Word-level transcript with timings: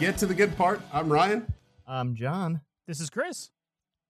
Get 0.00 0.16
to 0.16 0.26
the 0.26 0.32
Good 0.32 0.56
Part. 0.56 0.80
I'm 0.94 1.12
Ryan. 1.12 1.52
I'm 1.86 2.14
John. 2.14 2.62
This 2.86 3.00
is 3.00 3.10
Chris. 3.10 3.50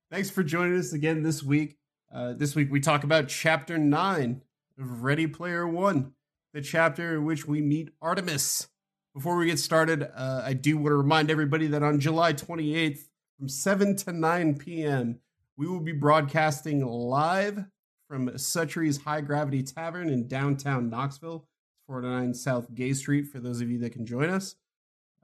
Thanks 0.09 0.31
for 0.31 0.45
joining 0.45 0.79
us 0.79 0.93
again 0.93 1.25
this 1.25 1.43
week. 1.43 1.79
Uh, 2.15 2.33
this 2.33 2.55
week 2.55 2.71
we 2.71 2.79
talk 2.79 3.03
about 3.03 3.27
Chapter 3.27 3.77
9 3.77 4.41
of 4.79 5.03
Ready 5.03 5.27
Player 5.27 5.67
One, 5.67 6.13
the 6.55 6.61
chapter 6.61 7.17
in 7.17 7.25
which 7.25 7.49
we 7.49 7.61
meet 7.61 7.91
Artemis. 8.01 8.69
Before 9.17 9.37
we 9.37 9.47
get 9.47 9.59
started, 9.59 10.09
uh, 10.15 10.43
I 10.45 10.53
do 10.53 10.77
want 10.77 10.91
to 10.91 10.95
remind 10.95 11.29
everybody 11.29 11.67
that 11.67 11.83
on 11.83 11.99
July 11.99 12.35
28th, 12.35 13.09
from 13.37 13.49
7 13.49 13.97
to 13.97 14.13
9 14.13 14.59
p.m., 14.59 15.19
we 15.57 15.67
will 15.67 15.81
be 15.81 15.91
broadcasting 15.91 16.87
live 16.87 17.65
from 18.07 18.29
Suttree's 18.39 18.99
High 18.99 19.23
Gravity 19.23 19.65
Tavern 19.65 20.09
in 20.09 20.29
downtown 20.29 20.89
Knoxville, 20.89 21.49
409 21.89 22.35
South 22.35 22.73
Gay 22.77 22.93
Street, 22.93 23.27
for 23.27 23.41
those 23.41 23.61
of 23.61 23.69
you 23.69 23.81
that 23.81 23.91
can 23.91 24.07
join 24.07 24.31
us. 24.31 24.55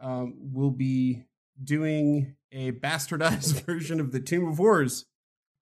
Um, 0.01 0.35
we'll 0.39 0.71
be 0.71 1.25
doing 1.63 2.37
a 2.53 2.73
bastardized 2.73 3.63
version 3.67 4.01
of 4.01 4.13
the 4.13 4.21
Tomb 4.21 4.49
of 4.49 4.59
Horrors. 4.59 5.07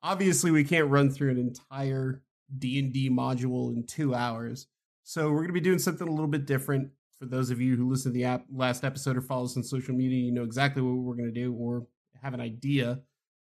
Obviously, 0.02 0.50
we 0.50 0.64
can't 0.64 0.90
run 0.90 1.10
through 1.10 1.30
an 1.30 1.38
entire 1.38 2.22
D&D 2.56 3.10
module 3.10 3.74
in 3.74 3.86
2 3.86 4.14
hours. 4.14 4.66
So 5.02 5.30
we're 5.30 5.38
going 5.38 5.48
to 5.48 5.54
be 5.54 5.60
doing 5.60 5.78
something 5.78 6.06
a 6.06 6.10
little 6.10 6.28
bit 6.28 6.46
different. 6.46 6.90
For 7.18 7.26
those 7.26 7.50
of 7.50 7.60
you 7.60 7.76
who 7.76 7.88
listened 7.88 8.14
to 8.14 8.18
the 8.18 8.24
app, 8.24 8.44
last 8.52 8.84
episode 8.84 9.16
or 9.16 9.20
follow 9.20 9.44
us 9.44 9.56
on 9.56 9.62
social 9.62 9.94
media, 9.94 10.18
you 10.18 10.32
know 10.32 10.42
exactly 10.42 10.82
what 10.82 10.96
we're 10.96 11.14
going 11.14 11.32
to 11.32 11.40
do 11.40 11.54
or 11.54 11.86
have 12.22 12.34
an 12.34 12.40
idea. 12.40 13.00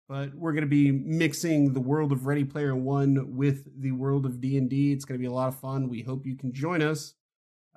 But 0.07 0.33
we're 0.35 0.53
going 0.53 0.61
to 0.61 0.69
be 0.69 0.91
mixing 0.91 1.73
the 1.73 1.81
world 1.81 2.13
of 2.13 2.27
Ready 2.27 2.45
Player 2.45 2.75
1 2.75 3.35
with 3.35 3.65
the 3.81 3.91
world 3.91 4.25
of 4.25 4.39
D&D. 4.39 4.93
It's 4.93 5.03
going 5.03 5.19
to 5.19 5.21
be 5.21 5.27
a 5.27 5.33
lot 5.33 5.49
of 5.49 5.59
fun. 5.59 5.89
We 5.89 6.01
hope 6.01 6.25
you 6.25 6.37
can 6.37 6.53
join 6.53 6.81
us. 6.81 7.13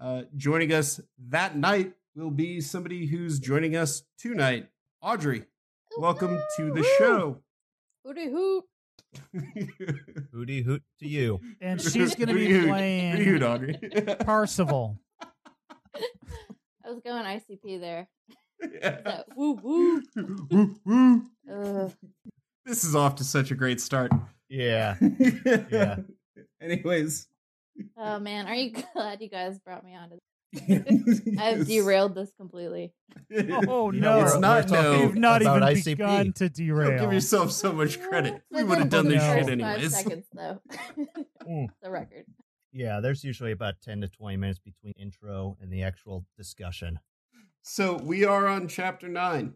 Uh, 0.00 0.22
joining 0.36 0.72
us 0.72 1.00
that 1.28 1.56
night 1.56 1.92
will 2.20 2.30
be 2.30 2.60
somebody 2.60 3.06
who's 3.06 3.38
joining 3.38 3.76
us 3.76 4.02
tonight. 4.18 4.68
Audrey, 5.02 5.44
welcome 5.98 6.38
to 6.56 6.72
the 6.72 6.82
show. 6.98 7.38
Hooty 8.04 8.30
hoot. 8.30 8.64
Hooty 10.32 10.62
hoot 10.62 10.82
to 11.00 11.08
you. 11.08 11.40
And 11.60 11.80
she's 11.80 12.14
going 12.14 12.28
to 12.28 12.34
be 12.34 12.50
hoot. 12.50 12.68
playing 12.68 13.16
Hooty 13.16 13.24
hoot, 13.24 13.42
Audrey. 13.42 13.78
Parzival. 14.24 14.98
I 15.94 16.90
was 16.90 17.00
going 17.04 17.24
ICP 17.24 17.80
there. 17.80 18.08
Yeah. 18.60 18.98
So, 19.06 19.24
woo 19.36 19.52
woo. 19.62 20.02
Woo, 20.50 20.76
woo. 20.84 21.22
Ugh. 21.50 21.92
This 22.66 22.84
is 22.84 22.94
off 22.94 23.14
to 23.16 23.24
such 23.24 23.50
a 23.50 23.54
great 23.54 23.80
start. 23.80 24.12
Yeah. 24.50 24.96
Yeah. 25.70 25.96
Anyways. 26.60 27.26
Oh 27.96 28.18
man, 28.18 28.46
are 28.46 28.54
you 28.54 28.74
glad 28.92 29.22
you 29.22 29.30
guys 29.30 29.58
brought 29.58 29.82
me 29.82 29.94
on? 29.94 30.10
To- 30.10 30.18
I've 31.38 31.66
derailed 31.66 32.14
this 32.14 32.30
completely. 32.36 32.92
Oh, 33.68 33.92
You 33.92 34.00
know, 34.00 34.18
no. 34.18 34.24
It's 34.24 34.36
not 34.38 34.68
no. 34.70 34.92
You've 35.02 35.14
not 35.14 35.42
even 35.42 35.60
ICP. 35.60 35.84
begun 35.84 36.32
to 36.34 36.48
derail. 36.48 36.90
Don't 36.90 37.00
give 37.02 37.12
yourself 37.12 37.52
so 37.52 37.72
much 37.72 38.00
credit. 38.00 38.42
We 38.50 38.64
would 38.64 38.78
have 38.78 38.88
done 38.88 39.08
this 39.08 39.22
No. 39.22 39.34
shit 39.46 39.60
Five 39.60 39.90
seconds 39.92 40.26
though. 40.32 40.60
Mm. 41.48 41.68
the 41.82 41.90
record. 41.90 42.26
Yeah, 42.70 43.00
there's 43.00 43.24
usually 43.24 43.50
about 43.50 43.80
10 43.80 44.02
to 44.02 44.08
20 44.08 44.36
minutes 44.36 44.58
between 44.60 44.92
intro 44.96 45.56
and 45.60 45.72
the 45.72 45.82
actual 45.82 46.26
discussion. 46.36 47.00
So 47.62 47.96
we 47.96 48.24
are 48.24 48.46
on 48.46 48.68
chapter 48.68 49.08
nine. 49.08 49.54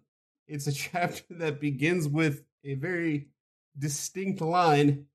It's 0.49 0.67
a 0.67 0.73
chapter 0.73 1.23
that 1.35 1.61
begins 1.61 2.09
with 2.09 2.43
a 2.65 2.75
very 2.75 3.29
distinct 3.79 4.41
line. 4.41 5.07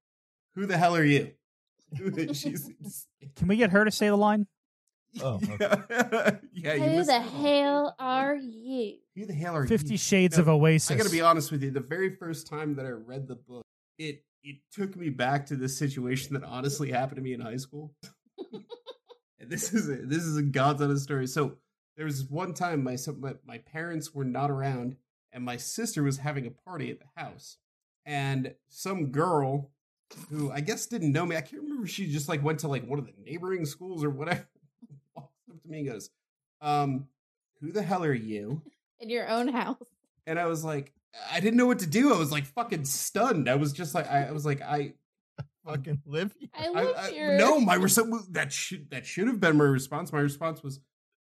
Who 0.56 0.66
the 0.68 0.78
hell 0.78 0.96
are 0.96 1.04
you? 1.04 1.32
Can 1.98 3.48
we 3.48 3.58
get 3.58 3.72
her 3.72 3.84
to 3.84 3.92
say 3.92 4.08
the 4.08 4.16
line? 4.16 4.48
Oh, 5.22 5.40
yeah, 6.54 6.74
you 6.76 6.84
Who 6.84 7.04
the 7.04 7.20
hell 7.20 7.96
are 8.00 8.36
you? 8.36 8.98
Who 9.16 9.26
the 9.26 9.34
hell 9.34 9.56
are 9.56 9.66
Fifty 9.66 9.94
you? 9.94 9.98
Shades 9.98 10.38
No, 10.38 10.44
of 10.44 10.50
Oasis. 10.50 10.92
I 10.92 10.96
gotta 10.96 11.10
be 11.10 11.22
honest 11.22 11.52
with 11.52 11.64
you. 11.64 11.72
The 11.72 11.80
very 11.80 12.16
first 12.16 12.48
time 12.48 12.76
that 12.76 12.86
I 12.86 12.90
read 12.90 13.28
the 13.28 13.36
book, 13.36 13.64
it 13.98 14.24
it 14.44 14.58
took 14.72 14.96
me 14.96 15.10
back 15.10 15.48
to 15.48 15.56
this 15.56 15.78
situation 15.78 16.34
that 16.34 16.44
honestly 16.44 16.92
happened 16.92 17.18
to 17.18 17.22
me 17.22 17.34
in 17.34 17.42
high 17.42 17.58
school. 17.58 17.94
and 19.40 19.50
this 19.50 19.74
is 19.74 19.90
a, 19.90 19.96
this 19.96 20.24
is 20.24 20.38
a 20.38 20.44
God's 20.44 20.82
honest 20.82 21.04
story. 21.04 21.28
So 21.28 21.58
there 21.98 22.06
was 22.06 22.24
one 22.24 22.54
time 22.54 22.84
my, 22.84 22.98
my 23.18 23.34
my 23.46 23.58
parents 23.58 24.14
were 24.14 24.26
not 24.26 24.52
around, 24.52 24.96
and 25.32 25.44
my 25.44 25.58
sister 25.58 26.04
was 26.04 26.18
having 26.18 26.46
a 26.46 26.52
party 26.52 26.92
at 26.92 27.00
the 27.00 27.22
house, 27.22 27.58
and 28.06 28.54
some 28.70 29.08
girl 29.08 29.72
who 30.30 30.52
I 30.52 30.62
guess 30.62 30.86
didn't 30.86 31.12
know 31.12 31.26
me. 31.26 31.36
I 31.36 31.42
can't 31.42 31.64
remember. 31.64 31.86
if 31.86 31.90
She 31.90 32.12
just 32.12 32.30
like 32.30 32.44
went 32.44 32.60
to 32.60 32.68
like 32.68 32.86
one 32.88 33.00
of 33.00 33.06
the 33.06 33.14
neighboring 33.24 33.66
schools 33.66 34.04
or 34.04 34.10
whatever. 34.10 34.48
Walks 35.70 35.72
me 35.72 35.80
and 35.80 35.88
goes, 35.88 36.10
"Um, 36.62 37.08
who 37.62 37.72
the 37.72 37.82
hell 37.82 38.04
are 38.04 38.14
you?" 38.14 38.62
In 39.00 39.10
your 39.10 39.30
own 39.30 39.48
house. 39.48 39.78
and 40.28 40.38
I 40.38 40.46
was 40.48 40.64
like, 40.66 40.92
I 41.32 41.40
didn't 41.40 41.56
know 41.58 41.66
what 41.68 41.80
to 41.80 41.88
do. 41.88 42.14
I 42.14 42.18
was 42.18 42.32
like 42.34 42.46
fucking 42.46 42.84
stunned. 42.86 43.50
I 43.50 43.56
was 43.56 43.72
just 43.72 43.96
like, 43.96 44.12
I, 44.12 44.26
I 44.28 44.32
was 44.32 44.46
like, 44.46 44.62
I, 44.62 44.94
Fucking 45.66 46.02
live 46.06 46.34
here. 46.38 46.50
I 46.54 46.66
I, 46.68 46.70
live 46.84 46.96
I 46.98 47.10
here. 47.12 47.38
no, 47.38 47.60
my 47.62 47.76
response 47.76 48.28
that 48.32 48.52
should 48.52 48.90
that 48.92 49.06
should 49.06 49.28
have 49.28 49.40
been 49.40 49.56
my 49.58 49.64
response. 49.64 50.12
My 50.12 50.20
response 50.20 50.62
was, 50.64 50.80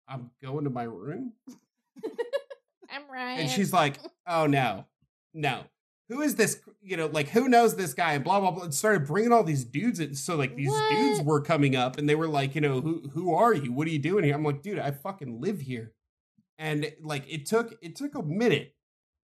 I'm 0.08 0.30
going 0.42 0.64
to 0.64 0.70
my 0.70 0.84
room, 0.84 1.34
I'm 2.90 3.02
Ryan. 3.10 3.40
and 3.40 3.50
she's 3.50 3.72
like, 3.72 3.98
Oh 4.26 4.46
no, 4.46 4.86
no, 5.34 5.62
who 6.08 6.22
is 6.22 6.36
this? 6.36 6.60
You 6.82 6.96
know, 6.96 7.06
like 7.06 7.28
who 7.28 7.48
knows 7.48 7.76
this 7.76 7.94
guy? 7.94 8.14
And 8.14 8.24
blah 8.24 8.40
blah 8.40 8.50
blah. 8.50 8.64
And 8.64 8.74
started 8.74 9.06
bringing 9.06 9.32
all 9.32 9.44
these 9.44 9.64
dudes. 9.64 10.00
In. 10.00 10.14
So 10.14 10.36
like 10.36 10.56
these 10.56 10.70
What? 10.70 10.90
dudes 10.90 11.22
were 11.22 11.40
coming 11.40 11.76
up, 11.76 11.98
and 11.98 12.08
they 12.08 12.14
were 12.14 12.28
like, 12.28 12.54
you 12.54 12.60
know, 12.60 12.80
who 12.80 13.08
who 13.12 13.34
are 13.34 13.52
you? 13.54 13.72
What 13.72 13.86
are 13.86 13.90
you 13.90 13.98
doing 13.98 14.24
here? 14.24 14.34
I'm 14.34 14.44
like, 14.44 14.62
dude, 14.62 14.78
I 14.78 14.90
fucking 14.90 15.40
live 15.40 15.60
here, 15.60 15.92
and 16.58 16.90
like 17.02 17.24
it 17.28 17.46
took 17.46 17.74
it 17.82 17.94
took 17.96 18.14
a 18.14 18.22
minute. 18.22 18.74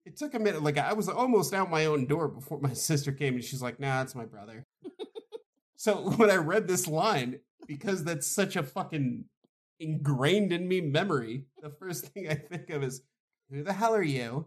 It 0.05 0.19
took 0.19 0.35
a 0.35 0.39
minute. 0.39 0.63
Like 0.63 0.77
I 0.77 0.93
was 0.93 1.09
almost 1.09 1.55
out 1.55 1.71
my 1.71 1.87
own 1.87 2.07
door 2.07 2.29
before 2.29 2.61
my 2.61 2.73
sister 2.75 3.13
came, 3.13 3.35
and 3.35 3.45
she's 3.45 3.63
like, 3.63 3.81
"Nah, 3.81 4.03
it's 4.03 4.15
my 4.15 4.27
brother." 4.27 4.67
so 5.77 6.11
when 6.17 6.31
I 6.31 6.37
read 6.37 6.69
this 6.69 6.87
line, 6.87 7.41
because 7.67 8.05
that's 8.05 8.27
such 8.27 8.57
a 8.57 8.63
fucking 8.63 9.25
ingrained 9.81 10.53
in 10.53 10.69
me 10.69 10.81
memory, 10.83 11.47
the 11.63 11.71
first 11.71 12.07
thing 12.09 12.29
I 12.29 12.35
think 12.35 12.69
of 12.69 12.83
is, 12.83 13.01
"Who 13.51 13.63
the 13.63 13.73
hell 13.73 13.95
are 13.95 14.03
you?" 14.03 14.47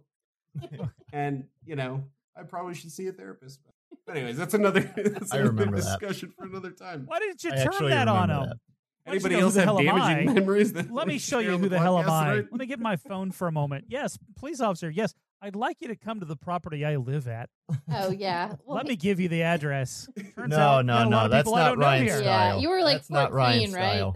and 1.11 1.45
you 1.65 1.75
know, 1.75 2.03
I 2.37 2.43
probably 2.43 2.73
should 2.75 2.91
see 2.91 3.07
a 3.07 3.11
therapist. 3.11 3.59
But 4.05 4.17
anyways, 4.17 4.37
that's 4.37 4.53
another, 4.53 4.79
that's 4.95 5.31
I 5.33 5.37
another 5.37 5.51
remember 5.51 5.77
that. 5.81 5.99
discussion 5.99 6.31
for 6.37 6.45
another 6.45 6.71
time. 6.71 7.03
Why 7.05 7.19
didn't 7.19 7.43
you 7.43 7.51
I 7.51 7.55
turn 7.55 7.67
actually 7.67 7.89
that 7.89 8.07
on 8.07 8.29
remember 8.29 8.33
him? 8.43 8.49
that. 8.49 8.57
Why 9.03 9.13
don't 9.13 9.21
you 9.21 9.25
Anybody 9.27 9.35
know 9.35 9.39
who 9.39 9.45
else 9.45 9.53
the 9.53 9.59
have 9.61 9.67
hell 9.69 9.79
am 9.79 9.85
damaging 9.85 10.29
I? 10.29 10.33
memories? 10.33 10.73
That 10.73 10.91
Let 10.91 11.07
me 11.07 11.17
show 11.29 11.39
you 11.39 11.57
who 11.57 11.69
the 11.69 11.79
hell 11.79 11.97
am 11.97 12.09
I. 12.09 12.35
Let 12.35 12.51
me 12.53 12.65
get 12.65 12.79
my 12.79 12.97
phone 12.97 13.31
for 13.31 13.47
a 13.47 13.51
moment. 13.53 13.85
Yes, 13.87 14.17
police 14.37 14.59
officer. 14.59 14.89
Yes, 14.89 15.13
I'd 15.41 15.55
like 15.55 15.77
you 15.79 15.87
to 15.87 15.95
come 15.95 16.19
to 16.19 16.25
the 16.25 16.35
property 16.35 16.83
I 16.83 16.97
live 16.97 17.27
at. 17.27 17.49
Oh 17.91 18.11
yeah. 18.11 18.53
Well, 18.65 18.75
Let 18.75 18.85
me 18.87 18.95
give 18.97 19.19
you 19.21 19.29
the 19.29 19.43
address. 19.43 20.09
Turns 20.35 20.49
No, 20.51 20.57
out, 20.59 20.85
no, 20.85 20.93
got 20.93 21.07
a 21.07 21.09
lot 21.09 21.09
no. 21.09 21.25
of 21.25 21.31
That's 21.31 21.43
people 21.47 21.55
I 21.55 21.59
not 21.61 21.69
don't 21.69 21.79
know 21.79 21.85
Ryan's 21.85 22.11
here. 22.11 22.21
Yeah, 22.21 22.23
style. 22.49 22.61
you 22.61 22.69
were, 22.69 22.81
like, 22.81 22.97
That's 22.97 23.09
not 23.09 23.31
Ryan's 23.31 23.71
14, 23.71 23.75
right? 23.81 23.95
style. 23.97 24.15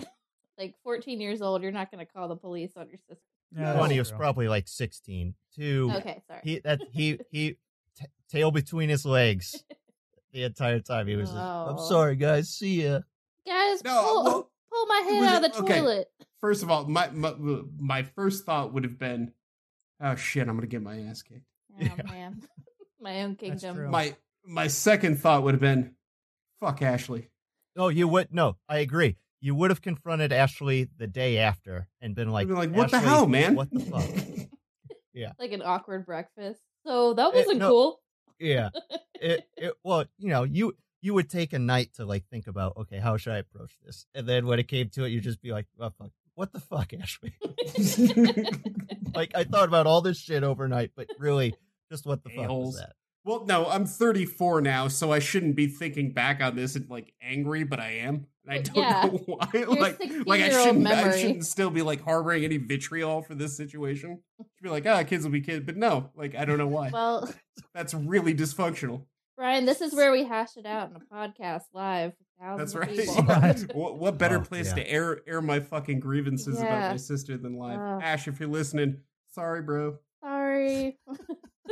like 0.57 0.75
14 0.83 1.21
years 1.21 1.41
old. 1.41 1.61
You're 1.63 1.71
not 1.71 1.89
going 1.91 2.05
to 2.05 2.11
call 2.11 2.27
the 2.27 2.35
police 2.35 2.71
on 2.75 2.89
your 2.89 2.97
sister. 3.07 3.23
Yeah, 3.57 3.71
One, 3.73 3.77
that's 3.83 3.91
he 3.93 3.99
was 3.99 4.09
true. 4.09 4.17
probably 4.17 4.47
like 4.49 4.67
16. 4.67 5.35
Two, 5.55 5.91
Okay, 5.97 6.21
sorry. 6.27 6.39
he 6.43 6.59
that 6.59 6.81
he 6.91 7.19
he 7.29 7.57
t- 8.01 8.07
tail 8.29 8.51
between 8.51 8.89
his 8.89 9.05
legs 9.05 9.63
the 10.33 10.43
entire 10.43 10.79
time. 10.79 11.07
He 11.07 11.15
was. 11.15 11.29
Just, 11.29 11.39
I'm 11.39 11.75
Oh. 11.77 11.89
sorry, 11.89 12.15
guys. 12.15 12.49
See 12.49 12.83
ya. 12.83 12.99
Guys, 13.45 13.83
No, 13.83 14.01
pull, 14.03 14.23
well, 14.23 14.51
pull 14.71 14.85
my 14.87 15.01
head 15.09 15.19
was- 15.19 15.29
out 15.29 15.45
of 15.45 15.51
the 15.53 15.59
okay. 15.63 15.79
toilet. 15.79 16.07
First 16.39 16.63
of 16.63 16.71
all, 16.71 16.85
my, 16.87 17.09
my 17.11 17.33
my 17.79 18.03
first 18.03 18.45
thought 18.45 18.73
would 18.73 18.83
have 18.83 18.97
been, 18.97 19.31
"Oh 19.99 20.15
shit, 20.15 20.47
I'm 20.47 20.55
gonna 20.55 20.65
get 20.67 20.81
my 20.81 20.99
ass 21.01 21.21
kicked." 21.21 21.45
Oh 21.73 21.77
Yeah. 21.79 21.95
man, 22.03 22.41
my 22.99 23.21
own 23.21 23.31
That's 23.39 23.61
kingdom. 23.61 23.75
true. 23.75 23.89
My 23.89 24.15
my 24.43 24.67
second 24.67 25.19
thought 25.19 25.43
would 25.43 25.53
have 25.53 25.61
been, 25.61 25.95
"Fuck 26.59 26.81
Ashley." 26.81 27.29
Oh, 27.77 27.89
you 27.89 28.07
would 28.07 28.33
no. 28.33 28.57
I 28.67 28.79
agree. 28.79 29.17
You 29.39 29.53
would 29.55 29.69
have 29.71 29.81
confronted 29.83 30.31
Ashley 30.33 30.87
the 30.97 31.07
day 31.07 31.37
after 31.37 31.87
and 32.01 32.15
been 32.15 32.29
like, 32.31 32.45
I'd 32.47 32.49
be 32.49 32.53
like, 32.55 32.71
"What 32.75 32.89
the 32.91 32.97
"Ashley, 32.97 33.09
hell, 33.09 33.27
man? 33.27 33.55
What 33.55 33.69
the 33.71 33.79
fuck?" 33.79 34.09
Yeah. 35.13 35.33
Like 35.37 35.51
an 35.51 35.61
awkward 35.61 36.05
breakfast. 36.05 36.61
So 36.85 37.13
that 37.13 37.33
Eh, 37.33 37.37
wasn't 37.37 37.59
no. 37.59 37.69
cool. 37.69 37.99
Yeah. 38.39 38.69
It, 39.19 39.47
it 39.57 39.73
well, 39.83 40.05
you 40.17 40.29
know, 40.29 40.43
you 40.43 40.73
you 41.01 41.13
would 41.13 41.29
take 41.29 41.53
a 41.53 41.59
night 41.59 41.93
to 41.95 42.05
like 42.05 42.25
think 42.29 42.47
about, 42.47 42.77
okay, 42.77 42.97
how 42.99 43.17
should 43.17 43.33
I 43.33 43.37
approach 43.37 43.71
this? 43.85 44.05
And 44.13 44.27
then 44.27 44.45
when 44.45 44.59
it 44.59 44.67
came 44.67 44.89
to 44.89 45.03
it, 45.05 45.09
you'd 45.09 45.23
just 45.23 45.41
be 45.41 45.51
like, 45.51 45.65
oh, 45.79 45.89
fuck, 45.97 46.11
what 46.35 46.51
the 46.53 46.59
fuck, 46.59 46.93
Ashley? 47.01 47.33
like 49.15 49.31
I 49.35 49.43
thought 49.43 49.67
about 49.67 49.87
all 49.87 50.01
this 50.01 50.17
shit 50.19 50.43
overnight, 50.43 50.91
but 50.95 51.07
really, 51.17 51.55
just 51.91 52.05
what 52.05 52.23
the 52.23 52.29
fuck 52.29 52.45
A-holes. 52.45 52.75
was 52.75 52.81
that? 52.81 52.93
Well, 53.23 53.45
no, 53.45 53.67
I'm 53.67 53.85
34 53.85 54.61
now, 54.61 54.87
so 54.87 55.11
I 55.11 55.19
shouldn't 55.19 55.55
be 55.55 55.67
thinking 55.67 56.11
back 56.11 56.41
on 56.41 56.55
this 56.55 56.75
and 56.75 56.89
like 56.89 57.13
angry, 57.21 57.63
but 57.63 57.79
I 57.79 57.91
am. 57.97 58.25
And 58.47 58.51
I 58.53 58.57
don't 58.63 58.75
Yeah. 58.83 59.03
know 59.03 59.17
why. 59.27 59.47
like, 59.53 59.99
like 60.25 60.41
I 60.41 60.49
shouldn't, 60.49 60.87
I 60.87 61.15
shouldn't 61.17 61.45
still 61.45 61.69
be 61.69 61.83
like 61.83 62.03
harboring 62.03 62.43
any 62.43 62.57
vitriol 62.57 63.21
for 63.21 63.35
this 63.35 63.55
situation. 63.55 64.19
Should 64.39 64.63
be 64.63 64.69
like, 64.69 64.87
ah, 64.87 65.03
kids 65.03 65.23
will 65.23 65.31
be 65.31 65.41
kids, 65.41 65.63
but 65.65 65.77
no, 65.77 66.09
like 66.15 66.35
I 66.35 66.45
don't 66.45 66.57
know 66.57 66.67
why. 66.67 66.89
well, 66.91 67.31
That's 67.75 67.93
really 67.93 68.33
dysfunctional. 68.33 69.05
Brian, 69.37 69.65
this 69.65 69.81
is 69.81 69.93
where 69.95 70.11
we 70.11 70.23
hash 70.23 70.57
it 70.57 70.65
out 70.65 70.89
in 70.89 70.95
a 70.95 70.99
podcast 70.99 71.63
live. 71.73 72.13
That's 72.57 72.73
right. 72.73 72.89
people. 72.97 73.23
What, 73.73 73.99
what 73.99 74.17
better 74.17 74.37
Oh, 74.37 74.41
place 74.41 74.69
yeah. 74.69 74.75
to 74.83 74.89
air 74.91 75.19
air 75.27 75.41
my 75.43 75.59
fucking 75.59 75.99
grievances 75.99 76.59
about 76.59 76.91
my 76.91 76.97
sister 76.97 77.37
than 77.37 77.55
live? 77.57 77.79
Ugh. 77.79 78.01
Ash, 78.03 78.27
if 78.27 78.39
you're 78.39 78.49
listening, 78.49 78.97
sorry, 79.29 79.61
bro. 79.61 79.97
Sorry. 80.23 80.97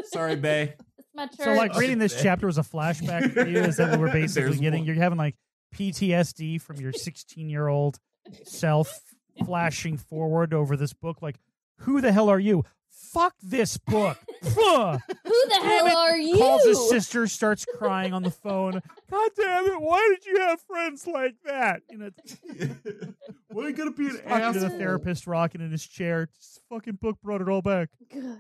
Sorry, 0.04 0.36
Bay. 0.36 0.76
It's 1.24 1.38
my 1.38 1.46
turn. 1.46 1.56
So, 1.56 1.60
like, 1.60 1.76
reading 1.76 1.98
this 2.00 2.22
chapter 2.22 2.48
was 2.48 2.58
a 2.58 2.64
flashback 2.64 3.34
for 3.34 3.48
you. 3.48 3.60
Is 3.60 3.78
that 3.78 3.92
what 3.92 4.00
we're 4.00 4.12
basically 4.12 4.50
There's 4.50 4.60
getting? 4.60 4.82
one. 4.82 4.88
You're 4.88 4.96
having 4.96 5.18
like 5.18 5.36
PTSD 5.76 6.62
from 6.62 6.78
your 6.78 6.94
16 6.94 7.50
year 7.50 7.68
old 7.68 8.00
self 8.44 9.02
flashing 9.46 9.98
forward 9.98 10.54
over 10.54 10.76
this 10.76 10.94
book. 10.94 11.22
Like, 11.22 11.38
who 11.80 12.02
the 12.02 12.12
hell 12.12 12.30
are 12.30 12.40
you? 12.40 12.64
Fuck 12.92 13.34
this 13.42 13.78
book. 13.78 14.18
Who 14.44 14.52
the 14.54 15.60
hell 15.62 15.88
it. 15.88 15.94
are 15.94 16.18
you? 16.18 16.38
Calls 16.38 16.66
his 16.66 16.90
sister, 16.90 17.28
starts 17.28 17.66
crying 17.66 18.14
on 18.14 18.24
the 18.24 18.32
phone. 18.32 18.82
God 19.10 19.30
damn 19.36 19.66
it! 19.66 19.82
Why 19.82 20.16
did 20.16 20.26
you 20.26 20.40
have 20.40 20.62
friends 20.62 21.08
like 21.08 21.36
that? 21.46 21.82
You 21.90 21.98
know, 21.98 22.10
Why 23.48 23.64
are 23.64 23.70
you 23.70 23.76
gonna 23.76 23.92
be 23.92 24.08
an 24.08 24.22
talking 24.28 24.54
to 24.54 24.60
the 24.60 24.70
therapist, 24.70 25.28
rocking 25.28 25.62
in 25.62 25.72
his 25.72 25.86
chair. 25.86 26.30
This 26.36 26.60
fucking 26.70 26.96
book 27.02 27.18
brought 27.24 27.42
it 27.42 27.50
all 27.50 27.62
back. 27.62 27.90
God. 28.14 28.40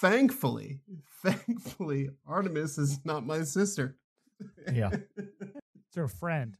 Thankfully, 0.00 0.80
thankfully, 1.22 2.10
Artemis 2.26 2.78
is 2.78 3.00
not 3.04 3.26
my 3.26 3.42
sister. 3.42 3.96
Yeah. 4.72 4.90
It's 5.86 5.96
her 5.96 6.08
friend. 6.08 6.58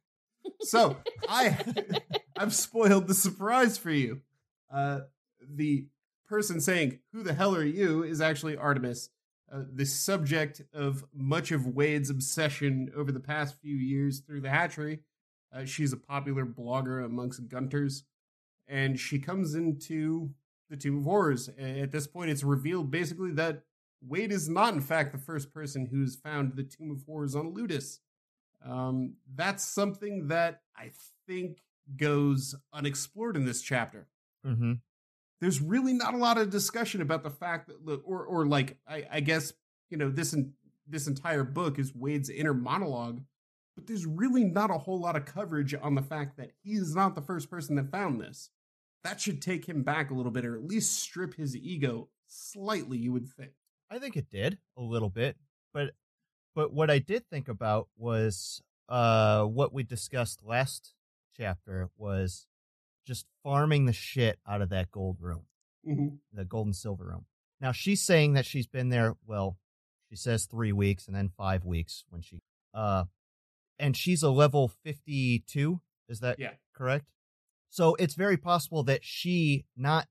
So 0.61 0.97
I, 1.29 1.59
I've 2.37 2.55
spoiled 2.55 3.09
the 3.09 3.15
surprise 3.15 3.77
for 3.77 3.91
you. 3.91 4.21
Uh, 4.73 5.01
the 5.41 5.89
person 6.29 6.61
saying 6.61 7.01
"Who 7.13 7.25
the 7.25 7.35
hell 7.35 7.57
are 7.57 7.65
you?" 7.65 8.05
is 8.05 8.21
actually 8.21 8.57
Artemis, 8.57 9.09
uh, 9.53 9.63
the 9.73 9.87
subject 9.87 10.63
of 10.73 11.05
much 11.13 11.51
of 11.51 11.67
Wade's 11.67 12.11
obsession 12.11 12.93
over 12.97 13.11
the 13.11 13.19
past 13.19 13.61
few 13.61 13.75
years 13.75 14.21
through 14.21 14.43
the 14.43 14.51
hatchery. 14.51 15.01
Uh, 15.53 15.65
she's 15.65 15.93
a 15.93 15.97
popular 15.97 16.47
blogger 16.47 17.05
amongst 17.05 17.49
gunters, 17.49 18.05
and 18.69 19.01
she 19.01 19.19
comes 19.19 19.55
into 19.57 20.31
the 20.75 20.83
Tomb 20.83 20.99
of 20.99 21.05
Horrors. 21.05 21.49
At 21.59 21.93
this 21.93 22.07
point, 22.07 22.31
it's 22.31 22.43
revealed 22.43 22.91
basically 22.91 23.33
that 23.33 23.63
Wade 24.03 24.33
is 24.33 24.49
not, 24.49 24.75
in 24.75 24.81
fact, 24.81 25.13
the 25.13 25.19
first 25.19 25.53
person 25.53 25.87
who's 25.87 26.17
found 26.17 26.57
the 26.57 26.65
Tomb 26.65 26.91
of 26.91 27.03
Horrors 27.07 27.35
on 27.35 27.55
Ludus. 27.55 28.01
Um, 28.67 29.15
that's 29.35 29.65
something 29.65 30.29
that 30.29 30.63
I 30.77 30.91
think 31.27 31.59
goes 31.97 32.55
unexplored 32.73 33.37
in 33.37 33.45
this 33.45 33.63
chapter. 33.63 34.09
Mm-hmm. 34.47 34.75
There's 35.41 35.61
really 35.61 35.93
not 35.93 36.15
a 36.15 36.19
lot 36.19 36.39
of 36.39 36.51
discussion 36.51 37.03
about 37.03 37.23
the 37.23 37.31
fact 37.31 37.69
that, 37.69 38.01
or 38.05 38.25
or 38.25 38.47
like 38.47 38.79
I, 38.89 39.05
I 39.11 39.21
guess 39.21 39.53
you 39.91 39.99
know 39.99 40.09
this 40.09 40.33
en- 40.33 40.55
this 40.89 41.07
entire 41.07 41.45
book 41.45 41.79
is 41.79 41.95
Wade's 41.95 42.31
inner 42.31 42.55
monologue, 42.55 43.21
but 43.75 43.87
there's 43.87 44.07
really 44.07 44.45
not 44.45 44.71
a 44.71 44.79
whole 44.79 44.99
lot 44.99 45.17
of 45.17 45.27
coverage 45.27 45.75
on 45.75 45.95
the 45.95 46.03
fact 46.03 46.39
that 46.39 46.53
he 46.63 46.73
is 46.73 46.95
not 46.95 47.15
the 47.15 47.21
first 47.21 47.51
person 47.51 47.77
that 47.77 47.91
found 47.91 48.21
this. 48.21 48.51
That 49.05 49.21
should 49.21 49.41
take 49.43 49.67
him 49.67 49.83
back 49.83 50.11
a 50.11 50.15
little 50.15 50.33
bit, 50.33 50.45
or 50.45 50.57
at 50.57 50.65
least 50.65 50.99
strip 50.99 51.35
his 51.35 51.55
ego 51.57 52.09
slightly. 52.27 52.99
You 52.99 53.13
would 53.13 53.29
think. 53.29 53.53
I 53.91 53.99
think 53.99 54.17
it 54.17 54.31
did 54.31 54.59
a 54.77 54.83
little 54.83 55.11
bit, 55.11 55.37
but 55.73 55.91
but 56.55 56.73
what 56.73 56.91
I 56.91 56.99
did 56.99 57.27
think 57.29 57.49
about 57.49 57.89
was 57.97 58.63
uh 58.89 59.45
what 59.45 59.73
we 59.73 59.83
discussed 59.83 60.43
last 60.45 60.95
chapter 61.37 61.91
was 61.97 62.47
just 63.07 63.27
farming 63.43 63.85
the 63.87 63.93
shit 63.93 64.39
out 64.49 64.63
of 64.63 64.71
that 64.71 64.91
gold 64.91 65.19
room, 65.21 65.47
Mm-hmm. 65.87 66.17
the 66.33 66.45
gold 66.47 66.67
and 66.69 66.77
silver 66.77 67.05
room. 67.05 67.27
Now 67.61 67.73
she's 67.73 68.01
saying 68.03 68.33
that 68.35 68.47
she's 68.47 68.67
been 68.67 68.89
there. 68.89 69.17
Well, 69.27 69.59
she 70.09 70.17
says 70.17 70.47
three 70.47 70.73
weeks 70.73 71.07
and 71.07 71.15
then 71.15 71.29
five 71.37 71.65
weeks 71.65 72.05
when 72.09 72.23
she 72.23 72.41
uh, 72.73 73.05
and 73.79 73.97
she's 73.97 74.23
a 74.23 74.31
level 74.31 74.69
fifty 74.69 75.41
two. 75.47 75.81
Is 76.09 76.21
that 76.21 76.39
Yeah. 76.39 76.53
correct? 76.75 77.07
So 77.75 77.97
it's 77.97 78.15
very 78.15 78.37
possible 78.37 78.85
that 78.85 79.03
she 79.05 79.65
not 79.77 80.07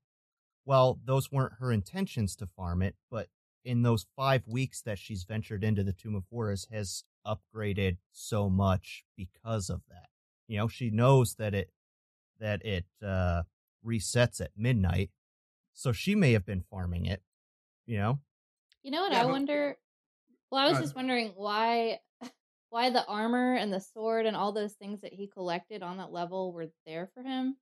well, 0.66 0.98
those 1.02 1.32
weren't 1.32 1.54
her 1.60 1.72
intentions 1.72 2.36
to 2.36 2.46
farm 2.46 2.82
it, 2.82 2.94
but 3.10 3.28
in 3.64 3.80
those 3.80 4.04
five 4.16 4.42
weeks 4.46 4.82
that 4.82 4.98
she's 4.98 5.24
ventured 5.24 5.64
into 5.64 5.82
the 5.82 5.94
Tomb 5.94 6.14
of 6.14 6.24
Horrors 6.30 6.66
has 6.70 7.04
upgraded 7.26 7.96
so 8.12 8.50
much 8.50 9.04
because 9.16 9.70
of 9.70 9.80
that. 9.88 10.08
You 10.46 10.58
know, 10.58 10.68
she 10.68 10.90
knows 10.90 11.36
that 11.36 11.54
it 11.54 11.70
that 12.38 12.62
it 12.66 12.84
uh 13.02 13.44
resets 13.82 14.42
at 14.42 14.50
midnight. 14.54 15.10
So 15.72 15.90
she 15.90 16.14
may 16.14 16.32
have 16.32 16.44
been 16.44 16.64
farming 16.70 17.06
it, 17.06 17.22
you 17.86 17.96
know? 17.96 18.20
You 18.82 18.90
know 18.90 19.00
what 19.04 19.12
Yeah, 19.12 19.20
I 19.20 19.24
but- 19.24 19.32
wonder? 19.32 19.78
Well, 20.50 20.60
I 20.62 20.68
was 20.68 20.76
Go 20.78 20.84
just 20.84 20.94
wondering 20.96 21.32
why 21.34 22.00
why 22.74 22.90
the 22.90 23.06
armor 23.06 23.54
and 23.54 23.72
the 23.72 23.78
sword 23.78 24.26
and 24.26 24.36
all 24.36 24.50
those 24.50 24.72
things 24.72 25.00
that 25.02 25.12
he 25.12 25.28
collected 25.28 25.80
on 25.80 25.98
that 25.98 26.10
level 26.10 26.52
were 26.52 26.66
there 26.84 27.08
for 27.14 27.22
him. 27.22 27.56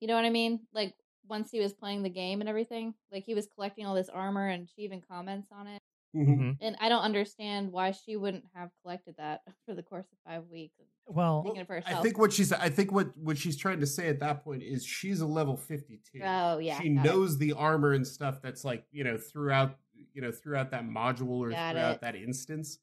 You 0.00 0.08
know 0.08 0.16
what 0.16 0.24
I 0.24 0.30
mean? 0.30 0.58
Like 0.74 0.92
once 1.28 1.52
he 1.52 1.60
was 1.60 1.72
playing 1.72 2.02
the 2.02 2.10
game 2.10 2.40
and 2.40 2.48
everything, 2.48 2.94
like 3.12 3.22
he 3.24 3.34
was 3.34 3.46
collecting 3.54 3.86
all 3.86 3.94
this 3.94 4.08
armor 4.08 4.48
and 4.48 4.68
she 4.68 4.82
even 4.82 5.02
comments 5.08 5.50
on 5.52 5.68
it. 5.68 5.80
Mm-hmm. 6.16 6.50
And 6.60 6.76
I 6.80 6.88
don't 6.88 7.04
understand 7.04 7.70
why 7.70 7.92
she 7.92 8.16
wouldn't 8.16 8.42
have 8.52 8.70
collected 8.82 9.14
that 9.18 9.42
for 9.66 9.76
the 9.76 9.84
course 9.84 10.06
of 10.10 10.18
five 10.28 10.42
weeks. 10.50 10.74
Well, 11.06 11.44
Thinking 11.44 11.64
for 11.64 11.80
I 11.86 12.02
think 12.02 12.18
what 12.18 12.32
she's 12.32 12.52
I 12.52 12.70
think 12.70 12.90
what 12.90 13.16
what 13.16 13.38
she's 13.38 13.56
trying 13.56 13.78
to 13.78 13.86
say 13.86 14.08
at 14.08 14.18
that 14.18 14.42
point 14.42 14.64
is 14.64 14.84
she's 14.84 15.20
a 15.20 15.26
level 15.26 15.56
52. 15.56 16.22
Oh 16.24 16.58
yeah, 16.58 16.80
she 16.80 16.88
got 16.88 17.06
it. 17.06 17.08
knows 17.08 17.38
the 17.38 17.52
armor 17.52 17.92
and 17.92 18.04
stuff 18.04 18.42
that's 18.42 18.64
like, 18.64 18.84
you 18.90 19.04
know, 19.04 19.16
throughout 19.16 19.76
you 20.12 20.22
know, 20.22 20.32
throughout 20.32 20.72
that 20.72 20.84
module 20.84 21.38
or 21.38 21.50
Got 21.50 21.74
throughout 21.74 21.94
it. 21.94 22.00
that 22.00 22.16
instance. 22.16 22.80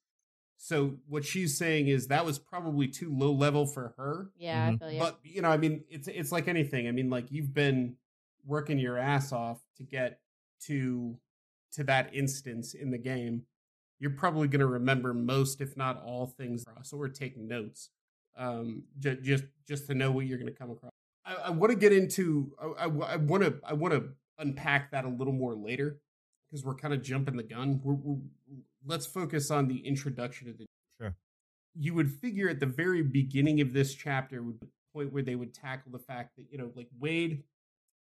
So 0.57 0.97
what 1.07 1.23
she's 1.23 1.57
saying 1.57 1.87
is 1.87 2.07
that 2.07 2.26
was 2.26 2.40
probably 2.40 2.87
too 2.87 3.14
low 3.16 3.31
level 3.31 3.66
for 3.68 3.94
her. 3.97 4.31
Yeah, 4.37 4.69
Mhm. 4.71 4.76
I 4.76 4.78
feel 4.78 4.92
you. 4.92 4.99
But 4.99 5.19
you 5.23 5.42
know, 5.42 5.49
I 5.49 5.57
mean, 5.57 5.83
it's 5.90 6.07
it's 6.07 6.31
like 6.31 6.47
anything. 6.47 6.87
I 6.87 6.92
mean, 6.92 7.09
like 7.09 7.31
you've 7.31 7.54
been 7.54 7.95
working 8.45 8.80
your 8.80 8.97
ass 8.97 9.31
off 9.31 9.61
to 9.78 9.83
get 9.83 10.19
to 10.66 11.18
to 11.73 11.83
that 11.83 12.14
instance 12.16 12.73
in 12.73 12.90
the 12.92 12.97
game. 12.97 13.45
You're 13.99 14.11
probably 14.11 14.47
going 14.47 14.59
to 14.59 14.68
remember 14.68 15.14
most, 15.14 15.59
if 15.59 15.76
not 15.76 16.02
all, 16.04 16.28
things. 16.28 16.64
So 16.83 16.97
we're 16.97 17.07
taking 17.09 17.47
notes, 17.47 17.90
um, 18.35 18.83
ju- 18.99 19.19
just 19.21 19.44
just 19.68 19.87
to 19.87 19.94
know 19.95 20.11
what 20.11 20.26
you're 20.26 20.37
going 20.37 20.52
to 20.52 20.57
come 20.57 20.71
across. 20.71 20.92
I, 21.26 21.35
I 21.35 21.49
want 21.52 21.71
to 21.71 21.78
get 21.78 21.92
into. 21.94 22.52
I 22.80 22.87
want 22.87 23.44
to. 23.44 23.59
I 23.64 23.73
want 23.73 23.94
to 23.94 24.09
unpack 24.40 24.92
that 24.92 25.04
a 25.06 25.09
little 25.09 25.33
more 25.33 25.56
later 25.56 25.99
because 26.49 26.64
we're 26.66 26.76
kind 26.76 26.94
of 26.94 27.02
jumping 27.02 27.35
the 27.35 27.44
gun. 27.44 27.81
We're, 27.83 27.94
we're, 27.95 28.18
let's 28.87 29.06
focus 29.06 29.51
on 29.51 29.67
the 29.67 29.79
introduction 29.85 30.49
of 30.49 30.57
the 30.57 30.65
Sure. 30.99 31.15
you 31.75 31.94
would 31.94 32.09
figure 32.11 32.49
at 32.49 32.59
the 32.59 32.65
very 32.65 33.01
beginning 33.03 33.61
of 33.61 33.73
this 33.73 33.94
chapter 33.94 34.41
would 34.41 34.59
be 34.59 34.65
the 34.67 34.71
point 34.99 35.13
where 35.13 35.21
they 35.23 35.35
would 35.35 35.53
tackle 35.53 35.91
the 35.91 35.99
fact 35.99 36.35
that 36.37 36.45
you 36.51 36.57
know 36.57 36.71
like 36.75 36.87
wade 36.99 37.44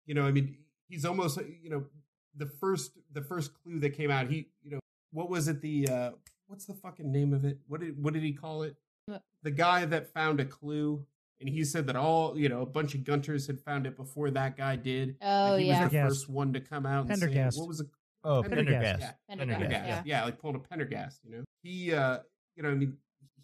you 0.05 0.13
know 0.15 0.23
i 0.25 0.31
mean 0.31 0.55
he's 0.87 1.03
almost 1.05 1.37
you 1.61 1.69
know 1.69 1.83
the 2.37 2.45
first 2.45 2.91
the 3.13 3.21
first 3.21 3.51
clue 3.63 3.79
that 3.79 3.91
came 3.91 4.11
out 4.11 4.27
he 4.29 4.47
you 4.63 4.71
know 4.71 4.79
what 5.11 5.29
was 5.29 5.47
it 5.47 5.61
the 5.61 5.87
uh 5.89 6.11
what's 6.47 6.65
the 6.65 6.73
fucking 6.73 7.11
name 7.11 7.33
of 7.33 7.43
it 7.43 7.57
what 7.67 7.81
did 7.81 8.01
what 8.01 8.13
did 8.13 8.23
he 8.23 8.31
call 8.33 8.63
it 8.63 8.75
What? 9.07 9.21
the 9.43 9.51
guy 9.51 9.85
that 9.85 10.13
found 10.13 10.39
a 10.39 10.45
clue 10.45 11.05
and 11.41 11.49
he 11.49 11.63
said 11.65 11.87
that 11.87 11.95
all 11.97 12.37
you 12.39 12.47
know 12.47 12.61
a 12.61 12.65
bunch 12.65 12.95
of 12.95 13.03
gunters 13.03 13.47
had 13.47 13.59
found 13.59 13.85
it 13.85 13.97
before 13.97 14.31
that 14.31 14.55
guy 14.55 14.75
did 14.77 15.15
oh 15.21 15.57
he 15.57 15.65
yeah, 15.65 15.83
was 15.83 15.91
the 15.91 15.97
Pendergast. 15.97 16.15
first 16.25 16.29
one 16.29 16.53
to 16.53 16.59
come 16.61 16.85
out 16.85 17.07
and 17.07 17.17
say. 17.17 17.25
Pendergast. 17.25 17.57
what 17.59 17.67
was 17.67 17.79
it 17.81 17.87
Oh, 18.25 18.41
Pendergast, 18.41 18.65
Pendergast. 18.65 19.01
yeah. 19.01 19.11
Pendergast, 19.29 19.59
Pendergast, 19.59 19.59
Pendergast, 19.59 20.05
yeah. 20.07 20.19
yeah. 20.19 20.25
like 20.25 20.39
pulling 20.39 20.55
a 20.55 20.59
Pendergast, 20.59 21.19
you 21.23 21.31
know. 21.31 21.43
He, 21.63 21.93
uh, 21.93 22.19
you 22.55 22.63
know, 22.63 22.69
I 22.69 22.73
mean, 22.73 22.97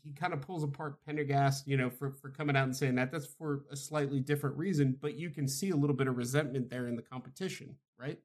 he 0.04 0.12
kind 0.12 0.34
of 0.34 0.42
pulls 0.42 0.64
apart 0.64 0.98
Pendergast, 1.06 1.68
you 1.68 1.78
know, 1.78 1.90
for 1.90 2.12
for 2.12 2.30
coming 2.30 2.56
out 2.56 2.64
and 2.64 2.76
saying 2.76 2.96
that. 2.96 3.12
That's 3.12 3.28
for 3.28 3.62
a 3.72 3.76
slightly 3.76 4.20
different 4.20 4.58
reason, 4.58 4.98
but 5.00 5.16
you 5.16 5.30
can 5.30 5.48
see 5.48 5.70
a 5.70 5.76
little 5.76 5.96
bit 5.96 6.08
of 6.08 6.18
resentment 6.18 6.70
there 6.70 6.88
in 6.88 6.96
the 6.96 7.02
competition, 7.02 7.76
right? 8.00 8.20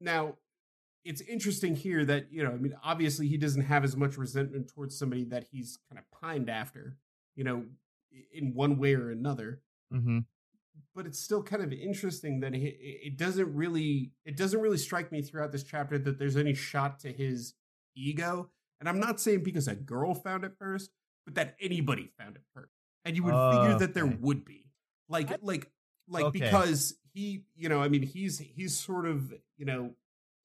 Now, 0.00 0.36
it's 1.04 1.20
interesting 1.22 1.74
here 1.74 2.04
that 2.04 2.32
you 2.32 2.44
know, 2.44 2.50
I 2.52 2.56
mean, 2.56 2.76
obviously 2.84 3.26
he 3.26 3.36
doesn't 3.36 3.62
have 3.62 3.82
as 3.84 3.96
much 3.96 4.16
resentment 4.16 4.68
towards 4.68 4.96
somebody 4.96 5.24
that 5.24 5.46
he's 5.50 5.78
kind 5.90 5.98
of 5.98 6.20
pined 6.20 6.48
after, 6.48 6.96
you 7.34 7.42
know, 7.42 7.64
in 8.32 8.54
one 8.54 8.78
way 8.78 8.94
or 8.94 9.10
another 9.10 9.60
Mm-hmm. 9.92 10.18
But 10.98 11.06
it's 11.06 11.20
still 11.20 11.44
kind 11.44 11.62
of 11.62 11.72
interesting 11.72 12.40
that 12.40 12.56
it, 12.56 12.76
it 12.80 13.16
doesn't 13.16 13.54
really 13.54 14.10
it 14.24 14.36
doesn't 14.36 14.60
really 14.60 14.76
strike 14.76 15.12
me 15.12 15.22
throughout 15.22 15.52
this 15.52 15.62
chapter 15.62 15.96
that 15.96 16.18
there's 16.18 16.36
any 16.36 16.54
shot 16.54 16.98
to 16.98 17.12
his 17.12 17.54
ego 17.96 18.50
And 18.80 18.88
I'm 18.88 18.98
not 18.98 19.20
saying 19.20 19.44
because 19.44 19.68
a 19.68 19.76
girl 19.76 20.12
found 20.14 20.42
it 20.44 20.52
first, 20.58 20.90
but 21.24 21.36
that 21.36 21.54
anybody 21.60 22.10
found 22.18 22.34
it 22.36 22.42
first. 22.52 22.72
And 23.04 23.14
you 23.16 23.22
would 23.22 23.34
Oh, 23.34 23.50
figure 23.52 23.78
that 23.78 23.94
there 23.94 24.06
okay. 24.06 24.16
would 24.20 24.44
be. 24.44 24.66
Like 25.08 25.30
like 25.40 25.70
like 26.08 26.24
Okay. 26.26 26.40
because 26.40 26.96
he, 27.14 27.44
you 27.54 27.68
know, 27.68 27.80
I 27.80 27.88
mean 27.88 28.02
he's 28.02 28.38
he's 28.40 28.76
sort 28.76 29.06
of, 29.06 29.32
you 29.56 29.66
know, 29.66 29.94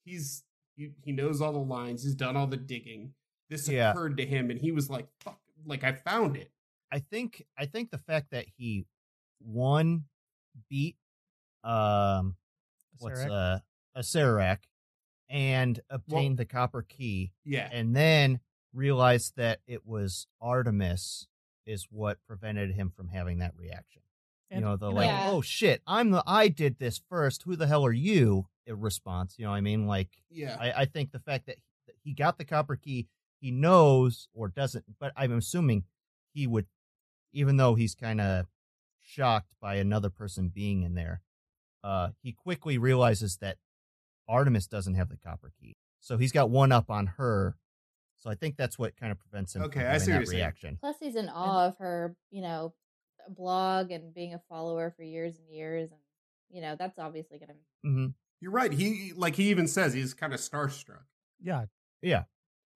he's 0.05 0.43
he, 0.75 0.91
he 1.03 1.11
knows 1.11 1.41
all 1.41 1.51
the 1.53 1.57
lines, 1.77 2.03
he's 2.03 2.15
done 2.15 2.37
all 2.37 2.47
the 2.47 2.57
digging. 2.57 3.13
This 3.49 3.67
Yeah. 3.67 3.89
occurred 3.89 4.17
to 4.17 4.25
him 4.25 4.51
and 4.51 4.59
he 4.61 4.71
was 4.71 4.87
like, 4.87 5.07
fuck, 5.19 5.39
like 5.65 5.83
I 5.83 5.93
found 5.93 6.37
it. 6.37 6.51
I 6.91 6.99
think 6.99 7.43
I 7.57 7.65
think 7.65 7.89
the 7.89 7.97
fact 7.97 8.27
that 8.31 8.45
he 8.57 8.85
one 9.39 10.05
beat 10.69 10.95
um 11.63 12.35
what's 12.99 13.19
Sarek? 13.21 13.55
uh 13.55 13.59
a 13.95 14.03
Serac 14.03 14.63
and 15.29 15.79
obtained 15.89 16.37
the 16.37 16.45
copper 16.45 16.81
key 16.81 17.31
Yeah. 17.45 17.69
and 17.71 17.95
then 17.95 18.39
realized 18.73 19.33
that 19.37 19.59
it 19.67 19.85
was 19.85 20.27
Artemis 20.41 21.27
is 21.65 21.87
what 21.89 22.17
prevented 22.27 22.71
him 22.71 22.91
from 22.95 23.07
having 23.09 23.37
that 23.39 23.53
reaction. 23.55 24.01
And, 24.49 24.59
you 24.61 24.65
know, 24.65 24.75
the 24.77 24.91
like, 24.91 25.07
Yeah. 25.07 25.29
oh 25.29 25.41
shit, 25.41 25.81
I'm 25.87 26.11
the 26.11 26.23
I 26.27 26.47
did 26.49 26.77
this 26.79 27.01
first. 27.09 27.43
Who 27.43 27.55
the 27.55 27.67
hell 27.67 27.85
are 27.85 27.91
you? 27.93 28.47
A 28.67 28.75
response. 28.75 29.35
You 29.37 29.45
know 29.45 29.51
what 29.51 29.57
I 29.57 29.61
mean? 29.61 29.85
Like 29.87 30.09
yeah. 30.29 30.57
I, 30.59 30.71
I 30.81 30.85
think 30.85 31.11
the 31.11 31.19
fact 31.19 31.45
that 31.47 31.57
that 31.87 31.95
he 32.03 32.13
got 32.13 32.37
the 32.37 32.45
copper 32.45 32.75
key, 32.75 33.07
he 33.39 33.51
knows 33.51 34.27
or 34.33 34.47
doesn't, 34.49 34.85
but 34.99 35.13
I'm 35.15 35.33
assuming 35.33 35.83
he 36.33 36.47
would, 36.47 36.65
even 37.31 37.57
though 37.57 37.75
he's 37.75 37.93
kind 37.95 38.19
of 38.21 38.47
shocked 39.03 39.53
by 39.61 39.75
another 39.75 40.09
person 40.09 40.49
being 40.49 40.83
in 40.83 40.95
there, 40.95 41.21
uh, 41.83 42.09
he 42.21 42.31
quickly 42.31 42.77
realizes 42.77 43.37
that 43.37 43.57
Artemis 44.27 44.67
doesn't 44.67 44.95
have 44.95 45.09
the 45.09 45.17
copper 45.17 45.51
key. 45.59 45.75
So 45.99 46.17
he's 46.17 46.31
got 46.31 46.49
one 46.49 46.71
up 46.71 46.89
on 46.89 47.07
her. 47.17 47.55
So 48.17 48.29
I 48.29 48.35
think 48.35 48.55
that's 48.57 48.79
what 48.79 48.95
kind 48.95 49.11
of 49.11 49.19
prevents 49.19 49.55
him 49.55 49.63
Okay, 49.63 49.81
from 49.81 49.89
I 49.89 49.97
see 49.97 50.11
that 50.11 50.27
reaction. 50.27 50.77
Plus, 50.79 50.95
he's 50.99 51.15
in 51.15 51.27
awe 51.29 51.67
of 51.67 51.77
her, 51.79 52.15
you 52.31 52.41
know, 52.41 52.73
blog 53.29 53.91
and 53.91 54.13
being 54.13 54.33
a 54.33 54.41
follower 54.49 54.93
for 54.95 55.03
years 55.03 55.37
and 55.37 55.49
years, 55.49 55.91
and 55.91 55.99
you 56.49 56.61
know 56.61 56.75
that's 56.77 56.97
obviously 56.99 57.37
gonna. 57.39 57.53
Mm-hmm. 57.85 58.07
You're 58.39 58.51
right. 58.51 58.71
He 58.71 59.11
like 59.15 59.35
he 59.35 59.49
even 59.49 59.67
says 59.67 59.93
he's 59.93 60.13
kind 60.13 60.33
of 60.33 60.39
starstruck. 60.39 61.03
Yeah, 61.41 61.65
Yeah. 62.01 62.23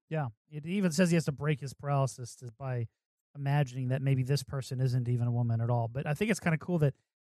yeah. 0.10 0.28
It 0.50 0.66
even 0.66 0.92
says 0.92 1.10
he 1.10 1.16
has 1.16 1.26
to 1.26 1.32
break 1.32 1.60
his 1.62 1.74
paralysis 1.74 2.36
to, 2.38 2.50
by 2.58 2.88
imagining 3.38 3.90
that 3.90 4.02
maybe 4.02 4.24
this 4.24 4.44
person 4.44 4.80
isn't 4.82 5.08
even 5.08 5.28
a 5.28 5.32
woman 5.32 5.62
at 5.62 5.70
all. 5.70 5.88
But 5.88 6.06
I 6.08 6.14
think 6.14 6.32
it's 6.32 6.40
kind 6.40 6.54
of 6.54 6.60
cool 6.60 6.80
that 6.80 6.94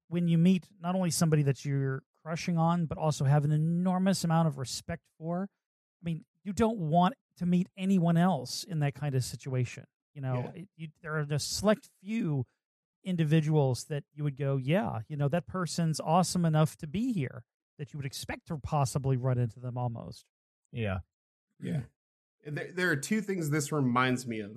when 0.07 0.27
you 0.27 0.37
meet 0.37 0.65
not 0.81 0.95
only 0.95 1.11
somebody 1.11 1.43
that 1.43 1.65
you're 1.65 2.01
crushing 2.23 2.57
on, 2.57 2.85
but 2.85 2.97
also 2.97 3.25
have 3.25 3.45
an 3.45 3.51
enormous 3.51 4.23
amount 4.23 4.47
of 4.47 4.57
respect 4.57 5.03
for. 5.17 5.49
I 6.01 6.03
mean, 6.03 6.25
you 6.43 6.53
don't 6.53 6.77
want 6.77 7.15
to 7.37 7.45
meet 7.45 7.67
anyone 7.77 8.17
else 8.17 8.63
in 8.63 8.79
that 8.79 8.93
kind 8.95 9.15
of 9.15 9.23
situation. 9.23 9.85
You 10.13 10.21
know, 10.21 10.51
Yeah. 10.55 10.61
it, 10.61 10.67
you, 10.75 10.87
there 11.01 11.17
are 11.17 11.23
just 11.25 11.55
select 11.57 11.89
few 12.01 12.45
individuals 13.03 13.85
that 13.85 14.03
you 14.13 14.23
would 14.23 14.37
go, 14.37 14.57
yeah, 14.57 14.99
you 15.07 15.15
know, 15.15 15.27
that 15.29 15.47
person's 15.47 15.99
awesome 15.99 16.45
enough 16.45 16.75
to 16.77 16.87
be 16.87 17.13
here 17.13 17.43
that 17.77 17.93
you 17.93 17.97
would 17.97 18.05
expect 18.05 18.47
to 18.47 18.57
possibly 18.57 19.15
run 19.15 19.37
into 19.37 19.59
them 19.59 19.77
almost. 19.77 20.25
Yeah. 20.73 20.99
Yeah. 21.61 21.81
There, 22.45 22.69
there 22.73 22.89
are 22.89 22.95
two 22.95 23.21
things 23.21 23.49
this 23.49 23.71
reminds 23.71 24.27
me 24.27 24.39
of. 24.39 24.51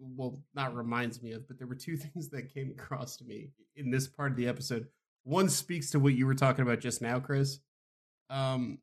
Well, 0.00 0.40
not 0.54 0.74
reminds 0.74 1.22
me 1.22 1.32
of, 1.32 1.46
but 1.46 1.58
there 1.58 1.66
were 1.66 1.74
two 1.74 1.96
things 1.96 2.28
that 2.30 2.52
came 2.52 2.70
across 2.70 3.16
to 3.18 3.24
me 3.24 3.50
in 3.76 3.90
this 3.90 4.06
part 4.08 4.32
of 4.32 4.36
the 4.36 4.48
episode. 4.48 4.86
One 5.24 5.48
speaks 5.48 5.90
to 5.90 6.00
what 6.00 6.14
you 6.14 6.26
were 6.26 6.34
talking 6.34 6.62
about 6.62 6.80
just 6.80 7.02
now, 7.02 7.20
Chris. 7.20 7.60
Um, 8.30 8.78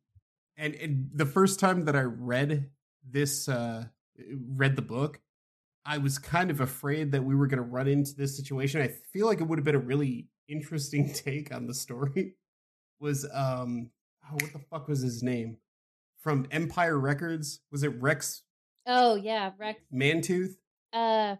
and, 0.56 0.74
and 0.74 1.10
the 1.12 1.26
first 1.26 1.60
time 1.60 1.84
that 1.84 1.96
I 1.96 2.02
read 2.02 2.70
this, 3.08 3.48
uh, 3.48 3.84
read 4.54 4.76
the 4.76 4.82
book, 4.82 5.20
I 5.84 5.98
was 5.98 6.18
kind 6.18 6.50
of 6.50 6.60
afraid 6.60 7.12
that 7.12 7.24
we 7.24 7.34
were 7.34 7.46
going 7.46 7.62
to 7.62 7.68
run 7.68 7.86
into 7.88 8.14
this 8.14 8.36
situation. 8.36 8.80
I 8.80 8.88
feel 9.12 9.26
like 9.26 9.40
it 9.40 9.44
would 9.44 9.58
have 9.58 9.64
been 9.64 9.74
a 9.74 9.80
really 9.80 10.28
interesting 10.48 11.12
take 11.14 11.54
on 11.54 11.66
the 11.66 11.74
story. 11.74 12.34
Was 13.00 13.26
um, 13.34 13.90
oh, 14.24 14.34
what 14.34 14.52
the 14.52 14.58
fuck 14.58 14.88
was 14.88 15.02
his 15.02 15.22
name? 15.22 15.58
from 16.26 16.44
Empire 16.50 16.98
Records. 16.98 17.60
Was 17.70 17.84
it 17.84 18.02
Rex 18.02 18.42
Oh 18.86 19.16
yeah, 19.16 19.52
Rex. 19.58 19.80
Mantooth? 19.92 20.56
Uh, 20.92 21.36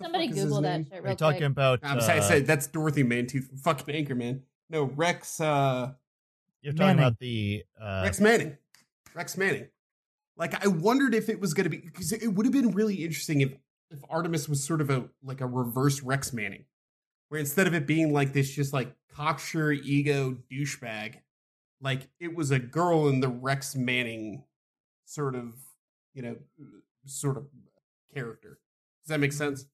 somebody 0.00 0.26
fuck 0.28 0.30
is 0.32 0.36
his 0.36 0.44
Google 0.44 0.60
that 0.62 0.76
name? 0.78 0.84
shit 0.84 0.98
Are 0.98 1.02
real 1.02 1.10
you 1.12 1.16
talking 1.16 1.38
quick. 1.38 1.50
about? 1.50 1.80
I'm 1.82 2.00
sorry, 2.00 2.18
I 2.18 2.22
uh, 2.22 2.28
said 2.28 2.46
that's 2.46 2.66
Dorothy 2.66 3.04
Mantooth 3.04 3.48
from 3.48 3.58
fucking 3.64 3.94
Anchorman. 4.06 4.40
No, 4.70 4.84
Rex. 4.84 5.40
uh 5.40 5.92
you're 6.62 6.72
talking 6.72 6.86
Manning. 6.86 6.98
about 7.04 7.18
the 7.20 7.64
uh, 7.80 8.02
Rex 8.04 8.20
Manning. 8.20 8.58
Rex 9.14 9.36
Manning. 9.36 9.68
Like 10.36 10.64
I 10.64 10.68
wondered 10.68 11.14
if 11.14 11.28
it 11.28 11.40
was 11.40 11.54
going 11.54 11.64
to 11.64 11.70
be 11.70 11.78
because 11.78 12.12
it 12.12 12.28
would 12.28 12.46
have 12.46 12.52
been 12.52 12.72
really 12.72 12.96
interesting 12.96 13.40
if 13.40 13.52
if 13.90 14.00
Artemis 14.10 14.48
was 14.48 14.62
sort 14.62 14.80
of 14.80 14.90
a 14.90 15.08
like 15.22 15.40
a 15.40 15.46
reverse 15.46 16.02
Rex 16.02 16.32
Manning, 16.32 16.64
where 17.28 17.40
instead 17.40 17.66
of 17.66 17.74
it 17.74 17.86
being 17.86 18.12
like 18.12 18.32
this 18.32 18.50
just 18.50 18.72
like 18.72 18.94
cocksure 19.12 19.72
ego 19.72 20.36
douchebag, 20.52 21.16
like 21.80 22.08
it 22.20 22.34
was 22.36 22.50
a 22.50 22.58
girl 22.58 23.08
in 23.08 23.20
the 23.20 23.28
Rex 23.28 23.74
Manning 23.74 24.44
sort 25.06 25.34
of 25.34 25.54
you 26.18 26.24
know 26.24 26.36
sort 27.06 27.36
of 27.36 27.46
character. 28.12 28.58
Does 29.02 29.08
that 29.08 29.20
make 29.20 29.30
mm-hmm. 29.30 29.38
sense? 29.38 29.66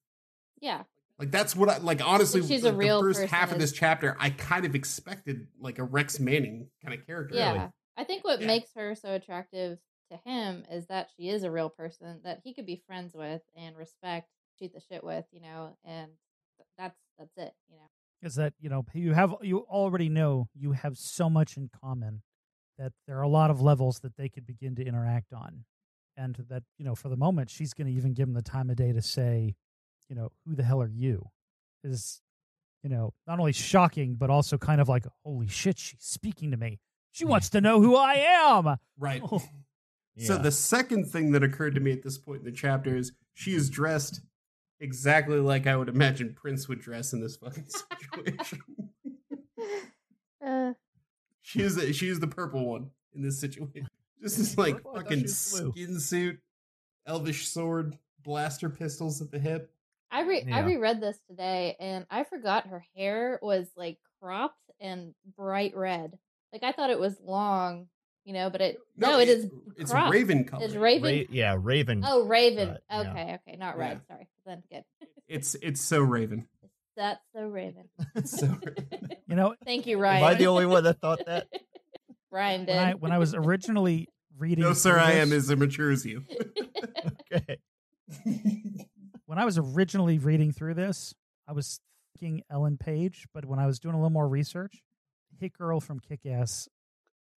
Yeah, 0.60 0.82
Like 1.18 1.30
that's 1.30 1.56
what 1.56 1.68
I 1.68 1.78
like. 1.78 2.06
Honestly, 2.06 2.40
Like 2.40 2.48
she's 2.48 2.62
the, 2.62 2.70
a 2.70 2.74
real 2.74 3.02
the 3.02 3.08
first 3.08 3.20
person 3.20 3.34
half 3.34 3.52
of 3.52 3.58
this 3.58 3.72
chapter, 3.72 4.16
I 4.20 4.30
kind 4.30 4.64
of 4.64 4.74
expected 4.74 5.46
like 5.58 5.78
a 5.78 5.84
Rex 5.84 6.20
Manning 6.20 6.68
kind 6.84 6.98
of 6.98 7.06
character. 7.06 7.34
yeah. 7.36 7.70
I 7.96 8.04
think 8.04 8.24
what 8.24 8.40
Yeah. 8.40 8.46
makes 8.46 8.70
her 8.74 8.94
so 8.94 9.14
attractive 9.14 9.78
to 10.10 10.18
him 10.24 10.64
is 10.70 10.86
that 10.86 11.10
she 11.16 11.28
is 11.28 11.42
a 11.44 11.50
real 11.50 11.70
person 11.70 12.20
that 12.24 12.40
he 12.44 12.52
could 12.52 12.66
be 12.66 12.82
friends 12.86 13.14
with 13.14 13.42
and 13.56 13.76
respect, 13.76 14.28
shoot 14.58 14.72
the 14.72 14.80
shit 14.80 15.02
with, 15.02 15.24
you 15.32 15.40
know, 15.40 15.76
and 15.84 16.10
that's 16.76 16.98
that's 17.18 17.36
it, 17.36 17.54
you 17.68 17.76
know. 17.76 17.88
is 18.22 18.34
that 18.34 18.52
you 18.60 18.68
know 18.68 18.84
you 18.94 19.12
have 19.12 19.34
you 19.42 19.60
already 19.60 20.08
know 20.08 20.48
you 20.54 20.72
have 20.72 20.96
so 20.96 21.30
much 21.30 21.56
in 21.56 21.70
common 21.82 22.22
that 22.78 22.92
there 23.06 23.18
are 23.18 23.22
a 23.22 23.28
lot 23.28 23.50
of 23.50 23.60
levels 23.60 24.00
that 24.00 24.16
they 24.16 24.28
could 24.28 24.46
begin 24.46 24.74
to 24.74 24.84
interact 24.84 25.32
on 25.32 25.64
and 26.16 26.37
that 26.49 26.62
you 26.78 26.85
know 26.85 26.94
for 26.94 27.09
the 27.09 27.16
moment 27.16 27.50
she's 27.50 27.75
going 27.75 27.87
to 27.87 27.92
even 27.92 28.12
give 28.12 28.28
him 28.28 28.35
the 28.35 28.42
time 28.42 28.71
of 28.71 28.76
day 28.76 28.92
to 28.92 29.02
say 29.02 29.54
you 30.09 30.16
know 30.16 30.30
who 30.47 30.54
the 30.54 30.62
hell 30.62 30.80
are 30.80 30.88
you 30.88 31.26
is 31.83 32.21
you 32.83 32.90
know 32.90 33.12
not 33.26 33.38
only 33.38 33.52
shocking 33.52 34.14
but 34.14 34.30
also 34.30 34.56
kind 34.59 34.80
of 34.80 34.88
like 34.88 35.04
holy 35.25 35.49
shit 35.49 35.78
she's 35.78 35.99
speaking 36.00 36.50
to 36.50 36.56
me 36.56 36.78
she 37.12 37.25
wants 37.25 37.49
to 37.50 37.61
know 37.61 37.80
who 37.80 37.97
i 37.97 38.14
am 38.14 38.76
Right. 38.99 39.23
Oh. 40.16 40.26
So 40.26 40.38
the 40.38 40.52
second 40.52 41.06
thing 41.06 41.33
that 41.33 41.42
occurred 41.42 41.75
to 41.75 41.80
me 41.80 41.90
at 41.90 42.04
this 42.04 42.18
point 42.18 42.38
in 42.38 42.44
the 42.44 42.52
chapter 42.52 42.97
is 42.97 43.11
she 43.33 43.52
is 43.52 43.68
dressed 43.68 44.21
exactly 44.78 45.40
like 45.40 45.66
I 45.66 45.76
would 45.76 45.88
imagine 45.88 46.35
Prince 46.35 46.68
would 46.68 46.80
dress 46.80 47.12
in 47.12 47.21
this 47.21 47.35
fucking 47.37 47.66
situation. 47.66 48.61
uh, 50.47 50.75
she 51.42 51.62
is 51.62 51.75
the, 51.75 51.92
she 51.92 52.09
is 52.09 52.21
the 52.21 52.28
purple 52.28 52.64
one 52.64 52.90
in 53.12 53.23
this 53.23 53.40
situation. 53.40 53.88
Just 54.25 54.38
this 54.38 54.57
like 54.57 54.76
oh, 54.76 54.78
Purple? 54.78 54.95
Fucking 54.95 55.19
she 55.19 55.25
was 55.25 55.61
blue. 55.61 55.73
skin 55.73 56.00
suit, 56.00 56.40
elvish 57.07 57.47
sword, 57.47 57.99
blaster 58.23 58.71
pistols 58.71 59.21
at 59.21 59.31
the 59.31 59.38
hip. 59.38 59.71
I 60.11 60.23
re 60.23 60.47
I 60.50 60.61
reread 60.61 61.00
this 61.00 61.19
today 61.28 61.76
and 61.78 62.07
I 62.09 62.25
forgot 62.25 62.69
her 62.69 62.83
hair 62.97 63.38
was 63.43 63.66
like 63.76 63.99
cropped 64.23 64.71
and 64.81 65.14
bright 65.37 65.76
red. 65.76 66.16
Like 66.54 66.62
I 66.62 66.73
thought 66.73 66.88
it 66.88 66.99
was 66.99 67.21
long, 67.23 67.88
you 68.25 68.33
know, 68.33 68.49
but 68.49 68.62
it 68.62 68.78
no, 68.97 69.19
it 69.19 69.28
is 69.28 69.50
It's 69.76 69.90
cropped. 69.90 70.14
raven 70.14 70.45
color. 70.45 70.64
It's 70.64 70.75
raven. 70.75 71.19
Ra- 71.19 71.25
yeah, 71.31 71.57
Raven. 71.61 72.02
Oh, 72.07 72.25
raven. 72.26 72.71
Right, 72.71 72.78
yeah. 72.90 73.00
okay, 73.00 73.38
okay, 73.47 73.57
not 73.59 73.76
red. 73.76 74.00
Yeah. 74.09 74.14
Sorry. 74.14 74.28
Then 74.47 74.62
good. 74.71 74.85
It's 75.28 75.54
it's 75.57 75.83
so 75.83 76.00
raven. 76.00 76.47
That's 76.97 77.21
so 77.35 77.43
raven. 77.47 77.90
So 78.25 78.47
raven. 78.47 79.11
you 79.26 79.37
know 79.37 79.54
Thank 79.66 79.87
you, 79.87 79.99
Ryan. 79.99 80.23
Am 80.23 80.31
I 80.31 80.35
the 80.35 80.47
only 80.47 80.64
one 80.64 80.85
that 80.85 81.00
thought 81.00 81.26
that? 81.26 81.49
Ryan 82.31 82.64
did. 82.64 82.76
when 82.76 82.85
i 82.85 82.95
when 82.95 83.12
i 83.12 83.19
was 83.19 83.33
originally 83.35 84.09
reading 84.38 84.62
no, 84.64 84.72
sir, 84.72 84.92
through 84.92 85.00
I 85.00 85.12
am 85.12 85.32
as 85.32 85.50
immature 85.50 85.90
as 85.90 86.04
you. 86.04 86.24
Okay. 87.32 87.58
when 89.26 89.38
I 89.38 89.44
was 89.44 89.58
originally 89.58 90.18
reading 90.18 90.52
through 90.52 90.74
this, 90.74 91.14
I 91.48 91.52
was 91.52 91.80
thinking 92.18 92.42
Ellen 92.50 92.76
Page, 92.78 93.26
but 93.34 93.44
when 93.44 93.58
I 93.58 93.66
was 93.66 93.78
doing 93.78 93.94
a 93.94 93.98
little 93.98 94.10
more 94.10 94.28
research, 94.28 94.82
Hit 95.38 95.52
Girl 95.54 95.80
from 95.80 96.00
Kick 96.00 96.24
Ass, 96.26 96.68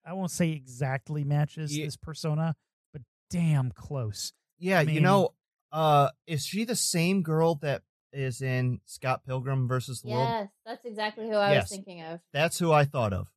I 0.05 0.13
won't 0.13 0.31
say 0.31 0.51
exactly 0.51 1.23
matches 1.23 1.75
Ye- 1.77 1.85
this 1.85 1.97
persona, 1.97 2.55
but 2.93 3.01
damn 3.29 3.71
close. 3.71 4.33
Yeah, 4.59 4.79
I 4.79 4.83
you 4.83 5.01
know, 5.01 5.33
uh, 5.71 6.09
is 6.25 6.45
she 6.45 6.63
the 6.63 6.75
same 6.75 7.21
girl 7.23 7.55
that 7.55 7.83
is 8.13 8.41
in 8.41 8.79
Scott 8.85 9.23
Pilgrim 9.25 9.67
versus 9.67 10.01
the 10.01 10.09
World? 10.09 10.29
yes, 10.29 10.49
that's 10.65 10.85
exactly 10.85 11.27
who 11.27 11.35
I 11.35 11.51
Yes. 11.51 11.63
was 11.63 11.69
thinking 11.71 12.01
of. 12.03 12.19
That's 12.33 12.59
who 12.59 12.71
I 12.71 12.85
thought 12.85 13.13
of. 13.13 13.27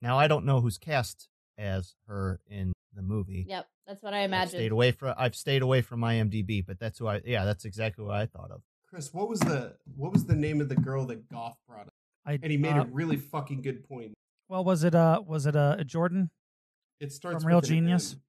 Now 0.00 0.18
I 0.18 0.26
don't 0.28 0.44
know 0.44 0.60
who's 0.60 0.78
cast 0.78 1.28
as 1.56 1.94
her 2.06 2.40
in 2.48 2.71
the 2.94 3.02
movie. 3.02 3.44
Yep, 3.48 3.66
that's 3.86 4.02
what 4.02 4.14
I 4.14 4.20
I've 4.20 4.30
imagined. 4.30 4.50
stayed 4.60 4.72
away 4.72 4.92
from 4.92 5.14
I've 5.16 5.34
stayed 5.34 5.62
away 5.62 5.80
from 5.82 6.00
IMDb, 6.00 6.64
but 6.66 6.78
that's 6.78 6.98
who 6.98 7.06
I 7.08 7.20
yeah, 7.24 7.44
that's 7.44 7.64
exactly 7.64 8.04
what 8.04 8.14
I 8.14 8.26
thought 8.26 8.50
of. 8.50 8.62
Chris, 8.88 9.12
what 9.12 9.28
was 9.28 9.40
the 9.40 9.76
what 9.96 10.12
was 10.12 10.24
the 10.26 10.34
name 10.36 10.60
of 10.60 10.68
the 10.68 10.76
girl 10.76 11.06
that 11.06 11.28
Goff 11.28 11.56
brought 11.66 11.86
up? 11.86 11.94
I 12.26 12.32
And 12.42 12.50
he 12.50 12.56
made 12.56 12.76
uh, 12.76 12.82
a 12.82 12.86
really 12.86 13.16
fucking 13.16 13.62
good 13.62 13.88
point. 13.88 14.12
well, 14.48 14.64
was 14.64 14.84
it 14.84 14.94
uh 14.94 15.22
was 15.26 15.46
it 15.46 15.56
uh 15.56 15.82
Jordan? 15.84 16.30
It 17.00 17.12
starts 17.12 17.42
From 17.42 17.48
Real 17.48 17.58
with 17.60 17.68
Genius? 17.68 18.12
M. 18.12 18.20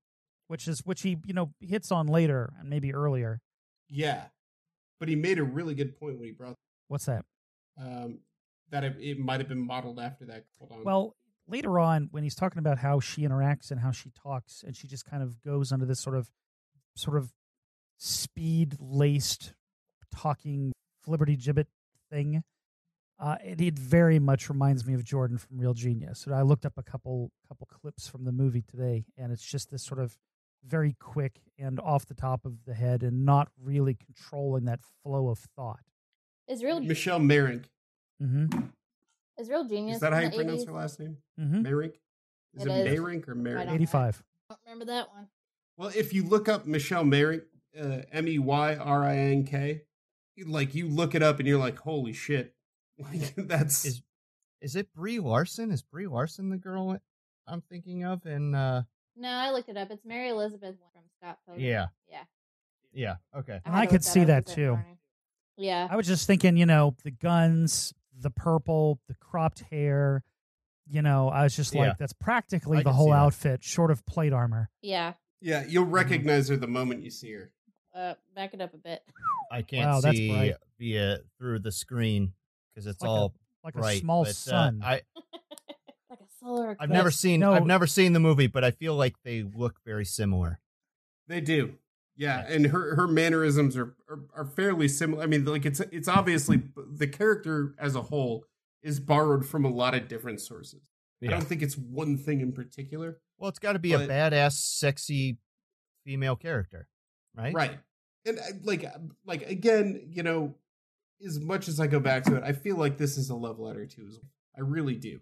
which 0.47 0.67
is 0.67 0.79
which 0.85 1.01
he 1.01 1.17
you 1.25 1.33
know 1.33 1.51
hits 1.59 1.91
on 1.91 2.07
later 2.07 2.53
and 2.59 2.69
maybe 2.69 2.93
earlier. 2.93 3.39
Yeah, 3.89 4.25
but 4.99 5.09
he 5.09 5.15
made 5.15 5.37
a 5.37 5.43
really 5.43 5.75
good 5.75 5.99
point 5.99 6.17
when 6.17 6.25
he 6.27 6.31
brought 6.31 6.55
What's 6.87 7.05
that? 7.05 7.25
um, 7.79 8.19
that 8.69 8.83
it, 8.83 8.95
it 8.99 9.19
might 9.19 9.39
have 9.39 9.49
been 9.49 9.65
modeled 9.65 9.99
after 9.99 10.25
that. 10.25 10.45
Hold 10.59 10.71
on. 10.71 10.83
Well, 10.83 11.15
later 11.47 11.79
on, 11.79 12.09
when 12.11 12.23
he's 12.23 12.35
talking 12.35 12.59
about 12.59 12.79
how 12.79 12.99
she 12.99 13.21
interacts 13.23 13.71
and 13.71 13.79
how 13.79 13.91
she 13.91 14.11
talks, 14.11 14.63
and 14.65 14.75
she 14.75 14.87
just 14.87 15.05
kind 15.05 15.23
of 15.23 15.41
goes 15.41 15.71
under 15.71 15.85
this 15.85 15.99
sort 15.99 16.15
of, 16.15 16.29
sort 16.95 17.17
of, 17.17 17.33
speed 17.97 18.75
laced, 18.79 19.53
talking 20.13 20.73
flibberty 21.07 21.37
gibbet 21.37 21.67
thing. 22.11 22.43
Uh, 23.19 23.37
it, 23.43 23.61
it 23.61 23.79
very 23.79 24.19
much 24.19 24.49
reminds 24.49 24.85
me 24.85 24.93
of 24.93 25.03
Jordan 25.03 25.37
from 25.37 25.57
Real 25.57 25.73
Genius. 25.73 26.19
So 26.19 26.33
I 26.33 26.41
looked 26.41 26.65
up 26.65 26.73
a 26.77 26.83
couple 26.83 27.31
couple 27.47 27.67
clips 27.67 28.07
from 28.07 28.25
the 28.25 28.31
movie 28.31 28.63
today, 28.63 29.05
and 29.17 29.31
it's 29.31 29.45
just 29.45 29.71
this 29.71 29.83
sort 29.83 29.99
of 29.99 30.17
very 30.65 30.95
quick 30.99 31.39
and 31.57 31.79
off 31.79 32.05
the 32.05 32.13
top 32.13 32.45
of 32.45 32.65
the 32.65 32.73
head, 32.73 33.03
and 33.03 33.25
not 33.25 33.49
really 33.61 33.93
controlling 33.93 34.65
that 34.65 34.79
flow 35.03 35.29
of 35.29 35.39
thought. 35.55 35.81
Is 36.47 36.63
real 36.63 36.81
Michelle 36.81 37.19
Meyrink. 37.19 37.65
Mm-hmm. 38.21 38.59
Is 39.37 39.49
real 39.49 39.65
genius? 39.67 39.95
Is 39.95 40.01
that 40.01 40.13
how 40.13 40.19
you 40.19 40.29
pronounce 40.29 40.63
80s? 40.63 40.67
her 40.67 40.73
last 40.73 40.99
name? 40.99 41.17
Mm-hmm. 41.39 41.61
Merrick? 41.63 41.99
Is 42.55 42.65
It 42.65 42.69
it, 42.71 42.87
is. 42.87 42.99
Merrick 42.99 43.27
or 43.27 43.31
I 43.31 43.35
Merrick? 43.35 43.69
Eighty-five. 43.69 44.23
I 44.49 44.53
don't 44.53 44.59
remember 44.65 44.85
that 44.85 45.09
one. 45.09 45.27
Well, 45.77 45.91
if 45.95 46.13
you 46.13 46.23
look 46.23 46.47
up 46.47 46.67
Michelle 46.67 47.03
Meyrink, 47.03 47.41
uh, 47.79 47.99
M 48.11 48.27
E 48.27 48.37
Y 48.37 48.75
R 48.75 49.03
I 49.03 49.17
N 49.17 49.43
K, 49.43 49.81
like 50.45 50.75
you 50.75 50.87
look 50.87 51.15
it 51.15 51.23
up 51.23 51.39
and 51.39 51.47
you're 51.47 51.59
like, 51.59 51.79
holy 51.79 52.13
shit. 52.13 52.53
Like, 52.99 53.33
that's 53.35 53.85
Is 53.85 54.03
is 54.61 54.75
it 54.75 54.93
Brie 54.93 55.19
Larson? 55.19 55.71
Is 55.71 55.81
Brie 55.81 56.05
Larson 56.05 56.49
the 56.49 56.57
girl 56.57 56.95
I'm 57.47 57.61
thinking 57.61 58.05
of? 58.05 58.23
And 58.27 58.55
uh, 58.55 58.83
No, 59.17 59.29
I 59.29 59.49
looked 59.49 59.67
it 59.67 59.77
up. 59.77 59.89
It's 59.89 60.05
Mary 60.05 60.29
Elizabeth 60.29 60.75
from 60.93 61.01
Scott 61.19 61.39
Pilgrim. 61.47 61.65
Yeah. 61.65 61.87
yeah. 62.07 62.23
yeah, 62.93 63.15
okay. 63.35 63.59
And 63.65 63.75
I 63.75 63.87
could 63.87 63.93
look 63.93 64.03
see 64.03 64.25
that 64.25 64.45
too. 64.45 64.73
morning. 64.73 64.97
Yeah, 65.57 65.87
I 65.89 65.95
was 65.95 66.05
just 66.05 66.27
thinking, 66.27 66.55
you 66.55 66.67
know, 66.67 66.95
the 67.03 67.09
guns, 67.11 67.95
the 68.19 68.29
purple, 68.29 68.99
the 69.07 69.15
cropped 69.15 69.61
hair. 69.71 70.23
You 70.87 71.01
know, 71.01 71.29
I 71.29 71.43
was 71.43 71.55
just 71.55 71.73
Yeah. 71.73 71.89
like, 71.89 71.97
that's 71.97 72.13
practically 72.13 72.79
I 72.79 72.83
the 72.83 72.91
whole 72.93 73.07
see 73.07 73.11
that. 73.11 73.17
outfit, 73.17 73.63
short 73.63 73.89
of 73.91 74.05
plate 74.05 74.33
armor. 74.33 74.69
yeah. 74.81 75.13
yeah, 75.41 75.63
you'll 75.67 75.85
recognize 75.85 76.47
her 76.49 76.57
the 76.57 76.67
moment 76.67 77.03
you 77.03 77.09
see 77.09 77.31
her. 77.33 77.51
Uh, 77.95 78.15
back 78.35 78.53
it 78.53 78.61
up 78.61 78.73
a 78.73 78.77
bit. 78.77 79.01
I 79.51 79.61
can't 79.61 79.85
Wow, 79.87 80.01
that's 80.01 80.17
see 80.17 80.29
bright. 80.31 80.55
via 80.79 81.19
through 81.37 81.59
the 81.59 81.71
screen 81.71 82.33
because 82.73 82.87
it's 82.87 83.01
Like 83.01 83.07
a 83.07 83.11
all 83.11 83.33
Like 83.63 83.73
bright. 83.75 83.97
a 83.97 83.99
small 83.99 84.23
but, 84.23 84.29
uh, 84.29 84.33
sun. 84.33 84.81
I 84.83 85.01
like 86.09 86.19
a 86.19 86.25
solar 86.39 86.75
I've 86.79 86.89
never 86.89 87.11
seen 87.11 87.39
No. 87.39 87.53
I've 87.53 87.65
never 87.65 87.85
seen 87.87 88.13
the 88.13 88.19
movie, 88.19 88.47
but 88.47 88.63
I 88.63 88.71
feel 88.71 88.95
like 88.95 89.15
they 89.23 89.43
look 89.43 89.79
very 89.85 90.05
similar. 90.05 90.59
They 91.27 91.39
do. 91.39 91.77
Yeah, 92.15 92.45
and 92.47 92.67
her 92.67 92.95
her 92.95 93.07
mannerisms 93.07 93.75
are, 93.75 93.95
are 94.09 94.19
are 94.35 94.45
fairly 94.45 94.87
similar. 94.87 95.23
I 95.23 95.25
mean, 95.25 95.45
like 95.45 95.65
it's 95.65 95.79
it's 95.79 96.07
obviously 96.07 96.61
the 96.75 97.07
character 97.07 97.73
as 97.79 97.95
a 97.95 98.03
whole 98.03 98.45
is 98.83 98.99
borrowed 98.99 99.45
from 99.45 99.65
a 99.65 99.69
lot 99.69 99.95
of 99.95 100.07
different 100.07 100.41
sources. 100.41 100.91
I 101.23 101.27
don't 101.27 101.43
think 101.43 101.61
it's 101.61 101.77
one 101.77 102.17
thing 102.17 102.41
in 102.41 102.51
particular. 102.51 103.19
Well, 103.37 103.49
it's 103.49 103.59
got 103.59 103.73
to 103.73 103.79
be 103.79 103.93
a 103.93 103.99
badass, 103.99 104.53
sexy 104.53 105.37
female 106.03 106.35
character, 106.35 106.87
right? 107.35 107.53
Right. 107.53 107.79
And 108.25 108.39
uh, 108.39 108.43
like 108.63 108.83
uh, 108.83 108.99
like 109.25 109.49
again, 109.49 110.07
you 110.09 110.23
know, 110.23 110.55
as 111.25 111.39
much 111.39 111.67
as 111.67 111.79
I 111.79 111.87
go 111.87 111.99
back 111.99 112.23
to 112.25 112.35
it, 112.35 112.43
I 112.43 112.51
feel 112.51 112.77
like 112.77 112.97
this 112.97 113.17
is 113.17 113.29
a 113.29 113.35
love 113.35 113.59
letter 113.59 113.85
too. 113.85 114.05
as 114.07 114.19
I 114.55 114.61
really 114.61 114.95
do. 114.95 115.19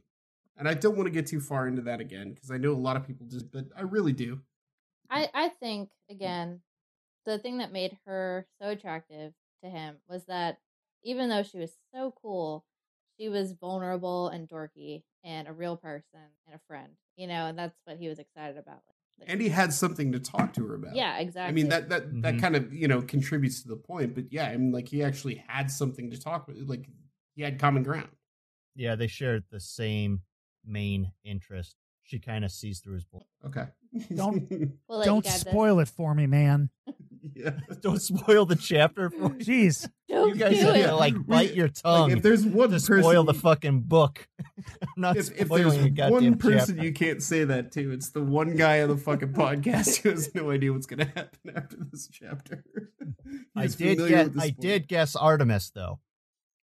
And 0.58 0.68
I 0.68 0.74
don't 0.74 0.96
want 0.96 1.08
to 1.08 1.12
get 1.12 1.28
too 1.28 1.40
far 1.40 1.68
into 1.68 1.82
that 1.84 2.02
again 2.02 2.34
because 2.34 2.52
I 2.52 2.58
know 2.58 2.74
a 2.74 2.74
lot 2.74 2.96
of 2.96 3.08
people 3.08 3.26
just 3.28 3.52
but 3.52 3.66
I 3.76 3.82
really 3.82 4.14
do. 4.14 4.42
I 5.10 5.30
I 5.34 5.50
think 5.50 5.90
again, 6.10 6.62
the 7.26 7.38
thing 7.40 7.60
that 7.60 7.72
made 7.72 7.98
her 8.06 8.48
so 8.62 8.70
attractive 8.70 9.34
to 9.64 9.70
him 9.70 9.98
was 10.10 10.26
that 10.26 10.60
even 11.04 11.30
though 11.30 11.44
she 11.44 11.58
was 11.60 11.72
so 11.94 12.14
cool, 12.22 12.66
she 13.20 13.30
was 13.30 13.52
vulnerable 13.54 14.28
and 14.30 14.48
dorky 14.50 15.04
and 15.24 15.48
a 15.48 15.54
real 15.54 15.78
person 15.78 16.20
and 16.48 16.56
a 16.56 16.60
friend. 16.68 16.94
You 17.16 17.28
know, 17.28 17.48
and 17.48 17.58
that's 17.58 17.78
what 17.86 17.98
he 17.98 18.08
was 18.08 18.18
excited 18.20 18.58
about. 18.58 18.82
Like, 19.20 19.30
And 19.30 19.42
he 19.42 19.50
had 19.50 19.74
something 19.74 20.12
to 20.14 20.20
talk 20.20 20.54
to 20.54 20.66
her 20.68 20.76
about. 20.76 20.96
yeah, 20.96 21.20
exactly. 21.20 21.50
I 21.50 21.52
mean 21.52 21.70
that 21.70 21.90
that 21.90 22.22
that 22.24 22.36
Mhm. 22.36 22.42
kind 22.42 22.56
of, 22.56 22.74
you 22.74 22.88
know, 22.88 23.02
contributes 23.02 23.62
to 23.62 23.68
the 23.68 23.76
point, 23.76 24.16
but 24.16 24.32
yeah, 24.32 24.46
I 24.48 24.58
mean 24.58 24.72
like 24.72 24.88
he 24.88 25.04
actually 25.04 25.36
had 25.48 25.70
something 25.70 26.10
to 26.12 26.20
talk 26.20 26.48
with 26.48 26.58
like 26.68 26.88
he 27.36 27.44
had 27.44 27.60
common 27.60 27.84
ground. 27.84 28.10
Yeah, 28.76 28.96
they 28.96 29.08
shared 29.08 29.44
the 29.52 29.60
same 29.60 30.22
main 30.66 31.12
interest. 31.24 31.76
She 32.04 32.18
kind 32.20 32.44
of 32.46 32.52
sees 32.52 32.80
through 32.80 32.96
his 32.96 33.06
bull. 33.06 33.28
Okay. 33.46 33.68
Don't- 34.16 34.50
We'll 34.88 34.98
let 35.00 35.06
you 35.06 35.12
Don't 35.12 35.24
guide 35.26 35.34
this. 35.34 35.42
spoil 35.42 35.80
it 35.80 35.90
for 35.90 36.16
me, 36.16 36.26
man. 36.26 36.70
Yeah. 37.36 37.52
Don't 37.82 38.02
spoil 38.02 38.46
the 38.46 38.56
chapter 38.56 39.10
for 39.10 39.30
me. 39.30 39.40
Jeez. 39.44 39.90
Don't 40.10 40.30
You 40.30 40.36
guys 40.36 40.60
do 40.60 40.66
have 40.66 40.76
it. 40.76 40.88
to 40.88 40.96
like 40.96 41.26
bite 41.28 41.54
your 41.54 41.68
Like, 41.68 41.76
tongue 41.76 42.12
if 42.12 42.22
there's 42.22 42.46
one 42.46 42.70
to 42.70 42.76
person 42.76 43.02
spoil 43.04 43.24
the 43.24 43.34
fucking 43.34 43.82
book. 43.82 44.28
I'm 44.82 44.88
not 44.98 45.18
if, 45.18 45.30
if 45.40 45.50
there's 45.50 45.76
a 45.76 45.90
goddamn 45.90 46.12
one 46.12 46.38
person 46.38 46.76
chapter. 46.76 46.84
you 46.84 46.94
can't 46.94 47.22
say 47.24 47.44
that 47.46 47.72
to, 47.74 47.92
it's 47.92 48.10
the 48.10 48.22
one 48.24 48.56
guy 48.56 48.82
on 48.82 48.90
the 48.90 48.98
fucking 48.98 49.34
podcast 49.34 49.98
who 50.02 50.10
has 50.10 50.34
no 50.36 50.52
idea 50.52 50.74
what's 50.74 50.86
going 50.88 51.00
to 51.00 51.06
happen 51.06 51.54
after 51.56 51.78
this 51.92 52.08
chapter. 52.12 52.64
I 53.56 53.68
did 53.68 53.98
familiar 53.98 54.08
get 54.10 54.26
I 54.28 54.30
spoiler. 54.50 54.52
did 54.60 54.88
guess 54.88 55.16
Artemis 55.16 55.72
though. 55.74 56.00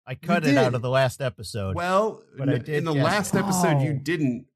I 0.06 0.14
cut 0.14 0.46
it 0.46 0.56
out 0.56 0.74
of 0.74 0.80
the 0.82 0.88
last 0.90 1.20
episode. 1.20 1.76
Well, 1.76 2.22
But 2.36 2.48
I 2.48 2.54
n- 2.54 2.58
did 2.64 2.76
in 2.76 2.84
the 2.84 2.94
guess 2.94 3.04
last 3.04 3.34
it. 3.34 3.38
episode, 3.38 3.82
you 3.82 3.92
oh. 3.98 4.00
didn't. 4.02 4.46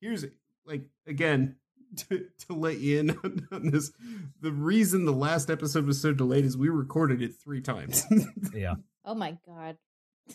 Here's 0.00 0.24
like 0.66 0.82
again 1.06 1.56
to, 1.96 2.26
to 2.46 2.52
let 2.52 2.78
you 2.78 3.00
in 3.00 3.10
on, 3.10 3.48
on 3.52 3.70
this. 3.70 3.92
The 4.40 4.52
reason 4.52 5.04
the 5.04 5.12
last 5.12 5.50
episode 5.50 5.86
was 5.86 6.00
so 6.00 6.12
delayed 6.12 6.44
is 6.44 6.56
we 6.56 6.68
recorded 6.68 7.22
it 7.22 7.32
three 7.42 7.60
times. 7.60 8.04
yeah. 8.54 8.74
Oh 9.04 9.14
my 9.14 9.38
god. 9.46 9.76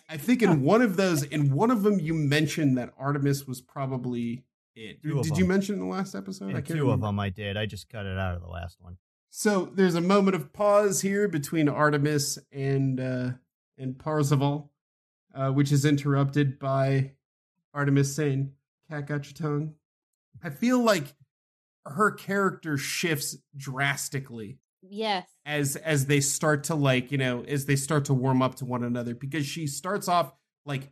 I 0.10 0.18
think 0.18 0.42
in 0.42 0.64
one 0.64 0.82
of 0.82 0.96
those, 0.96 1.24
in 1.24 1.54
one 1.54 1.70
of 1.70 1.84
them, 1.84 2.00
you 2.00 2.16
mentioned 2.16 2.78
that 2.78 2.94
Artemis 2.98 3.46
was 3.46 3.62
probably 3.62 4.44
it. 4.76 5.02
Two 5.04 5.20
of 5.20 5.26
Did 5.26 5.38
you 5.38 5.46
mention 5.46 5.76
in 5.76 5.82
the 5.82 5.88
last 5.88 6.16
episode? 6.16 6.50
And 6.50 6.58
I 6.58 6.62
can't 6.62 6.80
two 6.80 6.92
of 6.92 7.02
them 7.02 7.20
I 7.20 7.30
did. 7.30 7.58
I 7.58 7.66
just 7.66 7.90
cut 7.90 8.06
it 8.06 8.18
out 8.18 8.36
of 8.36 8.42
the 8.42 8.48
last 8.48 8.78
one. 8.82 8.98
So 9.30 9.72
there's 9.74 9.96
a 9.96 10.02
moment 10.02 10.36
of 10.36 10.54
pause 10.54 11.02
here 11.02 11.28
between 11.28 11.70
Artemis 11.70 12.38
and 12.52 13.00
uh, 13.00 13.32
and 13.78 13.98
Parzival, 13.98 14.72
uh, 15.34 15.50
which 15.50 15.72
is 15.72 15.86
interrupted 15.86 16.60
by 16.60 17.14
Artemis 17.74 18.16
saying, 18.16 18.54
"Cat 18.90 19.08
got 19.08 19.26
your 19.26 19.34
tongue." 19.34 19.76
I 20.44 20.50
feel 20.50 20.80
like 20.80 21.16
her 21.86 22.12
character 22.12 22.78
shifts 22.78 23.38
drastically 23.56 24.60
Yes. 24.82 25.28
as 25.46 25.76
as 25.78 26.08
they 26.08 26.20
start 26.20 26.66
to 26.66 26.76
like 26.76 27.12
you 27.12 27.18
know 27.18 27.44
as 27.44 27.66
they 27.66 27.76
start 27.78 28.06
to 28.06 28.14
warm 28.14 28.42
up 28.42 28.56
to 28.56 28.66
one 28.66 28.84
another 28.84 29.16
because 29.16 29.46
she 29.46 29.66
starts 29.68 30.08
off 30.08 30.34
like 30.66 30.92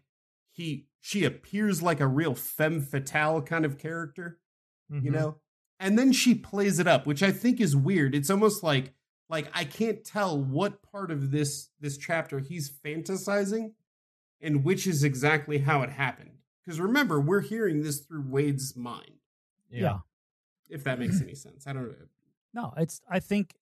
he 0.51 0.88
she 1.01 1.25
appears 1.25 1.82
like 1.82 1.99
a 1.99 2.08
real 2.08 2.34
femme 2.36 2.82
fatale 2.82 3.41
kind 3.41 3.65
of 3.65 3.77
character 3.77 4.39
you 4.89 5.01
Mhm. 5.01 5.13
know 5.13 5.36
and 5.80 5.97
then 5.99 6.12
she 6.13 6.36
plays 6.36 6.80
it 6.80 6.88
up 6.88 7.06
which 7.06 7.21
i 7.23 7.32
think 7.32 7.60
is 7.60 7.75
weird 7.75 8.15
it's 8.15 8.30
almost 8.30 8.63
like 8.63 8.93
like 9.30 9.49
i 9.54 9.63
can't 9.65 10.04
tell 10.06 10.41
what 10.41 10.82
part 10.82 11.12
of 11.12 11.32
this 11.32 11.69
this 11.82 11.97
chapter 11.97 12.39
he's 12.39 12.69
fantasizing 12.69 13.73
and 14.41 14.63
which 14.63 14.88
is 14.88 15.04
exactly 15.04 15.58
how 15.60 15.82
it 15.82 15.89
happened 15.89 16.38
because 16.63 16.80
remember 16.80 17.19
we're 17.19 17.41
hearing 17.41 17.82
this 17.84 17.99
through 17.99 18.23
wade's 18.27 18.75
mind 18.75 19.19
Yeah. 19.69 19.99
If 20.71 20.84
that 20.84 20.97
makes 20.99 21.21
any 21.21 21.36
sense 21.36 21.67
i 21.67 21.73
don't 21.73 21.88
know 21.89 22.07
No, 22.53 22.73
it's 22.77 22.99
I 23.10 23.19
think 23.19 23.55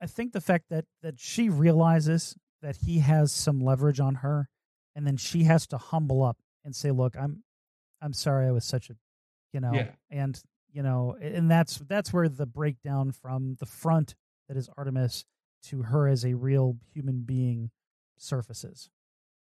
I 0.00 0.06
think 0.06 0.32
the 0.32 0.40
fact 0.40 0.64
that 0.70 0.86
that 1.02 1.20
she 1.20 1.48
realizes 1.48 2.36
that 2.62 2.76
he 2.86 2.98
has 3.00 3.30
some 3.32 3.60
leverage 3.60 4.00
on 4.00 4.16
her 4.16 4.48
and 4.96 5.06
then 5.06 5.16
she 5.16 5.44
has 5.44 5.66
to 5.68 5.78
humble 5.78 6.22
up 6.22 6.38
and 6.64 6.74
say, 6.74 6.90
"Look, 6.90 7.14
I'm 7.16 7.44
I'm 8.02 8.12
sorry 8.12 8.46
I 8.46 8.50
was 8.50 8.64
such 8.64 8.90
a, 8.90 8.94
you 9.52 9.60
know, 9.60 9.72
Yeah. 9.74 9.92
and 10.10 10.42
you 10.72 10.82
know, 10.82 11.16
and 11.20 11.48
that's 11.50 11.78
that's 11.78 12.12
where 12.12 12.28
the 12.28 12.46
breakdown 12.46 13.12
from 13.12 13.56
the 13.60 13.66
front 13.66 14.14
that 14.48 14.56
is 14.56 14.68
Artemis 14.76 15.24
to 15.68 15.82
her 15.82 16.08
as 16.08 16.24
a 16.24 16.34
real 16.34 16.76
human 16.92 17.22
being 17.22 17.70
surfaces. 18.18 18.90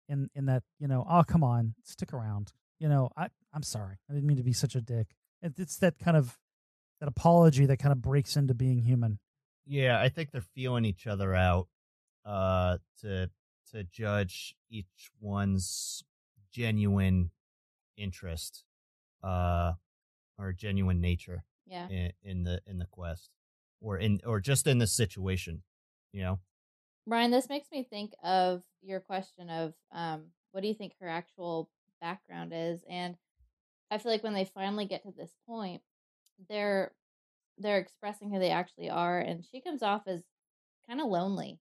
In 0.09 0.29
in 0.33 0.45
that, 0.45 0.63
you 0.79 0.87
know, 0.87 1.05
oh 1.09 1.23
come 1.23 1.43
on, 1.43 1.75
stick 1.83 2.13
around. 2.13 2.53
You 2.79 2.87
know, 2.87 3.09
I 3.17 3.27
I'm 3.53 3.63
sorry. 3.63 3.97
I 4.09 4.13
didn't 4.13 4.27
mean 4.27 4.37
to 4.37 4.43
be 4.43 4.53
such 4.53 4.75
a 4.75 4.81
dick. 4.81 5.07
It, 5.41 5.53
it's 5.59 5.77
that 5.79 5.99
kind 5.99 6.15
of 6.15 6.37
that 6.99 7.07
apology 7.07 7.65
that 7.65 7.77
kind 7.77 7.91
of 7.91 8.01
breaks 8.01 8.35
into 8.35 8.53
being 8.53 8.81
human. 8.81 9.19
Yeah, 9.65 9.99
I 9.99 10.09
think 10.09 10.31
they're 10.31 10.41
feeling 10.41 10.85
each 10.85 11.07
other 11.07 11.35
out 11.35 11.67
uh 12.25 12.77
to 13.01 13.29
to 13.71 13.83
judge 13.85 14.55
each 14.69 15.11
one's 15.21 16.03
genuine 16.51 17.31
interest 17.97 18.63
uh 19.23 19.73
or 20.37 20.53
genuine 20.53 20.99
nature 21.01 21.43
Yeah. 21.65 21.87
in, 21.89 22.11
in 22.23 22.43
the 22.43 22.61
in 22.65 22.77
the 22.79 22.85
quest 22.85 23.29
or 23.81 23.97
in 23.97 24.19
or 24.25 24.39
just 24.39 24.67
in 24.67 24.77
the 24.79 24.87
situation, 24.87 25.63
you 26.11 26.21
know. 26.21 26.39
Brian, 27.05 27.31
this 27.31 27.47
makes 27.49 27.71
me 27.71 27.83
think 27.89 28.13
of 28.23 28.63
your 28.81 28.99
question 28.99 29.49
of 29.49 29.73
um, 29.93 30.25
what 30.51 30.61
do 30.61 30.67
you 30.67 30.73
think 30.73 30.93
her 30.99 31.07
actual 31.07 31.69
background 32.01 32.51
is? 32.53 32.83
And 32.89 33.15
I 33.89 33.97
feel 33.97 34.11
like 34.11 34.23
when 34.23 34.33
they 34.33 34.43
finally 34.45 34.85
get 34.85 35.03
to 35.03 35.11
this 35.11 35.31
point, 35.47 35.81
they're 36.49 36.93
they're 37.57 37.79
expressing 37.79 38.31
who 38.31 38.39
they 38.39 38.51
actually 38.51 38.89
are, 38.89 39.19
and 39.19 39.45
she 39.45 39.61
comes 39.61 39.83
off 39.83 40.03
as 40.07 40.23
kind 40.89 41.01
of 41.01 41.07
lonely, 41.07 41.59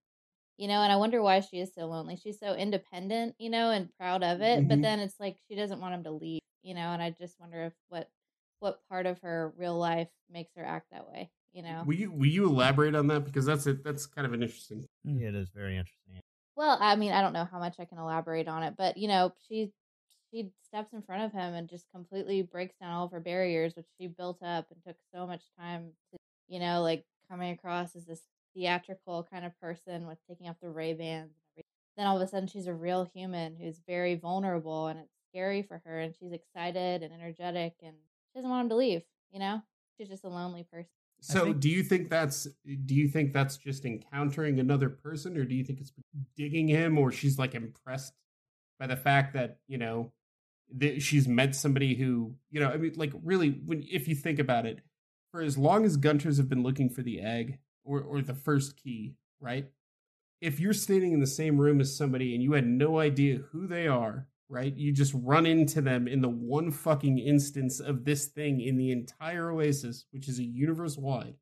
you 0.58 0.68
know. 0.68 0.82
And 0.82 0.92
I 0.92 0.96
wonder 0.96 1.22
why 1.22 1.40
she 1.40 1.60
is 1.60 1.74
so 1.74 1.86
lonely. 1.86 2.16
She's 2.16 2.38
so 2.40 2.54
independent, 2.54 3.36
you 3.38 3.50
know, 3.50 3.70
and 3.70 3.94
proud 3.98 4.22
of 4.24 4.42
it, 4.42 4.64
Mhm. 4.64 4.68
but 4.68 4.82
then 4.82 5.00
it's 5.00 5.20
like 5.20 5.38
she 5.48 5.56
doesn't 5.56 5.80
want 5.80 5.94
him 5.94 6.04
to 6.04 6.12
leave, 6.12 6.42
you 6.62 6.74
know. 6.74 6.88
And 6.92 7.02
I 7.02 7.10
just 7.10 7.40
wonder 7.40 7.62
if 7.64 7.74
what 7.88 8.10
what 8.60 8.86
part 8.88 9.06
of 9.06 9.20
her 9.20 9.52
real 9.56 9.76
life 9.78 10.10
makes 10.30 10.54
her 10.56 10.64
act 10.64 10.90
that 10.92 11.08
way, 11.08 11.30
you 11.52 11.62
know. 11.62 11.84
Will 11.86 11.94
you 11.96 12.10
will 12.10 12.26
you 12.26 12.46
elaborate 12.46 12.94
on 12.94 13.06
that 13.08 13.24
because 13.24 13.46
that's 13.46 13.66
it. 13.66 13.82
That's 13.84 14.06
kind 14.06 14.26
of 14.26 14.32
an 14.32 14.42
interesting. 14.42 14.86
Yeah, 15.04 15.28
it 15.28 15.34
is 15.34 15.50
very 15.50 15.76
interesting. 15.76 16.20
Well, 16.56 16.78
I 16.80 16.96
mean, 16.96 17.12
I 17.12 17.20
don't 17.20 17.32
know 17.32 17.44
how 17.44 17.58
much 17.58 17.76
I 17.78 17.84
can 17.84 17.98
elaborate 17.98 18.48
on 18.48 18.62
it, 18.62 18.76
but 18.76 18.96
you 18.96 19.08
know, 19.08 19.32
she 19.48 19.72
she 20.30 20.50
steps 20.66 20.92
in 20.92 21.02
front 21.02 21.22
of 21.22 21.32
him 21.32 21.54
and 21.54 21.68
just 21.68 21.86
completely 21.92 22.42
breaks 22.42 22.74
down 22.80 22.92
all 22.92 23.06
of 23.06 23.12
her 23.12 23.20
barriers, 23.20 23.74
which 23.76 23.86
she 23.98 24.06
built 24.06 24.42
up 24.42 24.66
and 24.70 24.82
took 24.84 24.96
so 25.14 25.26
much 25.26 25.42
time 25.58 25.90
to, 26.12 26.18
you 26.48 26.60
know, 26.60 26.82
like 26.82 27.04
coming 27.30 27.52
across 27.52 27.94
as 27.96 28.04
this 28.04 28.22
theatrical 28.54 29.26
kind 29.30 29.44
of 29.44 29.58
person 29.60 30.06
with 30.06 30.18
taking 30.28 30.48
off 30.48 30.56
the 30.60 30.68
Ray 30.68 30.94
Bans. 30.94 31.30
Then 31.96 32.06
all 32.06 32.16
of 32.16 32.22
a 32.22 32.26
sudden, 32.28 32.46
she's 32.46 32.66
a 32.66 32.74
real 32.74 33.08
human 33.14 33.56
who's 33.56 33.80
very 33.86 34.16
vulnerable, 34.16 34.88
and 34.88 35.00
it's 35.00 35.14
scary 35.32 35.62
for 35.62 35.80
her, 35.86 36.00
and 36.00 36.14
she's 36.14 36.32
excited 36.32 37.02
and 37.02 37.12
energetic, 37.12 37.74
and 37.82 37.94
she 37.94 38.38
doesn't 38.38 38.50
want 38.50 38.64
him 38.64 38.68
to 38.68 38.76
leave. 38.76 39.02
You 39.30 39.38
know, 39.38 39.62
she's 39.96 40.08
just 40.08 40.24
a 40.24 40.28
lonely 40.28 40.64
person. 40.70 40.90
So, 41.20 41.44
think- 41.44 41.60
do 41.60 41.70
you 41.70 41.82
think 41.82 42.10
that's 42.10 42.46
do 42.84 42.94
you 42.94 43.08
think 43.08 43.32
that's 43.32 43.56
just 43.56 43.86
encountering 43.86 44.60
another 44.60 44.90
person, 44.90 45.38
or 45.38 45.44
do 45.44 45.54
you 45.54 45.64
think 45.64 45.80
it's 45.80 45.92
digging 46.36 46.68
him, 46.68 46.98
or 46.98 47.10
she's 47.10 47.38
like 47.38 47.54
impressed 47.54 48.12
by 48.78 48.86
the 48.86 48.96
fact 48.96 49.34
that 49.34 49.58
you 49.66 49.78
know 49.78 50.12
that 50.76 51.02
she's 51.02 51.28
met 51.28 51.54
somebody 51.54 51.94
who 51.94 52.34
you 52.50 52.60
know? 52.60 52.70
I 52.70 52.76
mean, 52.76 52.94
like 52.96 53.12
really, 53.22 53.60
when 53.64 53.84
if 53.90 54.08
you 54.08 54.14
think 54.14 54.38
about 54.38 54.66
it, 54.66 54.80
for 55.30 55.40
as 55.40 55.58
long 55.58 55.84
as 55.84 55.96
Gunters 55.96 56.38
have 56.38 56.48
been 56.48 56.62
looking 56.62 56.88
for 56.88 57.02
the 57.02 57.20
egg 57.20 57.58
or 57.84 58.00
or 58.00 58.22
the 58.22 58.34
first 58.34 58.76
key, 58.76 59.14
right? 59.40 59.66
If 60.40 60.60
you're 60.60 60.74
standing 60.74 61.12
in 61.12 61.20
the 61.20 61.26
same 61.26 61.58
room 61.58 61.80
as 61.80 61.96
somebody 61.96 62.34
and 62.34 62.42
you 62.42 62.52
had 62.52 62.66
no 62.66 62.98
idea 62.98 63.38
who 63.52 63.66
they 63.66 63.86
are, 63.86 64.28
right? 64.48 64.76
You 64.76 64.92
just 64.92 65.14
run 65.14 65.46
into 65.46 65.80
them 65.80 66.06
in 66.06 66.20
the 66.20 66.28
one 66.28 66.70
fucking 66.70 67.18
instance 67.18 67.80
of 67.80 68.04
this 68.04 68.26
thing 68.26 68.60
in 68.60 68.76
the 68.76 68.90
entire 68.90 69.50
Oasis, 69.50 70.04
which 70.10 70.28
is 70.28 70.38
a 70.38 70.44
universe 70.44 70.96
wide. 70.96 71.36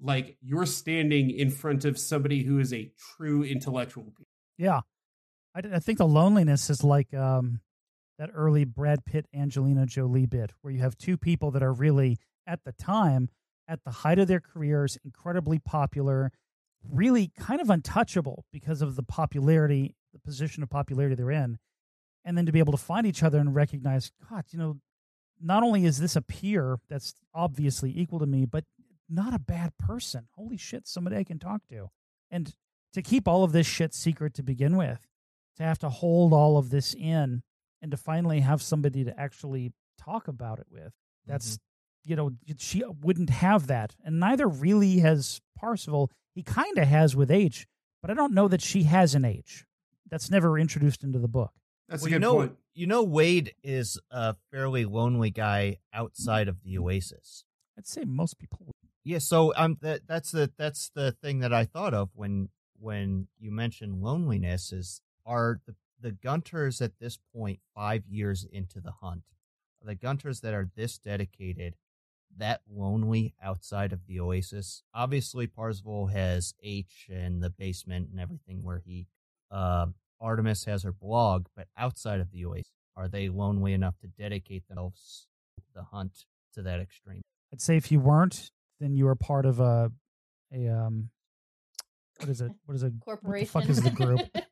Like 0.00 0.36
you're 0.42 0.66
standing 0.66 1.30
in 1.30 1.50
front 1.50 1.84
of 1.84 1.98
somebody 1.98 2.42
who 2.42 2.58
is 2.58 2.72
a 2.72 2.92
true 3.16 3.42
intellectual. 3.42 4.12
Yeah, 4.58 4.80
I, 5.54 5.62
I 5.74 5.78
think 5.78 5.98
the 5.98 6.06
loneliness 6.06 6.70
is 6.70 6.82
like 6.84 7.12
um, 7.14 7.60
that 8.18 8.30
early 8.34 8.64
Brad 8.64 9.04
Pitt 9.04 9.26
Angelina 9.34 9.86
Jolie 9.86 10.26
bit, 10.26 10.52
where 10.62 10.72
you 10.72 10.80
have 10.80 10.96
two 10.96 11.16
people 11.16 11.50
that 11.52 11.62
are 11.62 11.72
really 11.72 12.18
at 12.46 12.60
the 12.64 12.72
time 12.72 13.28
at 13.66 13.82
the 13.84 13.90
height 13.90 14.18
of 14.18 14.28
their 14.28 14.40
careers, 14.40 14.98
incredibly 15.04 15.58
popular, 15.58 16.30
really 16.86 17.32
kind 17.38 17.60
of 17.60 17.70
untouchable 17.70 18.44
because 18.52 18.82
of 18.82 18.96
the 18.96 19.02
popularity, 19.02 19.94
the 20.12 20.18
position 20.18 20.62
of 20.62 20.68
popularity 20.68 21.14
they're 21.14 21.30
in, 21.30 21.58
and 22.24 22.36
then 22.36 22.46
to 22.46 22.52
be 22.52 22.58
able 22.58 22.72
to 22.72 22.78
find 22.78 23.06
each 23.06 23.22
other 23.22 23.38
and 23.38 23.54
recognize, 23.54 24.12
God, 24.28 24.44
you 24.50 24.58
know, 24.58 24.76
not 25.40 25.62
only 25.62 25.84
is 25.84 25.98
this 25.98 26.16
a 26.16 26.22
peer 26.22 26.78
that's 26.88 27.14
obviously 27.34 27.92
equal 27.98 28.18
to 28.18 28.26
me, 28.26 28.44
but 28.44 28.64
not 29.08 29.34
a 29.34 29.38
bad 29.38 29.72
person. 29.78 30.28
Holy 30.36 30.56
shit, 30.56 30.86
somebody 30.86 31.16
I 31.16 31.24
can 31.24 31.38
talk 31.38 31.62
to. 31.70 31.90
And 32.30 32.54
to 32.92 33.02
keep 33.02 33.26
all 33.26 33.44
of 33.44 33.52
this 33.52 33.66
shit 33.66 33.94
secret 33.94 34.34
to 34.34 34.42
begin 34.42 34.76
with, 34.76 35.00
to 35.56 35.62
have 35.62 35.78
to 35.80 35.88
hold 35.88 36.32
all 36.32 36.56
of 36.56 36.70
this 36.70 36.94
in 36.94 37.42
and 37.82 37.90
to 37.90 37.96
finally 37.96 38.40
have 38.40 38.62
somebody 38.62 39.04
to 39.04 39.18
actually 39.18 39.72
talk 39.98 40.28
about 40.28 40.58
it 40.58 40.66
with. 40.70 40.92
That's, 41.26 41.58
you 42.04 42.16
know, 42.16 42.32
she 42.58 42.82
wouldn't 43.02 43.30
have 43.30 43.66
that. 43.68 43.94
And 44.04 44.20
neither 44.20 44.46
really 44.46 44.98
has 44.98 45.40
Parzival. 45.56 46.10
He 46.34 46.42
kind 46.42 46.78
of 46.78 46.88
has 46.88 47.16
with 47.16 47.30
H, 47.30 47.66
but 48.02 48.10
I 48.10 48.14
don't 48.14 48.34
know 48.34 48.48
that 48.48 48.62
she 48.62 48.84
has 48.84 49.14
an 49.14 49.24
H. 49.24 49.64
That's 50.10 50.30
never 50.30 50.58
introduced 50.58 51.02
into 51.02 51.18
the 51.18 51.28
book. 51.28 51.52
That's 51.88 52.02
well, 52.02 52.08
a 52.08 52.10
good 52.10 52.14
you 52.14 52.20
know, 52.20 52.34
point. 52.34 52.56
you 52.74 52.86
know, 52.86 53.02
Wade 53.02 53.54
is 53.62 53.98
a 54.10 54.36
fairly 54.50 54.84
lonely 54.84 55.30
guy 55.30 55.78
outside 55.92 56.48
of 56.48 56.62
the 56.62 56.78
Oasis. 56.78 57.44
I'd 57.76 57.86
say 57.86 58.04
most 58.04 58.38
people. 58.38 58.66
Yeah, 59.04 59.18
so 59.18 59.52
um, 59.56 59.76
that 59.82 60.06
that's 60.06 60.30
the 60.30 60.50
that's 60.56 60.90
the 60.94 61.12
thing 61.12 61.40
that 61.40 61.52
I 61.52 61.64
thought 61.64 61.92
of 61.92 62.10
when 62.14 62.48
when 62.78 63.28
you 63.38 63.50
mentioned 63.50 64.02
loneliness 64.02 64.72
is 64.72 65.02
are 65.26 65.60
the 65.66 65.74
the 66.00 66.12
Gunters 66.12 66.82
at 66.82 66.98
this 67.00 67.18
point 67.34 67.60
five 67.74 68.04
years 68.06 68.44
into 68.50 68.80
the 68.80 68.92
hunt, 69.00 69.22
are 69.82 69.86
the 69.86 69.94
Gunters 69.94 70.40
that 70.40 70.52
are 70.52 70.68
this 70.76 70.98
dedicated, 70.98 71.76
that 72.36 72.60
lonely 72.70 73.34
outside 73.42 73.92
of 73.92 74.06
the 74.06 74.20
Oasis. 74.20 74.82
Obviously, 74.92 75.46
Parzival 75.46 76.08
has 76.08 76.54
H 76.62 77.08
and 77.10 77.42
the 77.42 77.48
basement 77.50 78.10
and 78.10 78.20
everything 78.20 78.62
where 78.62 78.82
he, 78.84 79.06
uh, 79.50 79.86
Artemis 80.20 80.64
has 80.66 80.82
her 80.82 80.92
blog, 80.92 81.46
but 81.56 81.68
outside 81.76 82.20
of 82.20 82.30
the 82.30 82.44
Oasis, 82.44 82.70
are 82.96 83.08
they 83.08 83.28
lonely 83.28 83.72
enough 83.72 83.98
to 84.00 84.06
dedicate 84.06 84.68
themselves 84.68 85.26
to 85.56 85.62
the 85.74 85.84
hunt 85.84 86.26
to 86.52 86.62
that 86.62 86.80
extreme? 86.80 87.22
I'd 87.52 87.62
say 87.62 87.76
if 87.76 87.90
you 87.90 88.00
weren't, 88.00 88.50
then 88.80 88.94
you 88.94 89.06
were 89.06 89.16
part 89.16 89.46
of 89.46 89.60
a 89.60 89.90
a 90.52 90.68
um 90.68 91.08
what 92.18 92.28
is 92.28 92.40
it? 92.40 92.52
What 92.64 92.74
is 92.74 92.82
it? 92.82 92.92
Corporation. 93.00 93.48
What 93.52 93.66
the 93.66 93.74
fuck 93.74 93.78
is 93.78 93.82
the 93.82 93.90
group? 93.90 94.20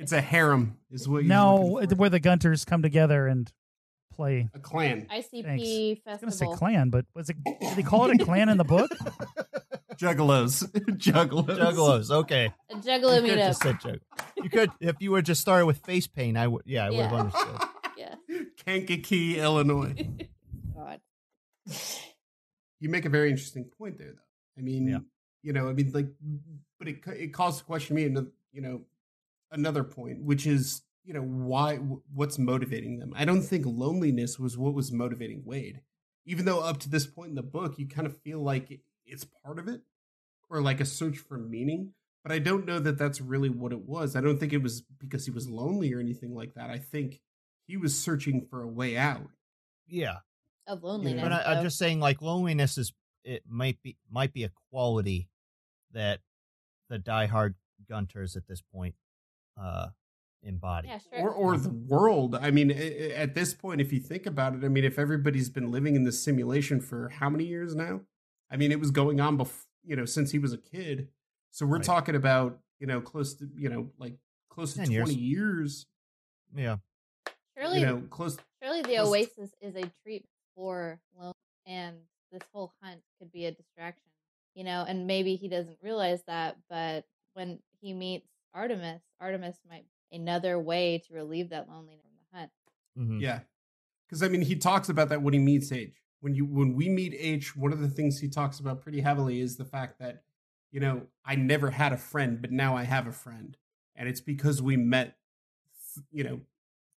It's 0.00 0.12
a 0.12 0.20
harem, 0.20 0.78
is 0.90 1.08
what 1.08 1.18
you're 1.24 1.28
no, 1.28 1.80
for. 1.88 1.94
where 1.96 2.10
the 2.10 2.20
Gunters 2.20 2.64
come 2.64 2.82
together 2.82 3.26
and 3.26 3.50
play. 4.14 4.48
a 4.54 4.58
clan, 4.58 5.06
ICP 5.10 5.44
Thanks. 5.44 6.00
I 6.06 6.10
was 6.12 6.20
gonna 6.20 6.32
say 6.32 6.46
clan, 6.56 6.90
but 6.90 7.04
was 7.14 7.28
it? 7.30 7.36
Did 7.60 7.76
they 7.76 7.82
call 7.82 8.10
it 8.10 8.20
a 8.20 8.24
clan 8.24 8.48
in 8.48 8.56
the 8.56 8.64
book? 8.64 8.90
juggalos, 9.96 10.64
juggalos, 10.96 11.46
Juggalos, 11.58 12.10
okay. 12.10 12.52
A 12.70 12.76
juggalo 12.76 13.16
You 13.16 13.20
could 13.22 13.38
meetup. 13.38 13.46
just 13.48 13.62
said 13.62 13.80
jug- 13.80 14.00
You 14.42 14.48
could, 14.50 14.70
if 14.80 14.96
you 15.00 15.10
would 15.12 15.26
just 15.26 15.40
started 15.42 15.66
with 15.66 15.78
face 15.84 16.06
paint, 16.06 16.36
I 16.38 16.46
would, 16.46 16.62
yeah, 16.64 16.86
I 16.86 16.90
would 16.90 16.98
have 17.00 17.10
Yeah. 17.12 17.18
understood. 17.18 17.60
yeah. 17.98 18.14
Kankakee, 18.64 19.38
Illinois. 19.38 19.94
God. 20.74 21.00
you 22.80 22.88
make 22.88 23.04
a 23.04 23.10
very 23.10 23.30
interesting 23.30 23.64
point 23.64 23.98
there, 23.98 24.12
though. 24.12 24.58
I 24.58 24.62
mean, 24.62 24.86
Yeah. 24.88 24.98
you 25.42 25.52
know, 25.52 25.68
I 25.68 25.72
mean, 25.74 25.92
like, 25.92 26.08
but 26.78 26.88
it 26.88 27.00
it 27.08 27.34
calls 27.34 27.58
the 27.58 27.64
question 27.64 27.96
me, 27.96 28.04
another, 28.06 28.28
you 28.52 28.62
know, 28.62 28.80
another 29.50 29.84
point, 29.84 30.22
which 30.22 30.46
is, 30.46 30.82
you 31.04 31.14
know, 31.14 31.22
why, 31.22 31.76
what's 32.12 32.38
motivating 32.38 32.98
them? 32.98 33.12
I 33.16 33.24
don't 33.24 33.42
think 33.42 33.64
loneliness 33.66 34.38
was 34.38 34.56
what 34.58 34.74
was 34.74 34.92
motivating 34.92 35.42
Wade, 35.44 35.80
even 36.26 36.44
though 36.44 36.60
up 36.60 36.78
to 36.80 36.88
this 36.90 37.06
point 37.06 37.30
in 37.30 37.34
the 37.34 37.42
book, 37.42 37.78
you 37.78 37.88
kind 37.88 38.06
of 38.06 38.20
feel 38.22 38.40
like 38.42 38.80
it's 39.06 39.26
part 39.44 39.58
of 39.58 39.68
it, 39.68 39.80
or 40.48 40.60
like 40.60 40.80
a 40.80 40.84
search 40.84 41.18
for 41.18 41.38
meaning. 41.38 41.92
But 42.22 42.32
I 42.32 42.38
don't 42.38 42.66
know 42.66 42.78
that 42.78 42.98
that's 42.98 43.20
really 43.20 43.48
what 43.48 43.72
it 43.72 43.80
was. 43.80 44.14
I 44.14 44.20
don't 44.20 44.38
think 44.38 44.52
it 44.52 44.62
was 44.62 44.82
because 44.98 45.24
he 45.24 45.30
was 45.30 45.48
lonely 45.48 45.92
or 45.94 46.00
anything 46.00 46.34
like 46.34 46.52
that. 46.54 46.68
I 46.68 46.78
think 46.78 47.20
he 47.66 47.78
was 47.78 47.96
searching 47.96 48.46
for 48.50 48.62
a 48.62 48.68
way 48.68 48.96
out. 48.98 49.28
Yeah, 49.86 50.18
Of 50.66 50.82
loneliness. 50.84 51.22
but 51.22 51.32
I, 51.32 51.54
I'm 51.54 51.64
just 51.64 51.78
saying, 51.78 51.98
like 51.98 52.20
loneliness 52.20 52.76
is 52.76 52.92
it 53.24 53.42
might 53.48 53.80
be 53.82 53.96
might 54.10 54.32
be 54.34 54.44
a 54.44 54.50
quality 54.70 55.28
that 55.92 56.20
the 56.90 56.98
diehard 56.98 57.54
Gunters 57.88 58.36
at 58.36 58.46
this 58.46 58.62
point 58.72 58.94
uh 59.60 59.88
embody. 60.42 60.88
Yeah, 60.88 60.98
sure. 60.98 61.20
or 61.20 61.30
or 61.34 61.56
the 61.58 61.68
world. 61.70 62.34
I 62.34 62.50
mean, 62.50 62.70
i- 62.70 62.74
i- 62.74 63.12
at 63.14 63.34
this 63.34 63.52
point, 63.52 63.80
if 63.80 63.92
you 63.92 64.00
think 64.00 64.24
about 64.26 64.54
it, 64.54 64.64
I 64.64 64.68
mean, 64.68 64.84
if 64.84 64.98
everybody's 64.98 65.50
been 65.50 65.70
living 65.70 65.96
in 65.96 66.04
this 66.04 66.22
simulation 66.22 66.80
for 66.80 67.10
how 67.10 67.28
many 67.28 67.44
years 67.44 67.74
now? 67.74 68.00
I 68.50 68.56
mean, 68.56 68.72
it 68.72 68.80
was 68.80 68.90
going 68.90 69.20
on 69.20 69.36
before, 69.36 69.68
you 69.84 69.96
know, 69.96 70.06
since 70.06 70.30
he 70.30 70.38
was 70.38 70.52
a 70.52 70.58
kid. 70.58 71.08
So 71.50 71.66
we're 71.66 71.76
Right. 71.76 71.84
talking 71.84 72.14
about, 72.14 72.58
you 72.78 72.86
know, 72.86 73.00
close 73.02 73.34
to, 73.34 73.50
you 73.56 73.68
know, 73.68 73.92
like 73.98 74.14
close 74.48 74.72
to 74.74 74.78
10 74.80 74.90
years. 74.90 75.04
twenty 75.08 75.20
years. 75.20 75.86
Yeah, 76.54 76.78
surely, 77.56 77.80
You 77.80 77.86
know, 77.86 78.00
close. 78.08 78.38
surely 78.62 78.80
the 78.82 78.88
close- 78.96 79.08
oasis 79.08 79.54
is 79.60 79.76
a 79.76 79.84
treat 80.02 80.26
for 80.54 81.00
lone, 81.16 81.34
and 81.66 81.96
this 82.32 82.42
whole 82.52 82.72
hunt 82.80 83.02
could 83.18 83.30
be 83.30 83.44
a 83.46 83.52
distraction. 83.52 84.10
You 84.54 84.64
know, 84.64 84.84
and 84.88 85.06
maybe 85.06 85.36
he 85.36 85.48
doesn't 85.48 85.78
realize 85.82 86.22
that, 86.24 86.56
but 86.68 87.04
when 87.34 87.62
he 87.80 87.92
meets 87.92 88.26
Artemis, 88.54 89.02
Artemis 89.20 89.56
might 89.68 89.84
be 90.10 90.16
another 90.16 90.58
way 90.58 90.98
to 91.06 91.14
relieve 91.14 91.50
that 91.50 91.68
loneliness 91.68 92.02
from 92.02 92.12
the 92.32 92.38
hunt. 92.38 92.50
Mhm. 92.98 93.20
Yeah, 93.20 93.40
because 94.06 94.22
I 94.22 94.28
mean, 94.28 94.42
he 94.42 94.56
talks 94.56 94.88
about 94.88 95.08
that 95.10 95.22
when 95.22 95.34
he 95.34 95.40
meets 95.40 95.70
H. 95.72 95.96
When 96.20 96.34
you 96.34 96.44
when 96.44 96.74
we 96.74 96.88
meet 96.88 97.14
H, 97.16 97.56
one 97.56 97.72
of 97.72 97.80
the 97.80 97.88
things 97.88 98.18
he 98.20 98.28
talks 98.28 98.60
about 98.60 98.80
pretty 98.82 99.00
heavily 99.00 99.40
is 99.40 99.56
the 99.56 99.64
fact 99.64 99.98
that 100.00 100.24
you 100.70 100.80
know 100.80 101.06
I 101.24 101.36
never 101.36 101.70
had 101.70 101.92
a 101.92 101.96
friend, 101.96 102.40
but 102.40 102.50
now 102.52 102.76
I 102.76 102.82
have 102.84 103.06
a 103.06 103.12
friend, 103.12 103.56
and 103.96 104.08
it's 104.08 104.20
because 104.20 104.60
we 104.60 104.76
met, 104.76 105.16
you 106.10 106.24
know, 106.24 106.40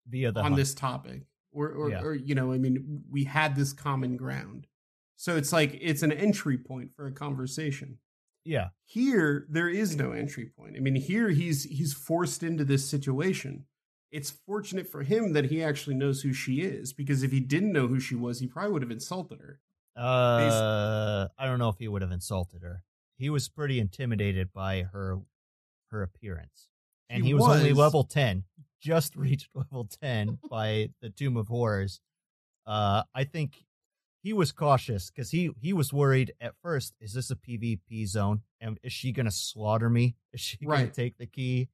via 0.06 0.32
the 0.32 0.40
on 0.40 0.44
hunt. 0.52 0.56
this 0.56 0.74
topic 0.74 1.22
or 1.52 1.68
or, 1.70 1.90
Yeah. 1.90 2.02
or 2.02 2.14
you 2.14 2.34
know 2.34 2.52
i 2.52 2.58
mean 2.58 3.04
we 3.10 3.24
had 3.24 3.54
this 3.54 3.72
common 3.74 4.16
ground 4.16 4.66
so 5.16 5.36
it's 5.36 5.52
like 5.52 5.76
it's 5.80 6.02
an 6.02 6.10
entry 6.10 6.56
point 6.58 6.94
for 6.96 7.06
a 7.06 7.12
conversation 7.12 7.98
Yeah, 8.44 8.68
here 8.84 9.46
there 9.48 9.68
is 9.68 9.96
no 9.96 10.12
entry 10.12 10.46
point. 10.56 10.76
I 10.76 10.80
mean 10.80 10.96
here 10.96 11.28
he's 11.30 11.64
he's 11.64 11.92
forced 11.92 12.42
into 12.42 12.64
this 12.64 12.88
situation. 12.88 13.66
It's 14.10 14.30
fortunate 14.30 14.86
for 14.90 15.02
him 15.02 15.32
that 15.32 15.46
he 15.46 15.62
actually 15.62 15.96
knows 15.96 16.22
who 16.22 16.32
she 16.32 16.60
is 16.60 16.92
because 16.92 17.22
if 17.22 17.30
he 17.30 17.40
didn't 17.40 17.72
know 17.72 17.86
who 17.86 18.00
she 18.00 18.14
was 18.14 18.40
he 18.40 18.46
probably 18.46 18.72
would 18.72 18.82
have 18.82 18.90
insulted 18.90 19.40
her. 19.40 19.60
Uh, 19.96 21.28
I 21.38 21.46
don't 21.46 21.58
know 21.58 21.68
if 21.68 21.78
he 21.78 21.88
would 21.88 22.02
have 22.02 22.12
insulted 22.12 22.62
her. 22.62 22.82
He 23.16 23.30
was 23.30 23.48
pretty 23.48 23.78
intimidated 23.78 24.52
by 24.52 24.82
her 24.92 25.18
her 25.90 26.02
appearance, 26.02 26.68
and 27.10 27.22
He 27.22 27.28
he, 27.28 27.34
was, 27.34 27.58
only 27.58 27.72
level 27.74 28.02
ten, 28.04 28.44
just 28.80 29.14
reached 29.16 29.48
level 29.54 29.86
ten 30.02 30.38
by 30.50 30.88
the 31.02 31.10
Tomb 31.10 31.36
of 31.36 31.48
Horrors. 31.48 32.00
Uh, 32.66 33.02
I 33.14 33.24
think 33.24 33.64
he 34.22 34.32
was 34.32 34.52
cautious 34.52 35.10
because 35.10 35.30
he 35.30 35.50
he 35.60 35.72
was 35.72 35.92
worried 35.92 36.32
at 36.40 36.54
first. 36.62 36.94
Is 37.00 37.12
this 37.12 37.30
a 37.30 37.36
PvP 37.36 38.06
zone? 38.06 38.42
And 38.60 38.78
is 38.82 38.92
she 38.92 39.12
gonna 39.12 39.30
slaughter 39.32 39.90
me? 39.90 40.16
Is 40.32 40.40
she 40.40 40.58
gonna 40.64 40.86
take 40.86 41.18
the 41.18 41.26
key? 41.26 41.68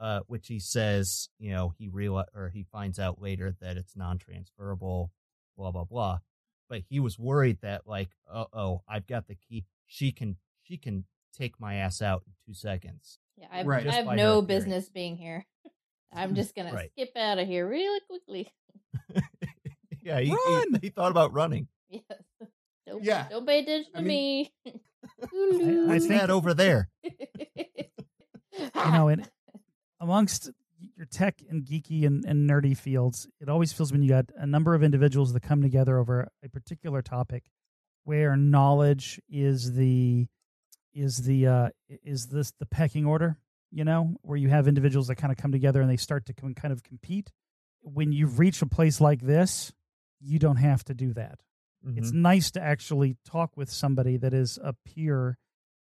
Uh, 0.00 0.20
which 0.26 0.48
he 0.48 0.58
says, 0.58 1.28
you 1.38 1.52
know, 1.52 1.72
he 1.78 1.88
real 1.88 2.22
or 2.34 2.48
he 2.48 2.64
finds 2.72 2.98
out 2.98 3.22
later 3.22 3.54
that 3.60 3.76
it's 3.76 3.94
non-transferable. 3.96 5.12
Blah 5.56 5.70
blah 5.70 5.84
blah. 5.84 6.18
But 6.68 6.82
he 6.88 6.98
was 7.00 7.18
worried 7.18 7.58
that 7.62 7.86
like, 7.86 8.10
uh 8.32 8.46
oh, 8.52 8.82
I've 8.88 9.06
got 9.06 9.28
the 9.28 9.36
key. 9.36 9.66
She 9.86 10.10
can 10.10 10.36
she 10.62 10.76
can 10.78 11.04
take 11.36 11.60
my 11.60 11.74
ass 11.74 12.00
out 12.00 12.22
in 12.26 12.32
two 12.46 12.54
seconds. 12.54 13.18
Yeah, 13.36 13.46
I've, 13.52 13.66
Right. 13.66 13.86
I 13.86 13.92
have 13.92 14.06
no 14.16 14.40
business 14.42 14.88
being 14.88 15.16
here. 15.16 15.44
I'm 16.12 16.34
just 16.34 16.54
gonna 16.54 16.72
Right. 16.72 16.90
skip 16.92 17.16
out 17.16 17.38
of 17.38 17.46
here 17.46 17.68
really 17.68 18.00
quickly. 18.08 18.52
yeah, 20.02 20.20
he, 20.20 20.30
he, 20.30 20.78
he 20.82 20.88
thought 20.90 21.10
about 21.10 21.32
running. 21.32 21.68
Yes. 22.08 22.20
Don't, 22.86 23.02
Yeah. 23.02 23.26
Don't 23.30 23.46
pay 23.46 23.60
attention 23.60 23.92
I 23.94 23.98
to 24.00 24.04
mean- 24.04 24.48
me. 24.64 24.72
I 25.22 25.86
What's 25.86 26.06
think- 26.06 26.20
that 26.20 26.30
over 26.30 26.54
there? 26.54 26.88
you 27.02 28.70
know, 28.74 29.08
and 29.08 29.28
amongst 30.00 30.50
your 30.96 31.06
tech 31.06 31.40
and 31.48 31.64
geeky 31.64 32.06
and, 32.06 32.24
and 32.24 32.48
nerdy 32.48 32.76
fields, 32.76 33.26
it 33.40 33.48
always 33.48 33.72
feels 33.72 33.90
when 33.92 34.02
you 34.02 34.08
got 34.08 34.26
a 34.36 34.46
number 34.46 34.74
of 34.74 34.82
individuals 34.82 35.32
that 35.32 35.40
come 35.42 35.62
together 35.62 35.98
over 35.98 36.28
a 36.44 36.48
particular 36.48 37.02
topic 37.02 37.44
where 38.04 38.36
knowledge 38.36 39.20
is 39.28 39.72
the 39.74 40.26
is 40.92 41.22
the 41.24 41.46
uh 41.46 41.68
is 42.04 42.26
this 42.26 42.52
the 42.60 42.66
pecking 42.66 43.06
order, 43.06 43.38
you 43.72 43.84
know, 43.84 44.14
where 44.22 44.36
you 44.36 44.48
have 44.48 44.68
individuals 44.68 45.08
that 45.08 45.16
kind 45.16 45.32
of 45.32 45.38
come 45.38 45.52
together 45.52 45.80
and 45.80 45.90
they 45.90 45.96
start 45.96 46.26
to 46.26 46.34
come, 46.34 46.54
kind 46.54 46.72
of 46.72 46.82
compete. 46.82 47.30
When 47.82 48.12
you 48.12 48.26
reach 48.26 48.62
a 48.62 48.66
place 48.66 49.00
like 49.00 49.20
this, 49.22 49.72
you 50.20 50.38
don't 50.38 50.56
have 50.56 50.84
to 50.84 50.94
do 50.94 51.12
that. 51.14 51.40
It's 51.96 52.10
Mhm. 52.12 52.14
nice 52.14 52.50
to 52.52 52.60
actually 52.62 53.16
talk 53.24 53.56
with 53.56 53.70
somebody 53.70 54.16
that 54.16 54.32
is 54.32 54.58
a 54.62 54.72
peer 54.72 55.38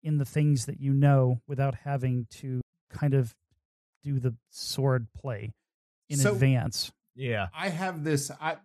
in 0.03 0.17
the 0.17 0.25
things 0.25 0.65
that 0.65 0.79
you 0.79 0.93
know 0.93 1.41
without 1.47 1.75
having 1.75 2.25
to 2.31 2.61
kind 2.89 3.13
of 3.13 3.35
do 4.03 4.19
the 4.19 4.35
sword 4.49 5.07
play 5.13 5.53
in 6.09 6.17
So- 6.17 6.33
advance. 6.33 6.91
yeah. 7.15 7.49
I 7.53 7.69
have 7.69 8.03
this. 8.03 8.31
I 8.39 8.57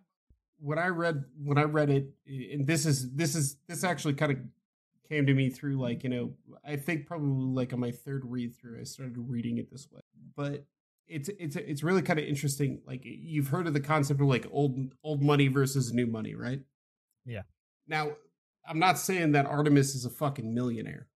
when 0.59 0.79
I 0.79 0.87
read 0.87 1.25
when 1.37 1.57
I 1.59 1.63
read 1.63 1.89
it, 1.91 2.13
and 2.25 2.65
this 2.65 2.85
is 2.85 3.11
this 3.13 3.35
is 3.35 3.57
this 3.67 3.83
actually 3.83 4.15
kind 4.15 4.31
of 4.31 4.39
came 5.07 5.25
to 5.27 5.33
me 5.33 5.49
through 5.49 5.77
like 5.77 6.03
you 6.03 6.09
know 6.09 6.35
I 6.63 6.75
think 6.77 7.05
probably 7.05 7.53
like 7.53 7.71
on 7.73 7.79
my 7.79 7.91
third 7.91 8.25
read 8.25 8.55
through 8.55 8.79
I 8.79 8.83
started 8.83 9.17
reading 9.17 9.57
it 9.59 9.69
this 9.69 9.89
way, 9.91 10.01
but 10.35 10.65
it's 11.07 11.29
it's 11.37 11.55
it's 11.55 11.83
really 11.83 12.01
kind 12.01 12.19
of 12.19 12.25
interesting. 12.25 12.81
Like 12.85 13.01
you've 13.05 13.49
heard 13.49 13.67
of 13.67 13.73
the 13.73 13.79
concept 13.79 14.19
of 14.19 14.27
like 14.27 14.47
old 14.49 14.95
old 15.03 15.21
money 15.21 15.47
versus 15.47 15.93
new 15.93 16.07
money, 16.07 16.33
right? 16.33 16.61
Yeah. 17.27 17.43
Now 17.87 18.13
I'm 18.67 18.79
not 18.79 18.97
saying 18.97 19.33
that 19.33 19.45
Artemis 19.45 19.93
is 19.93 20.05
a 20.05 20.09
fucking 20.09 20.53
millionaire, 20.53 21.07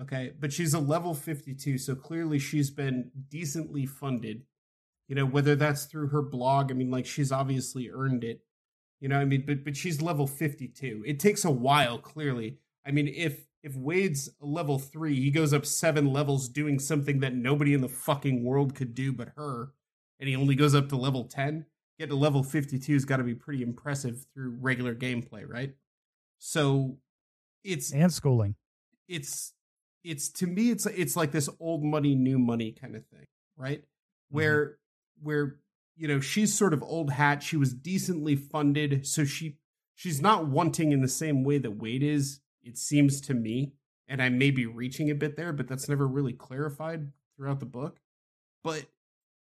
okay, 0.00 0.32
but 0.40 0.52
she's 0.52 0.72
a 0.72 0.80
level 0.80 1.14
52, 1.14 1.76
so 1.76 1.94
clearly 1.94 2.38
she's 2.38 2.70
been 2.70 3.10
decently 3.28 3.84
funded 3.84 4.44
you 5.08 5.14
know 5.14 5.26
whether 5.26 5.54
that's 5.54 5.84
through 5.84 6.08
her 6.08 6.22
blog 6.22 6.70
i 6.70 6.74
mean 6.74 6.90
like 6.90 7.06
she's 7.06 7.32
obviously 7.32 7.90
earned 7.90 8.24
it 8.24 8.40
you 9.00 9.08
know 9.08 9.18
i 9.18 9.24
mean 9.24 9.44
but 9.46 9.64
but 9.64 9.76
she's 9.76 10.02
level 10.02 10.26
52 10.26 11.04
it 11.06 11.20
takes 11.20 11.44
a 11.44 11.50
while 11.50 11.98
clearly. 11.98 12.58
I 12.86 12.92
mean 12.92 13.08
if 13.08 13.46
if 13.62 13.74
wade's 13.74 14.30
level 14.40 14.78
3 14.78 15.14
he 15.14 15.30
goes 15.30 15.52
up 15.52 15.66
7 15.66 16.12
levels 16.12 16.48
doing 16.48 16.78
something 16.78 17.20
that 17.20 17.34
nobody 17.34 17.74
in 17.74 17.80
the 17.80 17.88
fucking 17.88 18.44
world 18.44 18.74
could 18.74 18.94
do 18.94 19.12
but 19.12 19.32
her 19.36 19.72
and 20.20 20.28
he 20.28 20.36
only 20.36 20.54
goes 20.54 20.74
up 20.74 20.88
to 20.90 20.96
level 20.96 21.24
10 21.24 21.66
get 21.98 22.08
to 22.10 22.16
level 22.16 22.42
52 22.42 22.92
has 22.92 23.04
got 23.04 23.18
to 23.18 23.24
be 23.24 23.34
pretty 23.34 23.62
impressive 23.62 24.26
through 24.34 24.56
regular 24.60 24.94
gameplay 24.94 25.44
right? 25.46 25.74
So 26.38 26.98
it's 27.64 27.92
And 27.92 28.12
schooling. 28.12 28.54
it's 29.08 29.52
it's 30.04 30.28
to 30.30 30.46
me 30.46 30.70
it's 30.70 30.86
it's 30.86 31.16
like 31.16 31.32
this 31.32 31.48
old 31.60 31.82
money 31.84 32.14
new 32.14 32.38
money 32.38 32.72
kind 32.72 32.94
of 32.96 33.06
thing 33.06 33.26
right? 33.56 33.80
Mm-hmm. 33.80 34.36
Where 34.36 34.78
where 35.22 35.56
you 35.96 36.08
know 36.08 36.20
she's 36.20 36.56
sort 36.56 36.74
of 36.74 36.82
old 36.82 37.10
hat 37.10 37.42
she 37.42 37.56
was 37.56 37.72
decently 37.72 38.36
funded 38.36 39.06
so 39.06 39.24
she 39.24 39.56
she's 39.94 40.20
not 40.20 40.46
wanting 40.46 40.92
in 40.92 41.00
the 41.00 41.08
same 41.08 41.42
way 41.42 41.58
that 41.58 41.70
wade 41.70 42.02
is 42.02 42.40
it 42.62 42.76
seems 42.76 43.18
to 43.22 43.32
me 43.32 43.72
and 44.06 44.20
i 44.20 44.28
may 44.28 44.50
be 44.50 44.66
reaching 44.66 45.10
a 45.10 45.14
bit 45.14 45.36
there 45.36 45.54
but 45.54 45.66
that's 45.66 45.88
never 45.88 46.06
really 46.06 46.34
clarified 46.34 47.10
throughout 47.36 47.60
the 47.60 47.66
book. 47.66 48.00
But 48.64 48.86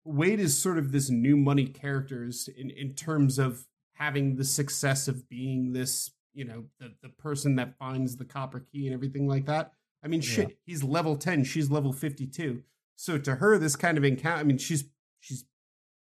wade 0.04 0.40
is 0.40 0.58
sort 0.58 0.78
of 0.78 0.92
this 0.92 1.10
new 1.10 1.36
money 1.36 1.66
characters 1.66 2.48
in 2.56 2.70
in 2.70 2.94
terms 2.94 3.38
of 3.38 3.66
having 3.94 4.36
the 4.36 4.44
success 4.44 5.08
of 5.08 5.28
being 5.28 5.72
this 5.72 6.10
you 6.34 6.44
know 6.44 6.64
the 6.80 6.92
the 7.02 7.08
person 7.08 7.56
that 7.56 7.76
finds 7.78 8.16
the 8.16 8.24
copper 8.24 8.60
key 8.60 8.86
and 8.86 8.94
everything 8.94 9.28
like 9.28 9.46
that. 9.46 9.72
I 10.04 10.08
mean 10.08 10.20
shit 10.20 10.48
Yeah. 10.48 10.54
he's 10.66 10.82
level 10.82 11.16
10 11.16 11.44
she's 11.44 11.70
level 11.70 11.92
52 11.92 12.62
so 12.96 13.18
to 13.18 13.36
her 13.36 13.58
this 13.58 13.76
kind 13.76 13.96
of 13.96 14.04
encounter 14.04 14.40
i 14.40 14.42
mean 14.42 14.58
she's 14.58 14.84
she's 15.20 15.44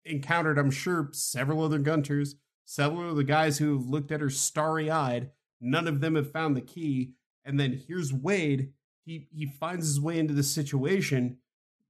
encountered 0.05 0.57
i'm 0.57 0.71
sure 0.71 1.09
several 1.11 1.61
other 1.61 1.77
gunters 1.79 2.35
several 2.65 3.09
of 3.09 3.17
the 3.17 3.23
guys 3.25 3.57
who 3.57 3.77
have 3.77 3.85
looked 3.87 4.11
at 4.13 4.21
her 4.21 4.29
starry-eyed. 4.29 5.29
None 5.59 5.87
of 5.89 5.99
them 5.99 6.15
have 6.15 6.31
found 6.31 6.55
the 6.55 6.61
key. 6.61 7.15
And 7.43 7.59
then 7.59 7.81
here's 7.85 8.13
wade. 8.13 8.71
He 9.03 9.27
he 9.29 9.45
finds 9.45 9.85
his 9.87 9.99
way 9.99 10.17
into 10.19 10.33
the 10.33 10.41
situation 10.43 11.37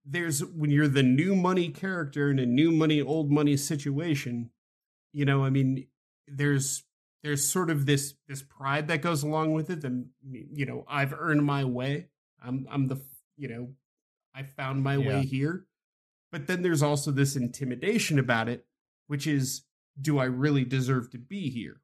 there's 0.06 0.44
when 0.44 0.72
you're 0.72 0.88
the 0.88 1.04
new 1.04 1.36
money 1.36 1.70
character 1.70 2.30
in 2.32 2.40
a 2.40 2.46
new 2.46 2.72
money 2.72 3.02
old 3.02 3.30
money 3.32 3.56
situation 3.58 4.50
you 5.14 5.26
know 5.26 5.44
i 5.44 5.50
mean 5.50 5.86
there's 6.28 6.84
there's 7.24 7.48
sort 7.48 7.70
of 7.70 7.86
this 7.86 8.16
this 8.28 8.42
pride 8.42 8.88
that 8.88 9.02
goes 9.02 9.22
along 9.24 9.54
with 9.54 9.70
it 9.70 9.82
that 9.82 10.06
you 10.24 10.66
know 10.66 10.84
i've 10.88 11.14
earned 11.14 11.46
my 11.46 11.64
way 11.64 12.08
i'm 12.44 12.66
i'm 12.72 12.88
the 12.88 13.00
you 13.38 13.48
know 13.48 13.70
i 14.34 14.42
found 14.44 14.82
my 14.84 14.96
Yeah. 14.98 15.08
way 15.08 15.22
here 15.26 15.66
but 16.32 16.48
then 16.48 16.62
there's 16.62 16.82
also 16.82 17.12
this 17.12 17.36
intimidation 17.36 18.18
about 18.18 18.50
it 18.50 18.66
which 19.08 19.28
is 19.28 19.64
do 20.02 20.18
i 20.18 20.26
really 20.26 20.64
deserve 20.66 21.12
to 21.12 21.18
be 21.20 21.50
here 21.50 21.82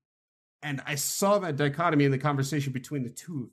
and 0.63 0.81
i 0.87 0.95
saw 0.95 1.37
that 1.37 1.55
dichotomy 1.55 2.05
in 2.05 2.11
the 2.11 2.17
conversation 2.17 2.73
between 2.73 3.03
the 3.03 3.09
two 3.11 3.33
of 3.35 3.41
them 3.41 3.51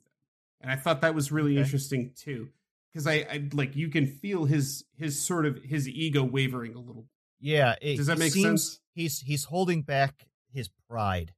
and 0.61 0.71
i 0.71 0.75
thought 0.75 1.01
that 1.01 1.13
was 1.13 1.31
really 1.31 1.51
Okay. 1.53 1.61
interesting 1.61 2.11
too 2.15 2.49
because 2.95 3.07
I, 3.07 3.25
I 3.29 3.43
like 3.51 3.75
you 3.75 3.89
can 3.89 4.07
feel 4.07 4.45
his 4.45 4.85
his 4.97 5.21
sort 5.21 5.45
of 5.45 5.57
his 5.63 5.87
ego 5.89 6.23
wavering 6.23 6.75
a 6.75 6.79
little 6.79 7.05
Yeah. 7.41 7.75
It, 7.81 7.97
Does 7.97 8.07
that 8.07 8.17
make 8.17 8.31
seems 8.31 8.63
sense? 8.63 8.79
He's 8.93 9.19
he's 9.19 9.43
holding 9.43 9.81
back 9.81 10.29
his 10.53 10.69
pride, 10.89 11.33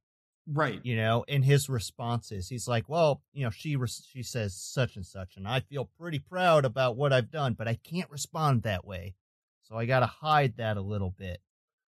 right 0.46 0.78
you 0.84 0.94
know, 0.94 1.24
in 1.26 1.42
his 1.42 1.68
responses. 1.68 2.48
He's 2.48 2.68
like, 2.68 2.88
"Well, 2.88 3.22
you 3.32 3.42
know, 3.42 3.50
she 3.50 3.74
res- 3.74 4.06
she 4.08 4.22
says 4.22 4.54
such 4.54 4.94
and 4.94 5.04
such, 5.04 5.36
and 5.36 5.48
I 5.48 5.58
feel 5.60 5.90
pretty 5.98 6.20
proud 6.20 6.64
about 6.64 6.96
what 6.96 7.12
I've 7.12 7.32
done, 7.32 7.54
but 7.54 7.66
I 7.66 7.74
can't 7.74 8.08
respond 8.10 8.62
that 8.62 8.84
way, 8.86 9.16
so 9.64 9.76
I 9.76 9.86
got 9.86 10.00
to 10.00 10.06
hide 10.06 10.58
that 10.58 10.76
a 10.76 10.80
little 10.82 11.10
bit." 11.10 11.40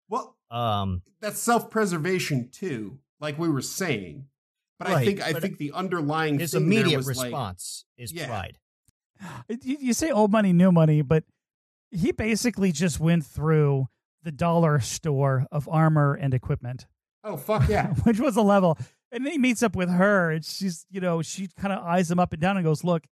well 0.09 0.35
Um, 0.49 1.03
that's 1.21 1.39
self-preservation 1.39 2.49
too 2.51 2.99
like 3.21 3.39
we 3.39 3.47
were 3.47 3.61
saying 3.61 4.25
but 4.77 4.89
i 4.89 5.05
think 5.05 5.21
i 5.21 5.31
think 5.31 5.57
the 5.57 5.71
underlying 5.71 6.37
his 6.37 6.53
immediate 6.53 6.97
was 6.97 7.07
like- 7.15 7.27
response 7.27 7.85
is 7.97 8.11
Yeah. 8.11 8.27
pride. 8.27 8.57
You, 9.47 9.77
you 9.79 9.93
say 9.93 10.11
old 10.11 10.31
money, 10.31 10.53
new 10.53 10.71
money, 10.71 11.01
but 11.01 11.23
he 11.91 12.11
basically 12.11 12.71
just 12.71 12.99
went 12.99 13.25
through 13.25 13.87
the 14.23 14.31
dollar 14.31 14.79
store 14.79 15.45
of 15.51 15.67
armor 15.69 16.13
and 16.13 16.33
equipment, 16.33 16.85
oh 17.23 17.37
fuck 17.37 17.67
yeah 17.69 17.87
which 18.03 18.19
was 18.19 18.35
a 18.35 18.41
level. 18.41 18.77
And 19.11 19.25
then 19.25 19.33
he 19.33 19.37
meets 19.37 19.61
up 19.61 19.75
with 19.75 19.89
her, 19.89 20.31
and 20.31 20.45
she's, 20.45 20.85
you 20.89 21.01
know, 21.01 21.21
she 21.21 21.49
kind 21.59 21.73
of 21.73 21.83
eyes 21.83 22.09
him 22.09 22.17
up 22.19 22.31
and 22.33 22.41
down 22.41 22.55
and 22.57 22.65
goes, 22.65 22.83
"Look, 22.83 23.03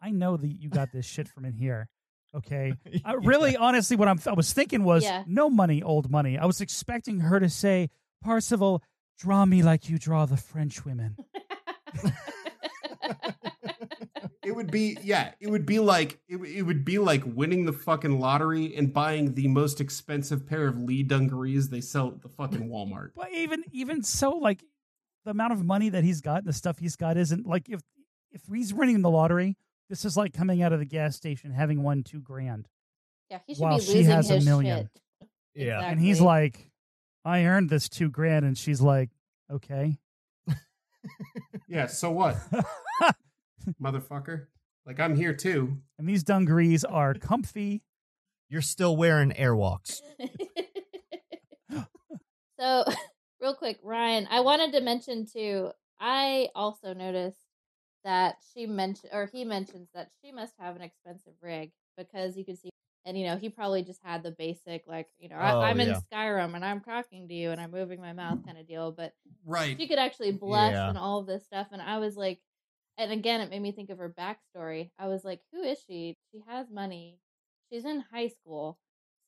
I 0.00 0.10
know 0.10 0.36
that 0.36 0.46
you 0.48 0.68
got 0.70 0.92
this 0.92 1.04
shit 1.04 1.28
from 1.28 1.44
in 1.44 1.52
here. 1.52 1.88
Okay, 2.34 2.72
I 3.04 3.12
really, 3.14 3.56
honestly, 3.56 3.96
what 3.96 4.08
I'm, 4.08 4.18
I 4.26 4.32
was 4.32 4.52
thinking 4.52 4.82
was 4.84 5.02
Yeah. 5.04 5.24
no 5.26 5.50
money, 5.50 5.82
old 5.82 6.10
money. 6.10 6.38
I 6.38 6.46
was 6.46 6.60
expecting 6.60 7.20
her 7.20 7.38
to 7.40 7.48
say, 7.50 7.90
Parzival, 8.22 8.82
draw 9.18 9.44
me 9.44 9.62
like 9.62 9.88
you 9.90 9.98
draw 9.98 10.26
the 10.26 10.36
French 10.36 10.84
women. 10.84 11.16
it 14.46 14.54
would 14.54 14.70
be 14.70 14.96
yeah 15.02 15.32
it 15.40 15.50
would 15.50 15.66
be 15.66 15.78
like 15.80 16.18
it, 16.28 16.36
it 16.36 16.62
would 16.62 16.84
be 16.84 16.98
like 16.98 17.22
winning 17.26 17.64
the 17.66 17.72
fucking 17.72 18.20
lottery 18.20 18.74
and 18.76 18.92
buying 18.92 19.34
the 19.34 19.48
most 19.48 19.80
expensive 19.80 20.46
pair 20.46 20.68
of 20.68 20.78
lee 20.78 21.02
dungarees 21.02 21.68
they 21.68 21.80
sell 21.80 22.08
at 22.08 22.22
the 22.22 22.28
fucking 22.28 22.68
walmart 22.68 23.10
But 23.14 23.32
even 23.32 23.64
even 23.72 24.02
so, 24.02 24.30
like 24.30 24.62
the 25.24 25.32
amount 25.32 25.52
of 25.52 25.64
money 25.64 25.88
that 25.88 26.04
he's 26.04 26.20
got 26.20 26.38
and 26.38 26.46
the 26.46 26.52
stuff 26.52 26.78
he's 26.78 26.94
got 26.96 27.16
isn't 27.16 27.44
like 27.46 27.68
if 27.68 27.80
if 28.30 28.42
he's 28.52 28.72
winning 28.72 29.02
the 29.02 29.10
lottery, 29.10 29.56
this 29.90 30.04
is 30.04 30.16
like 30.16 30.32
coming 30.32 30.62
out 30.62 30.72
of 30.72 30.78
the 30.78 30.84
gas 30.84 31.16
station 31.16 31.50
having 31.50 31.82
won 31.82 32.02
two 32.04 32.20
grand, 32.20 32.68
yeah, 33.30 33.38
he 33.46 33.54
should 33.54 33.62
While 33.62 33.78
be 33.78 33.84
she 33.84 33.94
losing 33.94 34.12
has 34.12 34.30
a 34.30 34.40
million. 34.42 34.88
shit. 35.22 35.30
Yeah. 35.66 35.80
and 35.80 35.98
he's 35.98 36.20
like, 36.20 36.70
"I 37.24 37.44
earned 37.46 37.70
this 37.70 37.88
two 37.88 38.10
grand," 38.10 38.44
and 38.44 38.56
she's 38.56 38.80
like, 38.80 39.10
"Okay." 39.50 39.98
Yeah, 41.68 41.86
so 41.86 42.10
what, 42.12 42.36
motherfucker? 43.82 44.46
Like 44.86 45.00
I'm 45.00 45.16
here 45.16 45.34
too. 45.34 45.78
and 45.98 46.08
these 46.08 46.22
dungarees 46.22 46.84
are 46.84 47.14
comfy. 47.14 47.82
You're 48.48 48.62
still 48.62 48.96
wearing 48.96 49.32
airwalks. 49.32 50.00
so, 52.58 52.84
real 53.40 53.54
quick, 53.54 53.78
Ryan, 53.82 54.28
I 54.30 54.40
wanted 54.40 54.72
to 54.72 54.80
mention 54.80 55.26
too. 55.26 55.70
I 55.98 56.48
also 56.54 56.94
noticed 56.94 57.38
that 58.04 58.36
she 58.54 58.66
mentioned, 58.66 59.12
or 59.12 59.26
he 59.32 59.44
mentions 59.44 59.88
that 59.94 60.10
she 60.22 60.30
must 60.32 60.54
have 60.58 60.76
an 60.76 60.82
expensive 60.82 61.32
rig 61.42 61.72
because 61.96 62.36
you 62.36 62.44
can 62.44 62.56
see, 62.56 62.70
and 63.04 63.18
you 63.18 63.26
know, 63.26 63.36
he 63.36 63.48
probably 63.48 63.82
just 63.82 64.00
had 64.04 64.22
the 64.22 64.30
basic, 64.30 64.84
like, 64.86 65.08
you 65.18 65.28
know, 65.28 65.36
Oh, 65.36 65.60
I, 65.60 65.70
I'm 65.70 65.80
in 65.80 65.88
yeah. 65.88 66.00
Skyrim 66.12 66.54
and 66.54 66.64
I'm 66.64 66.80
talking 66.80 67.26
to 67.28 67.34
you 67.34 67.50
and 67.50 67.60
I'm 67.60 67.70
moving 67.72 68.00
my 68.00 68.12
mouth 68.12 68.44
kind 68.44 68.58
of 68.58 68.68
deal, 68.68 68.92
but 68.92 69.12
Right. 69.44 69.76
she 69.78 69.88
could 69.88 69.98
actually 69.98 70.32
blush 70.32 70.72
Yeah. 70.74 70.88
and 70.88 70.98
all 70.98 71.18
of 71.20 71.26
this 71.26 71.44
stuff. 71.44 71.68
And 71.72 71.80
I 71.82 71.98
was 71.98 72.16
like, 72.16 72.40
and 72.98 73.12
again, 73.12 73.40
it 73.40 73.50
made 73.50 73.62
me 73.62 73.72
think 73.72 73.90
of 73.90 73.98
her 73.98 74.08
backstory. 74.08 74.90
I 74.98 75.08
was 75.08 75.24
like, 75.24 75.40
who 75.52 75.62
is 75.62 75.78
she? 75.86 76.16
She 76.32 76.42
has 76.48 76.70
money. 76.70 77.18
She's 77.70 77.84
in 77.84 78.04
high 78.12 78.28
school, 78.28 78.78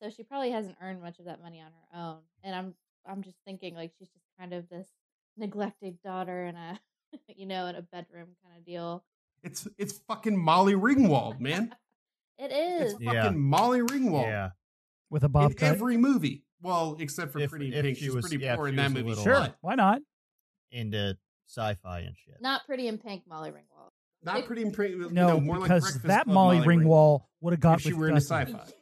so 0.03 0.11
she 0.11 0.23
probably 0.23 0.51
hasn't 0.51 0.77
earned 0.83 1.03
much 1.03 1.19
of 1.19 1.25
that 1.27 1.43
money 1.43 1.61
on 1.61 1.71
her 1.73 1.99
own. 2.01 2.19
And 2.43 2.55
I'm, 2.55 2.75
I'm 3.07 3.23
just 3.23 3.37
thinking 3.45 3.75
like 3.75 3.93
she's 3.99 4.09
just 4.09 4.25
kind 4.39 4.53
of 4.53 4.69
this 4.69 4.87
neglected 5.37 6.01
daughter 6.03 6.45
in 6.45 6.57
a, 6.57 6.81
you 7.37 7.47
know, 7.47 7.67
in 7.67 7.75
a 7.77 7.83
bedroom 7.83 8.29
kind 8.45 8.57
of 8.59 8.65
deal. 8.65 9.05
It's 9.43 9.69
it's 9.79 9.99
fucking 10.09 10.37
Molly 10.37 10.75
Ringwald, 10.75 11.41
man. 11.41 11.75
It 12.41 12.53
It's 12.53 12.93
fucking 12.93 13.13
Yeah. 13.13 13.31
Molly 13.31 13.81
Ringwald. 13.81 14.23
Yeah. 14.27 14.51
with 15.11 15.25
a 15.25 15.27
In 15.27 15.33
bob 15.33 15.57
cut. 15.57 15.71
every 15.71 15.97
movie. 15.97 16.45
Well, 16.63 16.97
except 17.01 17.33
for 17.33 17.41
If- 17.41 17.51
Pretty 17.51 17.67
in 17.69 17.73
if 17.73 17.83
Pink. 17.85 17.99
she 17.99 18.05
She's 18.05 18.15
was- 18.15 18.29
pretty 18.29 18.45
yeah, 18.45 18.55
poor 18.55 18.69
in 18.69 18.75
she 18.75 18.77
that 18.77 18.93
was 18.93 19.05
movie. 19.05 19.23
Sure, 19.23 19.41
but 19.41 19.57
why 19.61 19.75
not? 19.75 20.01
Into 20.71 21.17
sci-fi 21.49 22.01
and 22.01 22.15
shit. 22.17 22.37
Not 22.41 22.65
pretty 22.67 22.87
in 22.89 22.99
pink, 22.99 23.25
Molly 23.29 23.51
Ringwald. 23.51 23.91
Not 24.23 24.47
Pretty 24.47 24.63
in 24.63 24.73
Pink. 24.73 24.91
you 24.91 25.11
No, 25.13 25.39
more 25.41 25.61
because 25.61 25.83
Breakfast 25.83 26.07
that 26.09 26.25
Club 26.25 26.35
Molly 26.35 26.59
Ringwald 26.59 27.21
would 27.41 27.53
have 27.53 27.61
got 27.61 27.77
If 27.77 27.83
she 27.83 27.93
with 27.93 27.99
were 28.01 28.09
into 28.09 28.21
Ducky, 28.29 28.53
sci-fi. 28.53 28.73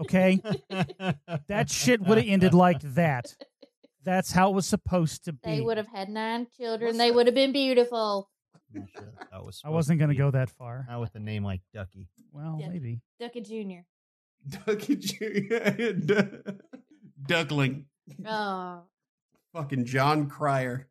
Okay, 0.00 0.40
that 1.48 1.70
shit 1.70 2.00
would 2.02 2.18
have 2.18 2.26
ended 2.26 2.52
like 2.52 2.80
that. 2.82 3.34
That's 4.02 4.30
how 4.30 4.50
it 4.50 4.54
was 4.54 4.66
supposed 4.66 5.24
to 5.24 5.32
be. 5.32 5.38
They 5.42 5.60
would 5.62 5.78
have 5.78 5.86
had 5.86 6.10
nine 6.10 6.46
children. 6.58 6.88
What's 6.88 6.98
they 6.98 7.10
would 7.10 7.26
have 7.26 7.34
been 7.34 7.52
beautiful. 7.52 8.28
That 8.74 9.28
that 9.32 9.44
was 9.44 9.62
I 9.64 9.70
wasn't 9.70 10.00
going 10.00 10.10
to 10.10 10.16
go 10.16 10.30
that 10.32 10.50
far. 10.50 10.84
Not 10.88 11.00
with 11.00 11.14
a 11.14 11.20
name 11.20 11.44
like 11.44 11.62
Ducky. 11.72 12.08
Well, 12.32 12.58
Yeah. 12.60 12.68
maybe. 12.68 13.00
Ducky 13.18 13.40
Jr. 13.40 13.86
Ducky 14.66 14.96
Jr. 14.96 16.36
Duckling. 17.26 17.86
Oh, 18.26 18.82
Fucking 19.54 19.84
Jon 19.86 20.28
Cryer. 20.28 20.88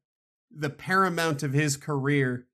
The 0.56 0.70
paramount 0.70 1.44
of 1.44 1.54
his 1.54 1.78
career 1.78 2.46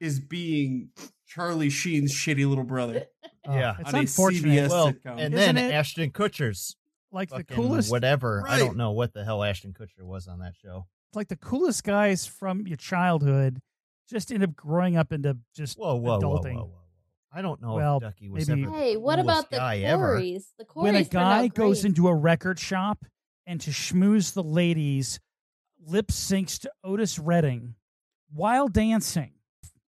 is 0.00 0.20
being 0.20 0.90
Charlie 1.26 1.70
Sheen's 1.70 2.12
shitty 2.14 2.48
little 2.48 2.64
brother. 2.64 3.06
Yeah. 3.48 3.76
it's 3.78 3.94
a 3.94 3.96
unfortunate. 3.96 4.44
CBS 4.66 4.68
Well, 4.68 4.92
sitcom. 4.92 5.18
and 5.18 5.32
then 5.32 5.56
it- 5.56 5.72
Ashton 5.72 6.10
Kutcher's 6.10 6.76
like 7.10 7.30
the 7.30 7.44
coolest, 7.44 7.90
whatever. 7.90 8.44
I 8.46 8.58
don't 8.58 8.76
know 8.76 8.90
what 8.90 9.14
the 9.14 9.24
hell 9.24 9.42
Ashton 9.42 9.72
Kutcher 9.72 10.02
was 10.04 10.26
on 10.28 10.40
that 10.40 10.52
show. 10.62 10.84
It's 11.08 11.16
like 11.16 11.28
the 11.28 11.36
coolest 11.36 11.82
guys 11.82 12.26
from 12.26 12.66
your 12.66 12.76
childhood, 12.76 13.62
just 14.10 14.30
end 14.30 14.42
up 14.42 14.54
growing 14.54 14.98
up 14.98 15.12
into 15.14 15.38
just 15.56 15.78
Whoa, 15.78 15.94
whoa, 15.94 16.18
whoa, 16.18 16.28
whoa, 16.28 16.40
whoa, 16.42 16.52
whoa. 16.52 16.72
I 17.32 17.40
don't 17.40 17.62
know 17.62 17.74
Well, 17.76 17.96
if 17.96 18.02
Ducky 18.02 18.28
was 18.28 18.48
maybe- 18.50 18.64
ever 18.64 18.72
hey, 18.76 18.96
what 18.98 19.18
about 19.18 19.50
the 19.50 19.56
guy 19.56 19.78
ever. 19.78 20.18
Corys? 20.18 20.44
The 20.58 20.66
Corys 20.66 20.82
when 20.82 20.94
a 20.96 21.04
guy 21.04 21.48
goes 21.48 21.86
into 21.86 22.06
a 22.08 22.14
record 22.14 22.58
shop 22.58 23.06
and 23.46 23.58
to 23.62 23.70
schmooze 23.70 24.34
the 24.34 24.42
ladies, 24.42 25.20
lip 25.88 26.08
syncs 26.08 26.58
to 26.60 26.70
Otis 26.84 27.18
Redding 27.18 27.74
while 28.32 28.68
dancing. 28.68 29.32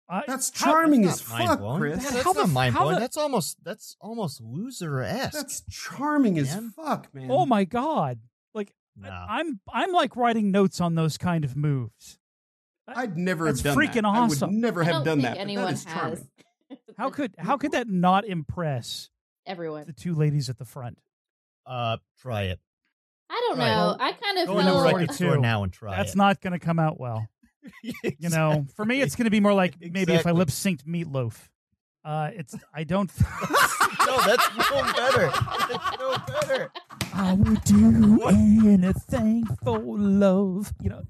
I- 0.10 0.24
That's 0.26 0.58
how- 0.58 0.72
charming 0.72 1.02
That's 1.02 1.16
as 1.16 1.22
fuck, 1.22 1.40
mind-blowing. 1.40 1.80
Chris. 1.80 2.04
Yeah, 2.04 2.10
How 2.10 2.16
that's 2.16 2.34
the- 2.36 2.40
not 2.46 2.50
mind 2.52 2.74
how 2.76 2.84
blowing. 2.84 3.00
That's 3.00 3.18
almost 3.18 3.58
that's 3.64 3.98
almost 4.00 4.40
loser 4.42 5.02
esque. 5.02 5.34
That's 5.34 5.64
charming 5.70 6.38
as 6.40 6.56
fuck, 6.76 7.14
man. 7.14 7.30
Oh 7.30 7.46
my 7.46 7.66
god! 7.66 8.20
Like 8.54 8.74
I- 9.04 9.10
Nah. 9.10 9.26
I'm 9.30 9.60
I'm 9.72 9.92
like 9.92 10.16
writing 10.16 10.50
notes 10.52 10.80
on 10.80 10.96
those 10.96 11.18
kind 11.18 11.44
of 11.44 11.56
moves. 11.58 12.18
I'd 12.88 13.18
never 13.18 13.46
That's 13.48 13.62
have 13.62 13.76
done 13.76 13.84
freaking 13.86 13.94
that. 14.04 14.06
I 14.06 14.18
awesome. 14.20 14.50
would 14.52 14.58
never 14.60 14.82
I 14.82 14.86
have 14.86 14.94
don't 15.04 15.04
done 15.06 15.18
think 15.22 15.28
that. 15.28 15.34
but 15.36 15.42
anyone 15.42 15.66
that 15.66 15.74
is 15.74 15.84
has. 15.84 15.94
charming. 15.94 16.28
How 16.98 17.10
could 17.10 17.36
how 17.38 17.58
could 17.58 17.72
that 17.74 17.90
not 17.90 18.26
impress 18.26 19.10
everyone? 19.46 19.86
the 19.88 19.94
two 19.94 20.16
ladies 20.16 20.50
at 20.50 20.58
the 20.58 20.66
front? 20.66 20.98
uh, 21.66 21.98
try 22.20 22.44
it. 22.44 22.60
I 23.30 23.42
don't 23.48 23.58
Right. 23.60 23.68
know. 23.68 23.98
I 24.00 24.12
kind 24.14 24.38
of 24.40 24.48
Go 24.48 24.60
into 24.60 24.72
the 24.72 24.78
feel 24.78 24.84
record 24.86 24.92
42. 25.08 25.14
store 25.14 25.38
now 25.38 25.64
and 25.64 25.72
try 25.74 25.96
That's 25.98 26.14
it. 26.14 26.18
not 26.18 26.42
going 26.42 26.54
to 26.54 26.60
come 26.60 26.80
out 26.80 27.00
well. 27.00 27.28
You 27.84 28.30
know, 28.30 28.66
for 28.78 28.86
me, 28.86 29.02
it's 29.02 29.16
going 29.18 29.26
to 29.26 29.30
be 29.32 29.42
more 29.42 29.54
like 29.54 29.76
maybe 29.82 30.14
if 30.14 30.26
I 30.26 30.32
lip 30.32 30.48
synced 30.48 30.84
Meatloaf. 30.86 31.36
Uh, 32.06 32.30
it's 32.34 32.56
I 32.74 32.86
don't. 32.86 33.12
no, 33.22 34.18
that's 34.26 34.48
no 34.56 34.84
better. 34.94 35.30
That's 35.70 36.00
no 36.00 36.16
better. 36.28 36.72
I 37.14 37.34
would 37.34 37.62
do 37.66 38.22
anything 38.28 39.46
for 39.64 39.80
love. 39.80 40.72
You 40.82 40.90
know, 40.92 41.02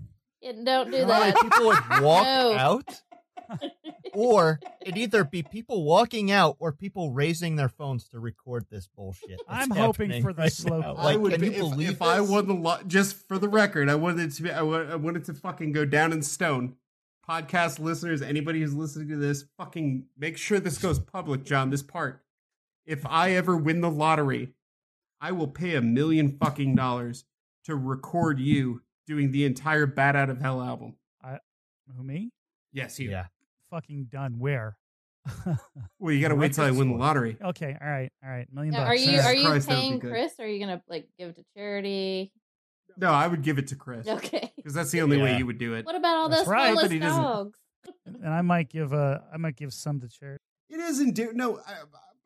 Yeah, 0.42 0.54
don't 0.64 0.90
do 0.90 0.98
Either 0.98 1.06
that. 1.08 1.36
people 1.40 1.66
would 1.68 2.02
walk 2.04 2.24
No. 2.26 2.54
out, 2.58 3.02
or 4.14 4.60
it'd 4.82 4.98
either 4.98 5.24
be 5.24 5.44
people 5.44 5.84
walking 5.84 6.32
out 6.32 6.56
or 6.60 6.72
people 6.72 7.12
raising 7.12 7.56
their 7.56 7.70
phones 7.70 8.08
to 8.10 8.20
record 8.20 8.66
this 8.70 8.88
bullshit. 8.96 9.40
I'm 9.48 9.70
hoping 9.70 10.22
for 10.22 10.34
the 10.34 10.44
right 10.44 10.52
slow 10.52 10.80
now. 10.80 10.96
clap. 10.96 11.06
I 11.06 11.16
would 11.16 11.34
can 11.34 11.42
be, 11.42 11.48
you 11.48 11.54
if, 11.54 11.60
believe 11.60 11.90
if 11.92 12.02
I 12.02 12.20
this? 12.20 12.30
won 12.30 12.48
the 12.48 12.54
lot. 12.54 12.88
Just 12.88 13.28
for 13.28 13.38
the 13.38 13.50
record, 13.50 13.90
I 13.90 13.96
wanted 13.96 14.32
it 14.32 14.36
to 14.36 14.44
be. 14.44 14.52
I 14.52 14.62
I 14.62 14.96
wanted 14.96 15.26
to 15.26 15.34
fucking 15.34 15.72
go 15.72 15.86
down 15.86 16.14
in 16.14 16.22
stone. 16.22 16.76
Podcast 17.28 17.80
listeners, 17.80 18.22
anybody 18.22 18.62
who's 18.62 18.74
listening 18.74 19.10
to 19.10 19.18
this, 19.18 19.44
fucking 19.58 20.06
make 20.18 20.38
sure 20.38 20.60
this 20.62 20.78
goes 20.78 20.98
public, 20.98 21.44
John. 21.44 21.70
This 21.70 21.84
part. 21.84 22.24
If 22.86 23.06
I 23.06 23.32
ever 23.32 23.58
win 23.58 23.82
the 23.82 23.92
lottery, 23.92 24.54
I 25.20 25.34
will 25.34 25.50
pay 25.50 25.76
a 25.76 25.82
million 25.82 26.38
fucking 26.38 26.76
dollars 26.76 27.26
to 27.66 27.76
record 27.76 28.40
you 28.40 28.82
doing 29.06 29.32
the 29.32 29.44
entire 29.44 29.86
"Bat 29.86 30.16
Out 30.16 30.30
of 30.30 30.40
Hell" 30.40 30.62
album. 30.62 30.96
who 31.96 32.04
me? 32.04 32.32
Yes, 32.72 33.00
you. 33.00 33.10
Yeah, 33.10 33.26
Fucking 33.70 34.08
done. 34.12 34.40
Where? 34.40 34.78
Well, 36.00 36.14
you 36.14 36.22
got 36.22 36.30
to 36.30 36.36
wait 36.36 36.54
till 36.54 36.64
I 36.64 36.72
win 36.72 36.90
the 36.90 36.96
lottery. 36.96 37.38
okay, 37.44 37.76
all 37.82 37.90
right, 37.90 38.12
all 38.24 38.30
right. 38.30 38.48
Million 38.54 38.74
Now, 38.74 38.82
bucks. 38.86 38.90
are 38.92 38.96
you 38.96 39.06
Jesus 39.12 39.26
are 39.26 39.34
you 39.34 39.48
Christ, 39.48 39.68
that 39.68 39.76
would 39.76 39.82
be 39.82 39.88
paying. 39.90 40.00
Chris? 40.00 40.34
Or 40.40 40.46
are 40.46 40.48
you 40.48 40.60
gonna 40.60 40.82
like 40.88 41.08
give 41.18 41.30
it 41.30 41.36
to 41.38 41.44
charity? 41.56 42.32
No, 42.98 43.12
I 43.12 43.28
would 43.28 43.42
give 43.42 43.58
it 43.58 43.68
to 43.70 43.76
Chris 43.76 44.08
Okay. 44.08 44.52
because 44.56 44.74
that's 44.74 44.92
the 44.92 45.02
only 45.02 45.18
way 45.22 45.38
you 45.38 45.46
would 45.46 45.58
do 45.58 45.74
it. 45.74 45.86
What 45.86 45.96
about 45.96 46.16
all 46.18 46.30
That's 46.30 46.42
those 46.44 46.48
right, 46.48 46.68
homeless 46.70 46.88
but 46.90 47.00
doesn't- 47.00 47.22
dogs? 47.22 47.60
and 48.06 48.34
I 48.34 48.42
might 48.42 48.70
give 48.70 48.94
uh 48.94 49.20
I 49.34 49.38
might 49.38 49.56
give 49.56 49.74
some 49.74 50.00
to 50.02 50.08
charity. 50.08 50.42
It 50.70 50.80
is 50.80 51.00
endearing. 51.02 51.36
No, 51.38 51.58
I, 51.68 51.74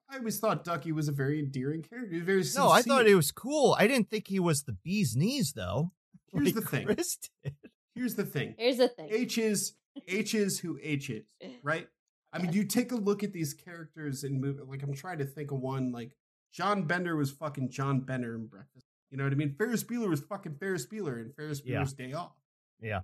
I 0.10 0.18
always 0.18 0.40
thought 0.40 0.64
Ducky 0.64 0.92
was 0.92 1.08
a 1.08 1.12
very 1.12 1.40
endearing 1.40 1.82
character. 1.84 2.10
He 2.12 2.18
was 2.18 2.26
very 2.26 2.44
no, 2.56 2.70
I 2.72 2.82
thought 2.82 3.08
it 3.08 3.16
was 3.16 3.32
cool. 3.32 3.76
I 3.80 3.88
didn't 3.88 4.10
think 4.10 4.28
he 4.28 4.40
was 4.40 4.64
the 4.64 4.74
bee's 4.84 5.16
knees 5.16 5.54
though. 5.54 5.92
Here's 6.34 6.46
Like 6.46 6.56
the 6.56 6.62
thing. 6.62 6.86
Chris 6.86 7.18
did. 7.44 7.56
Here's 7.96 8.16
the 8.16 8.26
thing. 8.26 8.56
Here's 8.58 8.78
the 8.78 8.88
thing. 8.90 9.10
H 9.12 9.38
is 9.38 9.74
H 10.08 10.34
is 10.36 10.60
who 10.60 10.80
H 10.82 11.10
is, 11.10 11.24
eh, 11.42 11.50
right? 11.64 11.88
I 12.34 12.40
mean, 12.40 12.54
you 12.54 12.64
take 12.64 12.92
a 12.92 12.96
look 12.96 13.24
at 13.24 13.34
these 13.34 13.54
characters 13.54 14.24
and 14.24 14.40
move. 14.40 14.60
Like, 14.68 14.84
I'm 14.84 14.94
trying 14.94 15.18
to 15.20 15.26
think 15.26 15.52
of 15.52 15.60
one. 15.60 15.92
Like, 15.92 16.16
John 16.54 16.84
Bender 16.84 17.16
was 17.16 17.32
fucking 17.32 17.70
John 17.70 18.02
Bender 18.02 18.36
in 18.36 18.48
Breakfast. 18.48 18.86
You 19.10 19.18
know 19.18 19.26
what 19.26 19.34
I 19.34 19.36
mean? 19.36 19.56
Ferris 19.58 19.84
Bueller 19.84 20.10
was 20.10 20.22
fucking 20.22 20.56
Ferris 20.56 20.86
Bueller 20.86 21.20
in 21.22 21.32
Ferris 21.34 21.62
Yeah. 21.66 21.82
Bueller's 21.82 21.94
Day 21.94 22.14
Off. 22.14 22.32
Yeah. 22.82 23.02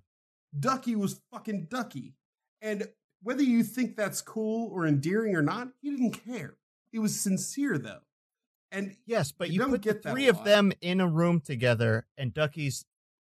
Ducky 0.58 0.96
was 0.96 1.20
fucking 1.32 1.68
Ducky, 1.70 2.14
and 2.62 2.88
whether 3.22 3.44
you 3.44 3.64
think 3.64 3.98
that's 3.98 4.22
cool 4.22 4.70
or 4.72 4.88
endearing 4.88 5.36
or 5.36 5.42
not, 5.42 5.70
he 5.82 5.90
didn't 5.90 6.24
care. 6.26 6.56
He 6.90 7.00
was 7.00 7.20
sincere 7.20 7.78
though, 7.78 8.00
and 8.72 8.96
Yes, 9.06 9.34
but 9.34 9.50
You 9.50 9.56
you, 9.56 9.60
don't 9.60 9.70
put 9.72 9.82
the 9.84 9.94
get 9.94 10.04
that 10.04 10.14
three 10.14 10.30
of 10.30 10.46
them 10.46 10.72
in 10.80 11.02
a 11.02 11.08
room 11.08 11.42
together, 11.42 12.08
and 12.18 12.34
Ducky's 12.34 12.86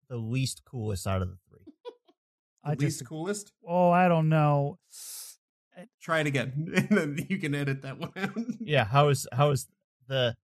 the 0.09 0.19
least 0.19 0.62
coolest 0.66 1.07
out 1.07 1.23
of 1.23 1.29
the 1.31 1.38
I 2.67 2.71
least 2.75 2.98
just 3.00 3.08
coolest. 3.08 3.52
oh 3.67 3.90
I 3.90 4.08
don't 4.08 4.29
know. 4.29 4.79
Try 6.00 6.21
it 6.21 6.27
again, 6.27 6.73
and 6.77 6.88
then 6.90 7.27
you 7.29 7.38
can 7.38 7.54
edit 7.54 7.83
that 7.83 7.98
one 7.98 8.12
out. 8.17 8.31
Yeah, 8.60 8.85
how 8.85 9.08
is 9.08 9.27
how 9.33 9.50
is 9.50 9.69
the 10.08 10.35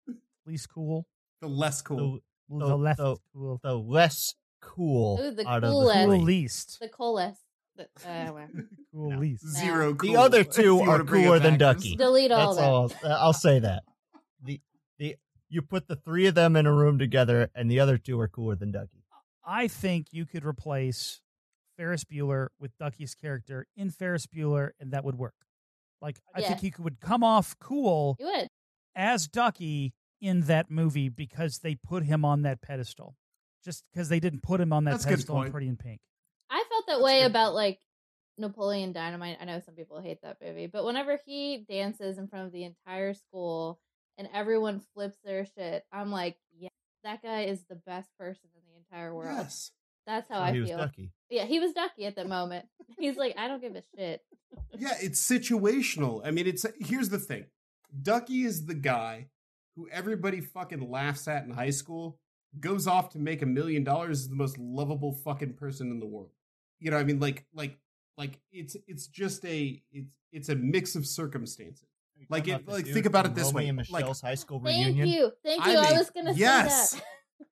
Least 0.45 0.69
cool. 0.69 1.07
the 1.41 1.47
less 1.47 1.81
cool. 1.81 2.19
the, 2.49 2.59
The, 2.59 2.67
The- 2.67 2.77
left 2.77 2.97
the- 2.99 3.15
cool. 3.33 3.59
the 3.63 3.75
less 3.77 4.35
cool 4.61 5.19
Ooh, 5.21 5.31
the 5.31 5.47
out 5.47 5.63
coolest. 5.63 5.97
of 5.99 6.09
the 6.09 6.15
three? 6.17 6.25
least. 6.25 6.77
The 6.81 6.89
coolest. 6.89 7.41
The, 7.75 7.83
uh, 8.07 8.31
well, 8.33 8.47
Cool 8.93 9.11
No. 9.11 9.17
least. 9.19 9.47
Zero. 9.47 9.93
The 9.93 9.97
cool, 9.97 10.17
other 10.17 10.43
two 10.43 10.79
are 10.81 10.87
wanna 10.87 11.03
bring 11.05 11.23
it 11.23 11.25
cooler 11.25 11.39
than. 11.39 11.57
Ducky. 11.57 11.95
delete 11.95 12.31
all 12.31 12.53
That's 12.53 12.57
that. 12.57 12.69
all. 12.69 12.91
I'll, 13.03 13.25
I'll 13.27 13.33
say 13.33 13.57
that. 13.59 13.83
The 14.43 14.61
the 14.99 15.15
you 15.49 15.61
put 15.63 15.87
the 15.87 15.95
three 15.95 16.27
of 16.27 16.35
them 16.35 16.55
in 16.55 16.65
a 16.67 16.73
room 16.73 16.99
together, 16.99 17.49
and 17.55 17.71
the 17.71 17.79
other 17.79 17.97
two 17.97 18.19
are 18.19 18.27
cooler 18.27 18.55
than 18.55 18.71
Ducky. 18.71 19.03
I 19.45 19.67
think 19.67 20.07
you 20.11 20.25
could 20.27 20.45
replace 20.45 21.21
Ferris 21.77 22.03
Bueller 22.03 22.47
with 22.59 22.77
Ducky's 22.77 23.15
character 23.15 23.67
in 23.75 23.89
Ferris 23.89 24.25
Bueller, 24.27 24.71
and 24.79 24.91
that 24.91 25.03
would 25.03 25.15
work. 25.17 25.35
Like 26.01 26.19
I 26.35 26.39
Yeah. 26.41 26.47
think 26.49 26.59
he 26.61 26.71
could, 26.71 26.83
would 26.83 26.99
come 26.99 27.23
off 27.23 27.57
cool 27.59 28.17
would. 28.19 28.49
as 28.95 29.27
Ducky 29.27 29.93
in 30.21 30.41
that 30.41 30.69
movie 30.69 31.09
because 31.09 31.59
they 31.59 31.75
put 31.75 32.03
him 32.03 32.23
on 32.25 32.41
that 32.43 32.61
pedestal. 32.61 33.15
Just 33.63 33.83
because 33.91 34.09
they 34.09 34.19
didn't 34.19 34.41
put 34.43 34.59
him 34.59 34.73
on 34.73 34.83
that 34.85 34.91
That's 34.91 35.05
pedestal 35.05 35.41
in. 35.43 35.51
Pretty 35.51 35.67
in 35.69 35.77
Pink. 35.77 36.01
I 36.49 36.63
felt 36.69 36.85
that 36.87 36.93
That's 36.95 37.03
way 37.03 37.21
good. 37.21 37.27
about 37.31 37.53
like 37.53 37.79
Napoleon 38.37 38.91
Dynamite. 38.91 39.37
I 39.39 39.45
know 39.45 39.59
some 39.59 39.75
people 39.75 40.01
hate 40.01 40.21
that 40.21 40.37
movie, 40.41 40.67
but 40.67 40.83
whenever 40.85 41.17
he 41.25 41.65
dances 41.69 42.17
in 42.17 42.27
front 42.27 42.45
of 42.47 42.51
the 42.51 42.63
entire 42.65 43.13
school 43.13 43.79
and 44.17 44.27
everyone 44.33 44.81
flips 44.93 45.17
their 45.23 45.45
shit, 45.45 45.85
I'm 45.91 46.11
like, 46.11 46.37
yeah, 46.51 46.69
that 47.03 47.21
guy 47.23 47.43
is 47.43 47.63
the 47.69 47.75
best 47.75 48.09
person 48.17 48.49
in 48.55 48.61
the 48.69 48.77
entire 48.77 49.13
world. 49.15 49.37
Yes. 49.37 49.71
That's 50.05 50.29
how 50.29 50.37
So 50.37 50.41
I 50.41 50.51
he 50.51 50.59
was 50.59 50.69
feel. 50.69 50.77
ducky. 50.77 51.11
Yeah, 51.29 51.45
he 51.45 51.59
was 51.59 51.73
ducky 51.73 52.05
at 52.05 52.15
the 52.15 52.25
moment. 52.25 52.65
He's 52.99 53.17
like, 53.17 53.35
I 53.37 53.47
don't 53.47 53.61
give 53.61 53.75
a 53.75 53.83
shit. 53.95 54.21
Yeah, 54.77 54.93
it's 55.01 55.21
situational. 55.21 56.21
I 56.25 56.31
mean, 56.31 56.47
it's 56.47 56.65
here's 56.79 57.09
the 57.09 57.19
thing. 57.19 57.45
Ducky 58.01 58.43
is 58.43 58.65
the 58.65 58.75
guy 58.75 59.27
who 59.75 59.87
everybody 59.89 60.41
fucking 60.41 60.89
laughs 60.89 61.27
at 61.27 61.45
in 61.45 61.51
high 61.51 61.71
school, 61.71 62.19
goes 62.59 62.87
off 62.87 63.09
to 63.09 63.19
make 63.19 63.41
a 63.41 63.45
million 63.45 63.83
dollars 63.83 64.21
is 64.21 64.29
the 64.29 64.35
most 64.35 64.57
lovable 64.57 65.11
fucking 65.11 65.53
person 65.53 65.89
in 65.91 65.99
the 65.99 66.05
world. 66.05 66.29
You 66.79 66.91
know, 66.91 66.97
what 66.97 67.01
I 67.01 67.05
mean 67.05 67.19
like 67.19 67.45
like 67.53 67.77
like 68.17 68.39
it's 68.51 68.75
it's 68.87 69.07
just 69.07 69.45
a 69.45 69.81
it's 69.91 70.11
it's 70.31 70.49
a 70.49 70.55
mix 70.55 70.95
of 70.95 71.05
circumstances. 71.05 71.87
Like 72.29 72.45
Talking 72.45 72.67
it 72.67 72.71
like 72.71 72.87
think 72.87 73.05
about 73.05 73.25
it 73.25 73.35
this 73.35 73.47
Romeo 73.47 73.57
way. 73.57 73.69
and 73.69 73.89
Like 73.89 74.05
high 74.21 74.35
school 74.35 74.59
reunion. 74.59 74.95
Thank 74.97 75.09
you. 75.09 75.31
Thank 75.43 75.65
you. 75.65 75.71
I, 75.77 75.89
mean, 75.89 75.97
was 75.97 76.09
going 76.09 76.25
to 76.27 76.33
yes. 76.33 76.91
say 76.91 76.97
that. 76.99 77.03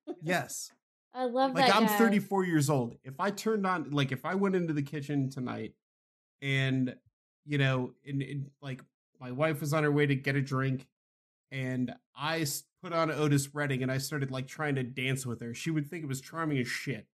Yes. 0.06 0.16
Yes. 0.22 0.70
I 1.14 1.24
love 1.24 1.54
like 1.54 1.66
that 1.66 1.76
I'm 1.76 1.86
guy. 1.86 1.98
34 1.98 2.44
years 2.44 2.70
old. 2.70 2.96
If 3.04 3.20
I 3.20 3.30
turned 3.30 3.66
on, 3.66 3.90
like, 3.90 4.12
if 4.12 4.24
I 4.24 4.34
went 4.34 4.56
into 4.56 4.72
the 4.72 4.82
kitchen 4.82 5.28
tonight, 5.30 5.74
and 6.40 6.96
you 7.44 7.58
know, 7.58 7.92
and, 8.06 8.22
and, 8.22 8.50
like 8.60 8.82
my 9.20 9.30
wife 9.32 9.60
was 9.60 9.72
on 9.74 9.82
her 9.84 9.92
way 9.92 10.06
to 10.06 10.14
get 10.14 10.36
a 10.36 10.40
drink, 10.40 10.86
and 11.50 11.94
I 12.16 12.46
put 12.82 12.92
on 12.92 13.10
Otis 13.10 13.54
Redding, 13.54 13.82
and 13.82 13.92
I 13.92 13.98
started 13.98 14.30
like 14.30 14.46
trying 14.46 14.74
to 14.76 14.82
dance 14.82 15.26
with 15.26 15.40
her, 15.42 15.54
she 15.54 15.70
would 15.70 15.88
think 15.88 16.04
it 16.04 16.08
was 16.08 16.20
charming 16.20 16.58
as 16.58 16.68
shit. 16.68 17.06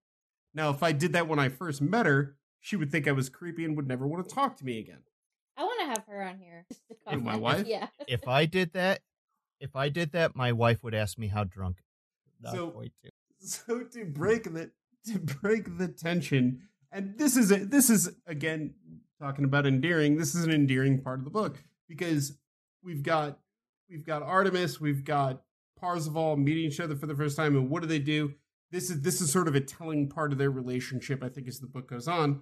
Now, 0.55 0.71
if 0.71 0.83
I 0.83 0.93
did 0.93 1.13
that 1.13 1.29
when 1.29 1.39
I 1.39 1.49
first 1.49 1.83
met 1.83 2.07
her, 2.07 2.37
she 2.61 2.77
would 2.77 2.91
think 2.91 3.07
I 3.07 3.13
was 3.13 3.29
creepy 3.29 3.65
and 3.65 3.77
would 3.77 3.87
never 3.89 4.07
want 4.07 4.27
to 4.29 4.35
talk 4.35 4.57
to 4.59 4.65
me 4.65 4.79
again. 4.79 5.03
I 5.57 5.65
want 5.65 5.81
to 5.81 5.87
have 5.87 6.05
her 6.09 6.23
on 6.23 6.39
here. 6.39 6.65
just 6.69 6.81
to 7.11 7.17
my 7.19 7.37
wife? 7.49 7.67
Yeah. 7.67 7.89
If 8.07 8.27
I 8.29 8.47
did 8.47 8.73
that, 8.75 9.01
if 9.61 9.75
I 9.77 9.89
did 9.89 10.13
that, 10.13 10.37
my 10.37 10.53
wife 10.53 10.83
would 10.85 10.95
ask 10.95 11.19
me 11.19 11.27
how 11.29 11.45
drunk. 11.45 11.79
I 12.47 12.53
So- 12.53 12.71
going 12.71 12.91
to. 13.05 13.11
So 13.41 13.81
to 13.81 14.05
break 14.05 14.45
the 14.45 14.71
to 15.07 15.19
break 15.19 15.79
the 15.79 15.89
tension 15.89 16.61
and 16.93 17.17
this 17.19 17.37
is 17.37 17.51
a, 17.51 17.57
this 17.65 17.91
is 17.91 18.11
again 18.27 18.75
talking 19.21 19.45
about 19.45 19.67
endearing 19.67 20.17
this 20.17 20.35
is 20.35 20.45
an 20.45 20.51
endearing 20.51 21.01
part 21.01 21.19
of 21.19 21.25
the 21.25 21.31
book 21.31 21.63
because 21.89 22.37
we've 22.83 23.03
got 23.03 23.39
we've 23.91 24.05
got 24.05 24.23
artemis 24.23 24.81
we've 24.81 25.05
got 25.05 25.43
parzival 25.79 26.37
meeting 26.37 26.65
each 26.65 26.81
other 26.81 26.97
for 26.97 27.07
the 27.07 27.15
first 27.15 27.37
time 27.37 27.57
and 27.57 27.71
what 27.71 27.83
do 27.83 27.89
they 27.89 27.99
do? 27.99 28.35
This 28.71 28.91
is 28.91 29.01
this 29.01 29.21
is 29.21 29.33
sort 29.33 29.49
of 29.49 29.55
a 29.55 29.61
telling 29.61 30.09
part 30.09 30.33
of 30.33 30.39
their 30.39 30.51
relationship 30.51 31.23
i 31.23 31.29
think 31.29 31.49
as 31.49 31.61
the 31.61 31.67
book 31.67 31.89
goes 31.89 32.09
on. 32.09 32.41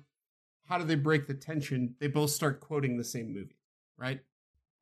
How 0.65 0.79
do 0.79 0.85
they 0.85 0.97
break 0.97 1.29
the 1.29 1.35
tension? 1.35 1.95
They 2.01 2.09
both 2.09 2.31
start 2.31 2.61
quoting 2.61 2.97
the 2.97 3.05
same 3.05 3.33
movie 3.33 3.57
right? 3.99 4.21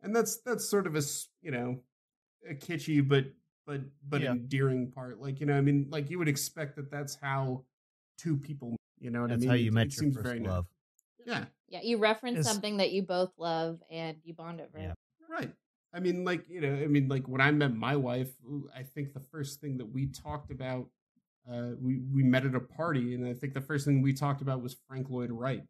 And 0.03 0.15
that's 0.15 0.39
that's 0.39 0.69
sort 0.69 0.87
of 0.87 0.97
a 0.97 1.03
you 1.43 1.51
know 1.51 1.81
a 2.49 2.55
kitschy 2.55 3.07
but 3.07 3.27
but 3.67 3.81
but 4.09 4.21
Yeah. 4.23 4.33
endearing 4.33 4.91
part 4.91 5.21
like 5.21 5.41
you 5.41 5.47
know 5.47 5.57
i 5.57 5.61
mean 5.61 5.87
like 5.91 6.11
you 6.11 6.19
would 6.19 6.29
expect 6.29 6.77
that 6.77 6.91
that's 6.91 7.15
how 7.21 7.65
two 8.19 8.37
people 8.37 8.77
you 8.99 9.11
know 9.11 9.23
what 9.23 9.31
That's 9.31 9.39
i 9.39 9.41
mean 9.41 9.49
how 9.49 9.55
you 9.55 9.69
It- 9.69 9.75
met 9.75 9.87
it 9.87 9.97
your 9.97 10.03
seems 10.03 10.15
first 10.17 10.27
very 10.27 10.41
nice. 10.41 10.49
love. 10.51 10.67
yeah 11.27 11.45
Yeah. 11.69 11.81
You 11.83 11.99
reference 11.99 12.39
Is- 12.41 12.47
something 12.47 12.77
that 12.79 12.93
you 12.93 13.03
both 13.03 13.33
love 13.39 13.83
and 13.91 14.19
you 14.25 14.35
bond 14.35 14.61
over 14.61 14.79
Yeah. 14.79 14.93
it. 14.93 14.97
Right. 15.29 15.53
I 15.93 16.01
mean, 16.01 16.25
like, 16.25 16.49
you 16.49 16.61
know, 16.61 16.75
I 16.75 16.87
mean, 16.87 17.09
like 17.09 17.27
when 17.29 17.41
I 17.41 17.51
met 17.53 17.75
my 17.75 17.97
wife, 17.97 18.31
I 18.75 18.83
think 18.83 19.13
the 19.15 19.21
first 19.21 19.61
thing 19.61 19.79
that 19.79 19.87
we 19.87 20.07
talked 20.07 20.51
about, 20.51 20.89
uh, 21.51 21.71
we, 21.81 21.99
we 22.13 22.23
met 22.23 22.45
at 22.45 22.55
a 22.55 22.61
party, 22.61 23.15
and 23.15 23.27
I 23.27 23.33
think 23.35 23.55
the 23.55 23.61
first 23.61 23.85
thing 23.87 24.03
we 24.03 24.13
talked 24.13 24.43
about 24.43 24.61
was 24.63 24.75
Frank 24.89 25.09
Lloyd 25.11 25.31
Wright. 25.31 25.65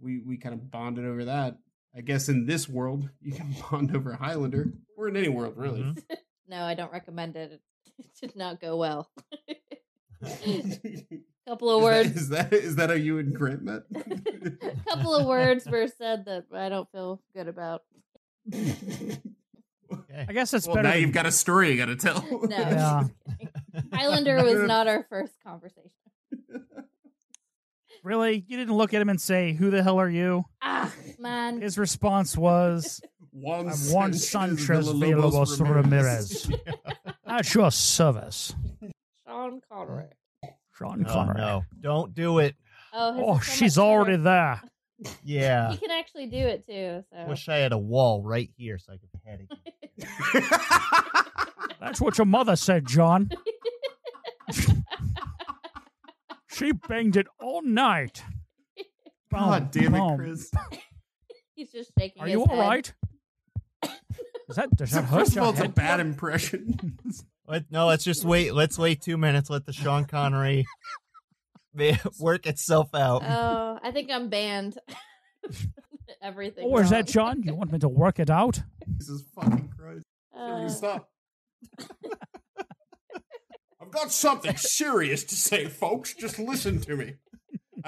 We, 0.00 0.18
we 0.20 0.36
kind 0.38 0.54
of 0.54 0.70
bonded 0.70 1.04
over 1.04 1.24
that. 1.26 1.58
I 1.94 2.00
guess 2.02 2.28
in 2.28 2.46
this 2.46 2.68
world, 2.68 3.08
you 3.20 3.32
can 3.32 3.54
bond 3.70 3.94
over 3.96 4.14
Highlander, 4.14 4.72
or 4.96 5.08
in 5.08 5.16
any 5.16 5.28
world, 5.28 5.54
really. 5.56 5.82
Mhm. 5.82 6.02
No, 6.48 6.62
I 6.62 6.74
don't 6.74 6.92
recommend 6.92 7.36
it. 7.36 7.60
It 7.98 8.06
did 8.20 8.36
not 8.36 8.60
go 8.60 8.76
well. 8.76 9.10
couple 11.48 11.70
of 11.70 11.78
Is 11.78 11.84
words. 11.84 12.16
Is 12.16 12.28
that, 12.28 12.52
is 12.52 12.76
that 12.76 12.90
how 12.90 12.94
you 12.94 13.18
and 13.18 13.34
Grant 13.34 13.62
met? 13.62 13.82
A 13.92 14.72
couple 14.88 15.16
of 15.16 15.26
words 15.26 15.66
were 15.66 15.88
said 15.88 16.24
that 16.26 16.44
I 16.54 16.68
don't 16.68 16.88
feel 16.92 17.20
good 17.34 17.48
about. 17.48 17.82
Okay. 18.54 20.26
I 20.28 20.32
guess 20.32 20.54
it's 20.54 20.66
well, 20.66 20.76
better. 20.76 20.88
now 20.88 20.94
than- 20.94 21.02
you've 21.02 21.12
got 21.12 21.26
a 21.26 21.32
story 21.32 21.72
you 21.72 21.76
got 21.76 21.86
to 21.86 21.96
tell. 21.96 22.22
No. 22.30 22.56
Yeah. 22.56 23.04
just. 23.32 23.90
Highlander 23.92 24.44
was 24.44 24.62
not 24.62 24.86
our 24.86 25.06
first 25.08 25.32
conversation. 25.44 25.90
really, 28.04 28.44
you 28.46 28.56
didn't 28.58 28.76
look 28.76 28.94
at 28.94 29.00
him 29.00 29.08
and 29.08 29.20
say, 29.20 29.54
"Who 29.54 29.70
the 29.70 29.82
hell 29.82 29.98
are 29.98 30.10
you?" 30.10 30.44
Ah, 30.62 30.92
man. 31.18 31.60
His 31.60 31.78
response 31.78 32.36
was, 32.36 33.00
Juan, 33.40 33.68
"I'm 33.68 33.76
Juan 33.92 34.12
Sanchez 34.12 34.88
Villalobos 34.88 35.60
Ramirez 35.60 36.50
at 37.26 37.54
your 37.54 37.70
service." 37.70 38.54
Sean 39.26 39.60
Connery. 39.70 40.06
Sean 40.76 41.04
Oh, 41.08 41.12
Connery. 41.12 41.36
no, 41.36 41.64
don't 41.80 42.14
do 42.14 42.38
it. 42.38 42.56
Oh, 42.92 43.14
Oh, 43.24 43.36
is 43.38 43.46
so 43.46 43.52
she's 43.52 43.78
already 43.78 44.16
there. 44.16 44.60
Yeah. 45.22 45.70
He 45.70 45.76
can 45.76 45.92
actually 45.92 46.26
do 46.26 46.38
it 46.38 46.66
too. 46.66 47.04
So 47.12 47.26
Wish 47.28 47.48
I 47.48 47.58
had 47.58 47.70
a 47.72 47.78
wall 47.78 48.20
right 48.20 48.50
here 48.56 48.78
so 48.78 48.92
I 48.92 48.96
could 48.96 49.08
head 49.24 49.46
it. 49.48 50.04
That's 51.80 52.00
what 52.00 52.18
your 52.18 52.24
mother 52.24 52.56
said, 52.56 52.84
John. 52.84 53.30
she 56.50 56.72
banged 56.72 57.16
it 57.16 57.26
all 57.40 57.62
night. 57.62 58.22
God 59.32 59.70
Boom, 59.70 59.82
damn 59.82 59.94
it. 59.94 60.16
Chris. 60.16 60.50
he's 61.54 61.70
just 61.70 61.92
shaking. 61.98 62.22
Are 62.22 62.26
his 62.26 62.32
you 62.32 62.40
all 62.40 62.48
head. 62.48 62.58
right? 62.58 62.92
Is 63.82 64.56
that 64.56 64.74
does 64.74 64.90
that 64.92 65.04
hurt 65.06 65.18
First 65.20 65.30
of 65.30 65.36
your 65.36 65.44
all, 65.44 65.50
it's 65.50 65.60
a 65.60 65.68
bad 65.68 66.00
impression. 66.00 66.98
Let, 67.46 67.70
no, 67.70 67.86
let's 67.86 68.04
just 68.04 68.24
wait. 68.24 68.52
Let's 68.52 68.78
wait 68.78 69.00
two 69.00 69.16
minutes. 69.16 69.48
Let 69.48 69.64
the 69.64 69.72
Sean 69.72 70.04
Connery 70.04 70.66
work 72.20 72.46
itself 72.46 72.94
out. 72.94 73.22
Oh, 73.26 73.78
I 73.82 73.90
think 73.90 74.10
I'm 74.10 74.28
banned. 74.28 74.78
Everything. 76.20 76.68
Oh, 76.70 76.76
is 76.78 76.90
that 76.90 77.14
wrong. 77.14 77.36
John? 77.36 77.42
You 77.42 77.54
want 77.54 77.72
me 77.72 77.78
to 77.78 77.88
work 77.88 78.18
it 78.18 78.28
out? 78.28 78.60
Jesus 78.98 79.24
fucking 79.34 79.72
Christ. 79.78 80.04
Uh, 80.36 80.60
You 80.62 80.68
stop. 80.68 81.08
I've 83.80 83.90
got 83.90 84.12
something 84.12 84.56
serious 84.56 85.24
to 85.24 85.34
say, 85.34 85.66
folks. 85.68 86.12
Just 86.14 86.38
listen 86.38 86.80
to 86.80 86.96
me. 86.96 87.14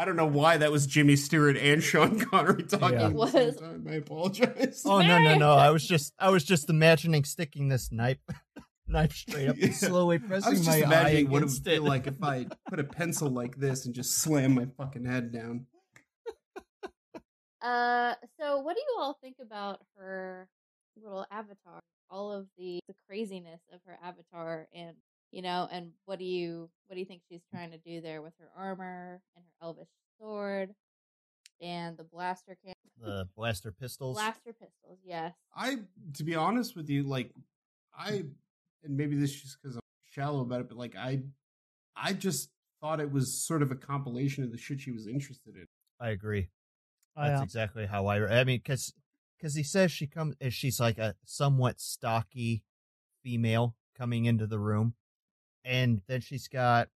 I 0.01 0.07
don't 0.07 0.17
know 0.17 0.25
why 0.27 0.57
that 0.57 0.73
was 0.73 0.87
Jimmy 0.87 1.15
Stewart 1.15 1.59
and 1.59 1.83
Sean 1.83 2.19
Connery 2.19 2.63
talking 2.63 2.99
Yeah. 2.99 3.05
at 3.07 3.11
It 3.11 3.15
the 3.17 3.27
same 3.27 3.45
was. 3.47 3.57
time. 3.57 3.87
I 3.87 3.93
apologize. 3.97 4.83
Oh 4.87 5.01
no 5.03 5.19
no 5.19 5.37
no! 5.37 5.53
I 5.53 5.69
was 5.69 5.87
just 5.87 6.15
I 6.19 6.31
was 6.31 6.43
just 6.43 6.71
imagining 6.71 7.25
sticking 7.25 7.69
this 7.69 7.93
knife 7.93 8.17
knife 8.89 9.13
straight 9.15 9.49
up 9.49 9.57
Yeah. 9.59 9.67
and 9.67 9.75
slowly 9.77 10.17
I 10.17 10.27
pressing 10.27 10.51
was 10.53 10.65
just 10.65 10.71
my 10.71 10.85
eye 10.85 10.87
imagining 10.87 11.29
what 11.31 11.43
it 11.43 11.45
would 11.45 11.51
against 11.51 11.65
feel 11.65 11.85
it. 11.85 11.89
like 11.89 12.07
if 12.07 12.23
I 12.23 12.47
put 12.71 12.81
a 12.81 12.85
pencil 12.85 13.29
like 13.29 13.57
this 13.57 13.85
and 13.85 13.95
just 13.95 14.15
slam 14.19 14.55
my 14.55 14.69
fucking 14.79 15.05
head 15.05 15.33
down. 15.33 15.67
Uh, 17.63 18.15
so 18.41 18.59
what 18.61 18.75
do 18.75 18.81
you 18.81 18.97
all 18.99 19.19
think 19.23 19.37
about 19.41 19.81
her 19.99 20.49
little 20.97 21.27
avatar? 21.31 21.81
All 22.09 22.33
of 22.33 22.47
the 22.57 22.81
the 22.89 22.95
craziness 23.07 23.61
of 23.73 23.81
her 23.87 23.99
avatar, 24.03 24.67
and 24.75 24.97
you 25.31 25.43
know, 25.43 25.69
and 25.71 25.91
what 26.05 26.19
do 26.19 26.25
you 26.25 26.71
what 26.87 26.95
do 26.95 27.01
you 27.01 27.07
think 27.07 27.23
she's 27.29 27.41
mm. 27.41 27.51
trying 27.57 27.71
to 27.71 27.79
do 27.79 28.01
there 28.01 28.23
with 28.23 28.33
her 28.39 28.49
armor 28.57 29.21
and 29.37 29.45
her 29.45 29.67
elvish 29.67 29.89
sword 30.19 30.75
and 31.61 31.97
the 31.97 32.05
blaster 32.05 32.57
can 32.65 32.75
the 33.01 33.29
blaster 33.37 33.73
pistols. 33.81 34.17
blaster 34.17 34.53
pistols? 34.53 34.99
Yes. 35.05 35.35
I, 35.55 35.79
to 36.15 36.25
be 36.25 36.35
honest 36.35 36.77
with 36.77 36.89
you, 36.89 37.03
like 37.05 37.33
I, 37.95 38.25
and 38.85 38.97
maybe 38.97 39.17
this 39.17 39.31
is 39.31 39.43
just 39.43 39.59
because 39.63 39.77
I'm 39.77 39.83
shallow 40.05 40.41
about 40.41 40.61
it, 40.61 40.69
but 40.69 40.79
like 40.79 40.97
I, 40.97 41.21
I 41.97 42.13
just 42.13 42.51
thought 42.81 43.01
it 43.01 43.11
was 43.11 43.35
sort 43.35 43.63
of 43.63 43.71
a 43.71 43.77
compilation 43.77 44.45
of 44.45 44.53
the 44.53 44.59
shit 44.59 44.81
she 44.81 44.91
was 44.91 45.07
interested 45.07 45.55
in. 45.55 45.67
I 46.01 46.11
agree. 46.11 46.49
Oh, 47.17 47.23
That's 47.23 47.41
yeah. 47.41 47.45
exactly 47.45 47.87
how 47.87 48.07
I. 48.07 48.41
I 48.41 48.45
mean, 48.45 48.59
because 48.59 48.95
because 49.39 49.55
he 49.55 49.63
says 49.63 49.91
she 49.93 50.07
comes. 50.07 50.35
Eh, 50.41 50.51
she's 50.51 50.81
like 50.81 50.99
a 50.99 51.15
somewhat 51.25 51.81
stocky 51.81 52.63
female 53.23 53.75
coming 53.99 54.25
into 54.25 54.47
the 54.47 54.59
room, 54.59 54.95
and 55.65 56.03
then 56.07 56.21
she's 56.21 56.49
got 56.49 56.89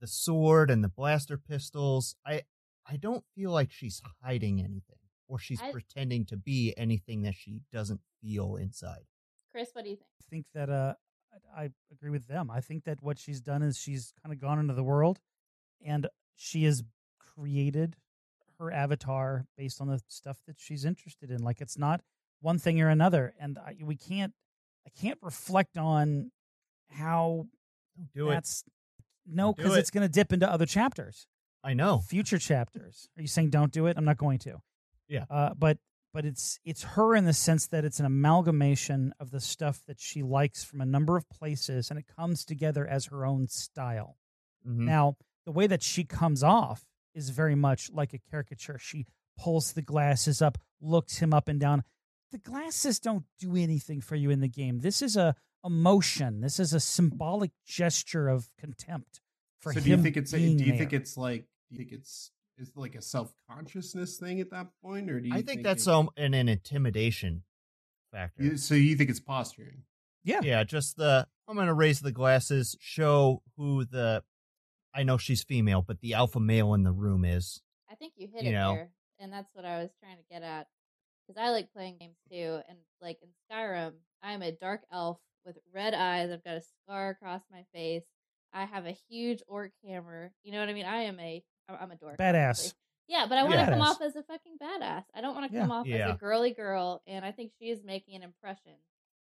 the 0.00 0.06
sword 0.06 0.70
and 0.70 0.82
the 0.84 0.88
blaster 0.88 1.36
pistols. 1.38 2.14
I 2.26 2.42
I 2.86 2.96
don't 2.96 3.24
feel 3.34 3.50
like 3.50 3.70
she's 3.70 4.00
hiding 4.22 4.60
anything, 4.60 4.98
or 5.28 5.38
she's 5.38 5.60
I- 5.60 5.72
pretending 5.72 6.24
to 6.26 6.36
be 6.36 6.74
anything 6.76 7.22
that 7.22 7.34
she 7.34 7.60
doesn't 7.72 8.00
feel 8.22 8.56
inside. 8.56 9.04
Chris, 9.50 9.70
what 9.72 9.84
do 9.84 9.90
you 9.90 9.96
think? 9.96 10.08
I 10.20 10.24
think 10.30 10.46
that 10.54 10.70
uh, 10.70 10.94
I 11.56 11.64
I 11.64 11.70
agree 11.92 12.10
with 12.10 12.26
them. 12.28 12.50
I 12.50 12.60
think 12.60 12.84
that 12.84 13.02
what 13.02 13.18
she's 13.18 13.40
done 13.40 13.62
is 13.62 13.78
she's 13.78 14.12
kind 14.22 14.32
of 14.32 14.40
gone 14.40 14.58
into 14.58 14.74
the 14.74 14.82
world, 14.84 15.20
and 15.84 16.06
she 16.34 16.64
has 16.64 16.82
created 17.18 17.96
her 18.58 18.72
avatar 18.72 19.46
based 19.56 19.80
on 19.80 19.86
the 19.88 20.00
stuff 20.08 20.38
that 20.46 20.56
she's 20.58 20.84
interested 20.84 21.30
in. 21.30 21.42
Like 21.42 21.60
it's 21.60 21.78
not 21.78 22.00
one 22.40 22.58
thing 22.58 22.80
or 22.80 22.88
another, 22.88 23.34
and 23.40 23.58
I, 23.58 23.76
we 23.82 23.96
can't. 23.96 24.32
I 24.86 24.90
can't 25.00 25.18
reflect 25.20 25.76
on 25.76 26.30
how 26.90 27.46
Don't 27.98 28.12
do 28.14 28.30
it. 28.30 28.34
that's 28.34 28.64
no 29.26 29.52
because 29.52 29.76
it. 29.76 29.80
it's 29.80 29.90
going 29.90 30.06
to 30.06 30.12
dip 30.12 30.32
into 30.32 30.50
other 30.50 30.64
chapters, 30.66 31.26
I 31.62 31.74
know. 31.74 31.98
future 31.98 32.38
chapters. 32.38 33.08
Are 33.16 33.20
you 33.22 33.28
saying 33.28 33.50
don't 33.50 33.72
do 33.72 33.86
it? 33.86 33.96
I'm 33.98 34.04
not 34.06 34.16
going 34.16 34.38
to. 34.40 34.62
Yeah. 35.08 35.24
Uh, 35.30 35.50
but 35.56 35.78
but 36.14 36.24
it's 36.24 36.58
it's 36.64 36.82
her 36.84 37.14
in 37.14 37.24
the 37.26 37.32
sense 37.34 37.66
that 37.68 37.84
it's 37.84 38.00
an 38.00 38.06
amalgamation 38.06 39.12
of 39.20 39.30
the 39.30 39.40
stuff 39.40 39.82
that 39.86 40.00
she 40.00 40.22
likes 40.22 40.64
from 40.64 40.80
a 40.80 40.86
number 40.86 41.16
of 41.16 41.28
places, 41.28 41.90
and 41.90 41.98
it 41.98 42.06
comes 42.16 42.44
together 42.44 42.86
as 42.86 43.06
her 43.06 43.26
own 43.26 43.48
style. 43.48 44.16
Mhm. 44.66 44.78
Now, 44.86 45.16
the 45.44 45.52
way 45.52 45.66
that 45.66 45.82
she 45.82 46.04
comes 46.04 46.42
off 46.42 46.84
is 47.14 47.30
very 47.30 47.54
much 47.54 47.90
like 47.92 48.14
a 48.14 48.18
caricature. 48.30 48.78
She 48.78 49.06
pulls 49.38 49.72
the 49.72 49.82
glasses 49.82 50.40
up, 50.42 50.58
looks 50.80 51.18
him 51.18 51.32
up 51.34 51.48
and 51.48 51.60
down. 51.60 51.84
The 52.30 52.38
glasses 52.38 53.00
don't 53.00 53.24
do 53.38 53.56
anything 53.56 54.00
for 54.00 54.14
you 54.14 54.30
in 54.30 54.40
the 54.40 54.48
game. 54.48 54.80
This 54.80 55.00
is 55.02 55.16
a 55.16 55.34
emotion. 55.64 56.40
This 56.40 56.58
is 56.60 56.72
a 56.74 56.80
symbolic 56.80 57.50
gesture 57.66 58.28
of 58.28 58.48
contempt 58.58 59.20
for 59.60 59.72
so 59.72 59.78
him. 59.80 59.84
do 59.84 59.90
you 59.90 59.96
think 59.98 60.16
it's 60.16 60.30
do 60.30 60.36
being 60.38 60.58
you 60.58 60.76
think 60.78 60.92
it's 60.92 61.16
like 61.16 61.42
do 61.70 61.74
you 61.74 61.78
think 61.78 61.92
it's 61.92 62.30
is 62.58 62.72
like 62.74 62.94
a 62.96 63.02
self 63.02 63.32
consciousness 63.48 64.16
thing 64.18 64.40
at 64.40 64.50
that 64.50 64.68
point, 64.82 65.10
or 65.10 65.20
do 65.20 65.28
you? 65.28 65.34
I 65.34 65.42
think 65.42 65.62
that's 65.62 65.86
it- 65.86 65.92
um 65.92 66.10
an, 66.16 66.34
an 66.34 66.48
intimidation 66.48 67.42
factor. 68.12 68.42
you- 68.42 68.56
so 68.56 68.74
you 68.74 68.96
think 68.96 69.10
it's 69.10 69.20
posturing? 69.20 69.82
yeah, 70.24 70.40
yeah, 70.42 70.64
just 70.64 70.96
the 70.96 71.26
I'm 71.48 71.56
gonna 71.56 71.74
raise 71.74 72.00
the 72.00 72.12
glasses, 72.12 72.76
show 72.80 73.42
who 73.56 73.84
the 73.84 74.22
I 74.94 75.02
know 75.02 75.18
she's 75.18 75.44
female, 75.44 75.82
but 75.82 76.00
the 76.00 76.14
alpha 76.14 76.40
male 76.40 76.74
in 76.74 76.82
the 76.82 76.92
room 76.92 77.24
is. 77.24 77.62
I 77.90 77.94
think 77.94 78.14
you 78.16 78.26
hit 78.32 78.42
You 78.44 78.50
it 78.50 78.52
know. 78.52 78.74
there, 78.74 78.90
and 79.20 79.32
that's 79.32 79.48
what 79.54 79.64
I 79.64 79.82
was 79.82 79.90
trying 80.02 80.16
to 80.16 80.24
get 80.30 80.42
at. 80.42 80.66
Because 81.26 81.40
I 81.40 81.50
like 81.50 81.72
playing 81.72 81.98
games 81.98 82.16
too, 82.30 82.60
and 82.68 82.78
like 83.00 83.18
in 83.22 83.28
Skyrim, 83.50 83.92
I'm 84.22 84.42
a 84.42 84.50
dark 84.52 84.82
elf 84.92 85.18
with 85.48 85.58
red 85.74 85.94
eyes. 85.94 86.30
I've 86.30 86.44
got 86.44 86.56
a 86.56 86.62
scar 86.62 87.08
across 87.10 87.42
my 87.50 87.64
face. 87.74 88.04
I 88.52 88.64
have 88.66 88.86
a 88.86 88.96
huge 89.08 89.42
orc 89.48 89.72
hammer. 89.84 90.32
You 90.44 90.52
know 90.52 90.60
what 90.60 90.68
I 90.68 90.72
mean? 90.74 90.86
I 90.86 91.02
am 91.02 91.18
a 91.18 91.42
I'm 91.68 91.76
I'm 91.80 91.90
a 91.90 91.96
dork. 91.96 92.18
Badass. 92.18 92.50
obviously. 92.50 92.72
Yeah, 93.08 93.26
but 93.28 93.38
I 93.38 93.42
want 93.44 93.54
to 93.60 93.66
come 93.66 93.80
off 93.80 94.02
as 94.02 94.14
a 94.16 94.22
fucking 94.22 94.56
badass. 94.62 95.04
I 95.14 95.22
don't 95.22 95.34
want 95.34 95.50
to 95.50 95.54
Yeah. 95.56 95.62
come 95.62 95.72
off 95.72 95.86
as 95.88 96.10
a 96.10 96.18
girly 96.20 96.52
girl, 96.52 97.02
and 97.06 97.24
I 97.24 97.32
think 97.32 97.52
she 97.58 97.70
is 97.70 97.82
making 97.82 98.14
an 98.16 98.22
impression 98.22 98.74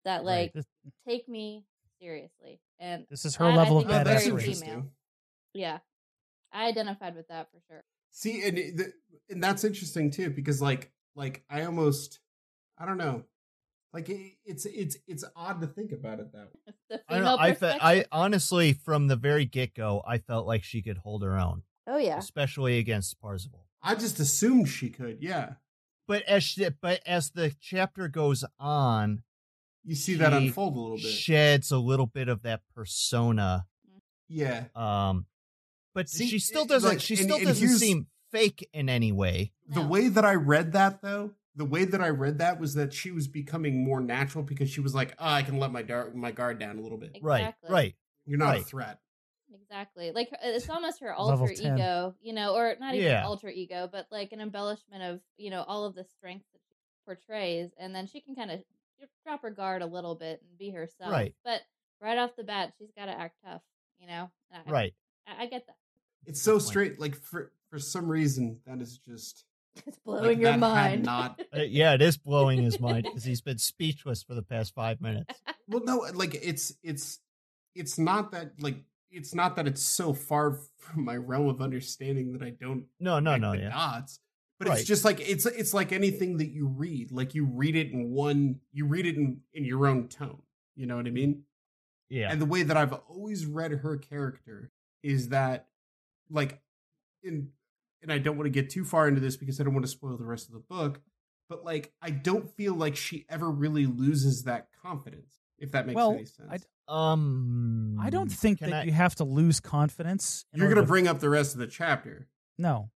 that 0.05 0.17
Right. 0.17 0.25
like 0.25 0.53
This, 0.53 0.65
take 1.07 1.29
me 1.29 1.65
seriously. 2.01 2.59
And 2.79 3.05
this 3.09 3.25
is 3.25 3.35
her 3.35 3.45
I- 3.45 3.51
I 3.53 3.55
level 3.55 3.79
think 3.81 3.91
of 3.91 4.07
it's 4.07 4.27
badassery. 4.27 4.89
yeah, 5.53 5.79
I 6.51 6.67
identified 6.67 7.15
with 7.15 7.27
that 7.27 7.51
for 7.51 7.59
sure. 7.67 7.83
See, 8.09 8.47
and 8.47 8.57
it- 8.57 8.77
the, 8.77 8.93
and 9.29 9.43
that's 9.43 9.63
interesting 9.63 10.09
too 10.11 10.29
because 10.31 10.61
like 10.61 10.91
like 11.15 11.43
I 11.49 11.63
almost 11.63 12.19
I 12.77 12.85
don't 12.85 12.97
know, 12.97 13.23
like 13.95 14.09
it, 14.09 14.33
it's 14.45 14.65
it's 14.65 14.97
it's 15.07 15.23
odd 15.35 15.61
to 15.61 15.67
think 15.67 15.91
about 15.93 16.19
it 16.19 16.31
that 16.33 16.49
way. 16.53 16.73
The 16.89 17.01
I 17.09 17.15
don't 17.15 17.23
know. 17.23 17.37
I 17.39 17.53
fe- 17.55 17.77
I 17.81 18.05
honestly, 18.11 18.73
from 18.73 19.07
the 19.07 19.15
very 19.15 19.45
get 19.45 19.73
go, 19.73 20.03
I 20.05 20.17
felt 20.19 20.45
like 20.45 20.63
she 20.63 20.81
could 20.81 20.97
hold 20.97 21.23
her 21.23 21.39
own, 21.39 21.63
oh 21.87 21.97
yeah, 21.97 22.17
especially 22.17 22.77
against 22.77 23.19
Parzival. 23.21 23.65
I 23.81 23.95
just 23.95 24.19
assumed 24.19 24.67
she 24.67 24.89
could. 24.89 25.19
Yeah, 25.21 25.53
But 26.07 26.23
as 26.23 26.43
she, 26.43 26.67
but 26.81 27.01
as 27.07 27.31
the 27.31 27.55
chapter 27.61 28.07
goes 28.09 28.43
on, 28.59 29.23
you 29.83 29.95
see 29.95 30.15
that 30.15 30.33
unfold 30.33 30.75
a 30.75 30.79
little 30.79 30.97
bit. 30.97 31.05
sheds 31.05 31.71
a 31.71 31.77
little 31.77 32.07
bit 32.07 32.27
of 32.27 32.41
that 32.43 32.61
persona. 32.75 33.65
yeah, 34.27 34.65
Um, 34.75 35.25
but 35.93 36.09
See, 36.09 36.27
she 36.27 36.39
still 36.39 36.65
doesn't. 36.65 36.89
like, 36.89 36.99
she 36.99 37.15
still 37.15 37.37
and 37.37 37.45
doesn't 37.45 37.65
here's- 37.65 37.79
seem 37.79 38.07
fake 38.31 38.67
in 38.73 38.89
any 38.89 39.11
way. 39.13 39.53
the 39.69 39.81
No. 39.81 39.87
way 39.87 40.09
that 40.09 40.25
I 40.25 40.33
read 40.35 40.73
that 40.73 41.01
though, 41.01 41.31
the 41.55 41.65
way 41.65 41.85
that 41.85 42.01
I 42.01 42.09
read 42.09 42.39
that 42.39 42.59
was 42.59 42.73
that 42.75 42.93
she 42.93 43.11
was 43.11 43.27
becoming 43.27 43.83
more 43.83 44.01
natural 44.01 44.43
because 44.43 44.69
she 44.69 44.81
was 44.81 44.93
like, 44.93 45.15
oh, 45.19 45.25
I 45.27 45.41
can 45.43 45.57
let 45.57 45.71
my 45.71 45.81
dar- 45.81 46.11
my 46.13 46.31
guard 46.31 46.59
down 46.59 46.77
a 46.77 46.81
little 46.81 46.97
bit. 46.97 47.17
Right, 47.21 47.39
Exactly. 47.41 47.71
right. 47.71 47.95
You're 48.25 48.39
not 48.39 48.57
a 48.57 48.61
threat. 48.61 48.99
Exactly. 49.53 50.11
Like 50.11 50.29
it's 50.43 50.69
almost 50.69 50.99
her 51.01 51.13
alter 51.13 51.51
ego, 51.51 52.15
you 52.21 52.33
know, 52.33 52.55
or 52.55 52.75
not 52.79 52.95
even 52.95 53.07
Yeah. 53.07 53.25
alter 53.25 53.49
ego, 53.49 53.87
but 53.91 54.07
like 54.11 54.31
an 54.31 54.41
embellishment 54.41 55.01
of, 55.03 55.21
you 55.37 55.49
know, 55.49 55.63
all 55.67 55.85
of 55.85 55.95
the 55.95 56.03
strengths 56.03 56.47
that 56.53 56.59
she 56.67 56.75
portrays. 57.05 57.69
And 57.79 57.95
then 57.95 58.07
she 58.07 58.19
can 58.21 58.35
kind 58.35 58.51
of 58.51 58.61
drop 59.23 59.41
her 59.43 59.49
guard 59.51 59.81
a 59.81 59.85
little 59.85 60.15
bit 60.15 60.41
and 60.47 60.57
be 60.57 60.71
herself. 60.71 61.11
Right. 61.11 61.33
But 61.43 61.61
right 62.01 62.17
off 62.17 62.35
the 62.35 62.43
bat, 62.43 62.73
she's 62.77 62.91
got 62.97 63.05
to 63.05 63.11
act 63.17 63.35
tough, 63.45 63.61
you 63.99 64.07
know? 64.07 64.29
I, 64.51 64.69
Right. 64.69 64.93
I, 65.27 65.43
I 65.43 65.45
get 65.47 65.65
that. 65.67 65.77
It's 66.25 66.41
so 66.41 66.59
straight. 66.59 66.99
Like 66.99 67.15
for 67.15 67.51
for 67.69 67.77
some 67.79 68.07
reason, 68.09 68.59
that 68.65 68.81
is 68.81 68.97
just 69.07 69.45
It's 69.75 69.99
like, 70.05 70.21
blowing 70.21 70.41
your 70.41 70.57
mind. 70.57 71.03
Not 71.05 71.41
Uh, 71.55 71.61
yeah, 71.61 71.93
it 71.93 72.01
is 72.01 72.17
blowing 72.17 72.61
his 72.61 72.79
mind 72.79 73.03
because 73.03 73.23
he's 73.23 73.41
been 73.41 73.57
speechless 73.57 74.23
for 74.23 74.33
the 74.33 74.41
past 74.41 74.73
five 74.73 75.01
minutes. 75.01 75.39
well, 75.67 75.83
no, 75.83 76.05
like 76.13 76.35
it's 76.35 76.73
it's 76.83 77.19
it's 77.75 77.97
not 77.97 78.31
that 78.31 78.53
like 78.59 78.83
it's 79.11 79.33
not 79.35 79.55
that 79.55 79.67
it's 79.67 79.81
so 79.83 80.13
far 80.13 80.59
from 80.77 81.05
my 81.05 81.15
realm 81.15 81.47
of 81.47 81.61
understanding 81.61 82.33
that 82.33 82.41
I 82.43 82.49
don't 82.51 82.85
No, 82.99 83.19
no, 83.19 83.33
connect 83.33 83.41
no, 83.41 83.51
the 83.51 83.57
yeah. 83.63 83.69
dots. 83.69 84.19
But 84.59 84.69
Right. 84.69 84.79
it's 84.79 84.87
just 84.87 85.03
like 85.03 85.19
it's 85.19 85.45
it's 85.45 85.73
like 85.73 85.91
anything 85.91 86.37
that 86.37 86.49
you 86.49 86.67
read. 86.67 87.11
Like 87.11 87.35
you 87.35 87.45
read 87.45 87.75
it 87.75 87.91
in 87.91 88.11
one, 88.11 88.59
you 88.71 88.85
read 88.85 89.05
it 89.05 89.15
in 89.17 89.41
in 89.53 89.65
your 89.65 89.87
own 89.87 90.07
tone. 90.07 90.41
You 90.75 90.85
know 90.87 90.95
what 90.95 91.07
I 91.07 91.11
mean? 91.11 91.43
Yeah. 92.09 92.31
And 92.31 92.39
the 92.41 92.45
way 92.45 92.63
that 92.63 92.77
I've 92.77 92.93
always 93.09 93.45
read 93.45 93.71
her 93.71 93.97
character 93.97 94.71
is 95.01 95.29
that, 95.29 95.67
like, 96.29 96.59
in 97.23 97.49
and 98.05 98.13
I 98.13 98.19
don't 98.19 98.37
want 98.37 98.45
to 98.45 98.51
get 98.51 98.69
too 98.69 98.85
far 98.85 99.07
into 99.07 99.19
this 99.19 99.35
because 99.35 99.59
I 99.59 99.63
don't 99.63 99.73
want 99.73 99.83
to 99.85 99.91
spoil 99.91 100.15
the 100.15 100.25
rest 100.25 100.45
of 100.47 100.53
the 100.53 100.59
book. 100.59 101.01
But 101.49 101.65
like, 101.65 101.91
I 102.01 102.11
don't 102.11 102.47
feel 102.55 102.75
like 102.75 102.95
she 102.95 103.25
ever 103.29 103.49
really 103.49 103.87
loses 103.87 104.43
that 104.43 104.67
confidence. 104.81 105.39
If 105.57 105.71
that 105.71 105.87
makes 105.87 105.95
Well, 105.95 106.11
any 106.11 106.25
sense. 106.25 106.49
I- 106.51 106.59
Um, 106.87 107.97
I 107.99 108.11
don't 108.11 108.31
think 108.31 108.59
that 108.59 108.71
I- 108.71 108.83
you 108.83 108.91
have 108.91 109.15
to 109.15 109.23
lose 109.23 109.59
confidence. 109.59 110.45
You're 110.53 110.67
going 110.67 110.75
to 110.75 110.81
to- 110.81 110.87
bring 110.87 111.07
up 111.07 111.19
the 111.19 111.29
rest 111.29 111.53
of 111.53 111.59
the 111.59 111.67
chapter. 111.67 112.27
no. 112.59 112.91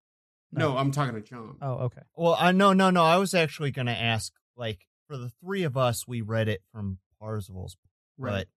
No, 0.51 0.77
I'm 0.77 0.89
talking 0.91 1.13
to 1.13 1.21
John. 1.21 1.57
Oh, 1.61 1.73
okay. 1.85 2.01
Well, 2.15 2.35
I 2.39 2.51
no, 2.51 2.73
no, 2.73 2.89
no. 2.89 3.03
I 3.03 3.17
was 3.17 3.35
actually 3.35 3.69
going 3.71 3.85
to 3.85 3.95
ask, 3.95 4.33
like, 4.57 4.87
for 5.07 5.15
the 5.15 5.29
three 5.29 5.61
of 5.63 5.77
us, 5.77 6.07
we 6.07 6.21
read 6.21 6.47
it 6.47 6.63
from 6.71 6.97
Parzival's, 7.19 7.77
right. 8.17 8.31
but 8.31 8.47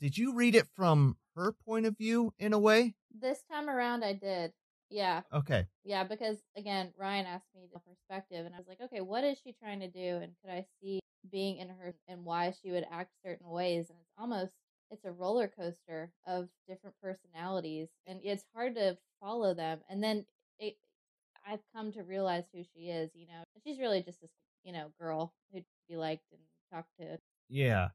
did 0.00 0.16
you 0.16 0.34
read 0.34 0.54
it 0.54 0.68
from 0.76 1.16
her 1.34 1.50
point 1.50 1.86
of 1.86 1.96
view 1.98 2.32
in 2.38 2.52
a 2.52 2.58
way? 2.60 2.94
This 3.12 3.42
time 3.50 3.68
around, 3.68 4.04
I 4.04 4.12
did. 4.12 4.52
Yeah. 4.94 5.22
Okay. 5.32 5.66
Yeah, 5.82 6.04
because 6.04 6.36
again, 6.56 6.92
Ryan 6.96 7.26
asked 7.26 7.48
me 7.52 7.66
the 7.72 7.80
perspective, 7.80 8.46
and 8.46 8.54
I 8.54 8.58
was 8.58 8.68
like, 8.68 8.80
okay, 8.80 9.00
what 9.00 9.24
is 9.24 9.36
she 9.42 9.52
trying 9.52 9.80
to 9.80 9.88
do, 9.90 10.22
and 10.22 10.32
could 10.40 10.52
I 10.52 10.64
see 10.80 11.00
being 11.32 11.56
in 11.56 11.68
her 11.68 11.94
and 12.06 12.24
why 12.24 12.54
she 12.62 12.70
would 12.70 12.86
act 12.88 13.10
certain 13.26 13.48
ways? 13.48 13.90
And 13.90 13.98
it's 13.98 14.12
almost 14.16 14.52
it's 14.92 15.04
a 15.04 15.10
roller 15.10 15.48
coaster 15.48 16.12
of 16.28 16.48
different 16.68 16.94
personalities, 17.02 17.88
and 18.06 18.20
it's 18.22 18.44
hard 18.54 18.76
to 18.76 18.96
follow 19.20 19.52
them. 19.52 19.80
And 19.90 20.00
then 20.00 20.26
it, 20.60 20.76
I've 21.44 21.62
come 21.74 21.90
to 21.94 22.04
realize 22.04 22.44
who 22.54 22.62
she 22.62 22.84
is. 22.90 23.10
You 23.14 23.26
know, 23.26 23.42
she's 23.64 23.80
really 23.80 24.00
just 24.00 24.20
this 24.20 24.30
you 24.62 24.72
know 24.72 24.92
girl 25.00 25.34
who'd 25.52 25.64
be 25.88 25.96
liked 25.96 26.30
and 26.30 26.40
talked 26.72 26.96
to. 27.00 27.18
Yeah. 27.48 27.88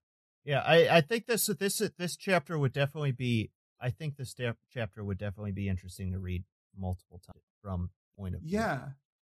Yeah. 0.43 0.59
I, 0.59 0.97
I 0.97 1.01
think 1.01 1.27
this 1.27 1.49
this 1.59 1.81
this 1.97 2.17
chapter 2.17 2.59
would 2.59 2.73
definitely 2.73 3.13
be. 3.13 3.51
I 3.79 3.89
think 3.89 4.17
this 4.17 4.35
chapter 4.73 5.01
would 5.01 5.17
definitely 5.17 5.53
be 5.53 5.69
interesting 5.69 6.11
to 6.11 6.19
read 6.19 6.43
multiple 6.79 7.21
times 7.25 7.43
from 7.61 7.89
point 8.17 8.35
of 8.35 8.41
view. 8.41 8.57
Yeah, 8.59 8.79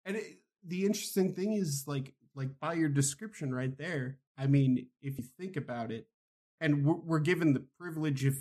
and 0.05 0.17
it, 0.17 0.39
the 0.65 0.85
interesting 0.85 1.33
thing 1.33 1.53
is 1.53 1.85
like 1.87 2.13
like 2.35 2.59
by 2.59 2.73
your 2.73 2.89
description 2.89 3.53
right 3.53 3.75
there. 3.77 4.17
I 4.37 4.47
mean, 4.47 4.87
if 5.01 5.17
you 5.17 5.23
think 5.39 5.55
about 5.57 5.91
it, 5.91 6.07
and 6.61 6.85
we're, 6.85 6.95
we're 6.95 7.19
given 7.19 7.53
the 7.53 7.65
privilege 7.79 8.25
of 8.25 8.37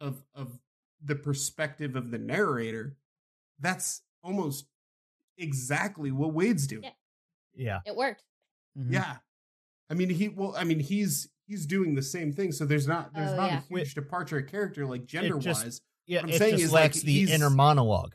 of 0.00 0.24
of 0.34 0.58
the 1.04 1.14
perspective 1.16 1.96
of 1.96 2.10
the 2.10 2.18
narrator, 2.18 2.96
that's 3.58 4.02
almost 4.22 4.66
exactly 5.38 6.10
what 6.12 6.32
Wade's 6.32 6.66
doing. 6.66 6.84
Yeah. 6.84 6.90
Yeah. 7.54 7.78
It 7.86 7.96
worked. 7.96 8.24
Mhm. 8.78 8.92
Yeah. 8.92 9.16
I 9.90 9.94
mean 9.94 10.08
he 10.10 10.28
well 10.28 10.54
I 10.56 10.64
mean 10.64 10.80
he's 10.80 11.28
he's 11.46 11.66
doing 11.66 11.94
the 11.94 12.02
same 12.02 12.32
thing 12.32 12.52
so 12.52 12.64
there's 12.64 12.86
not 12.88 13.12
there's 13.14 13.32
Oh, 13.32 13.36
not 13.36 13.50
yeah. 13.50 13.58
a 13.58 13.60
huge 13.62 13.70
Wait. 13.70 13.94
departure 13.94 14.38
of 14.38 14.46
character 14.46 14.86
like 14.86 15.04
gender 15.06 15.38
just- 15.38 15.64
wise. 15.64 15.80
Yeah. 16.06 16.18
What 16.18 16.24
I'm 16.24 16.30
it 16.30 16.38
saying 16.38 16.52
just 16.54 16.64
is, 16.64 16.72
like, 16.72 16.92
the 16.94 17.32
inner 17.32 17.50
monologue. 17.50 18.14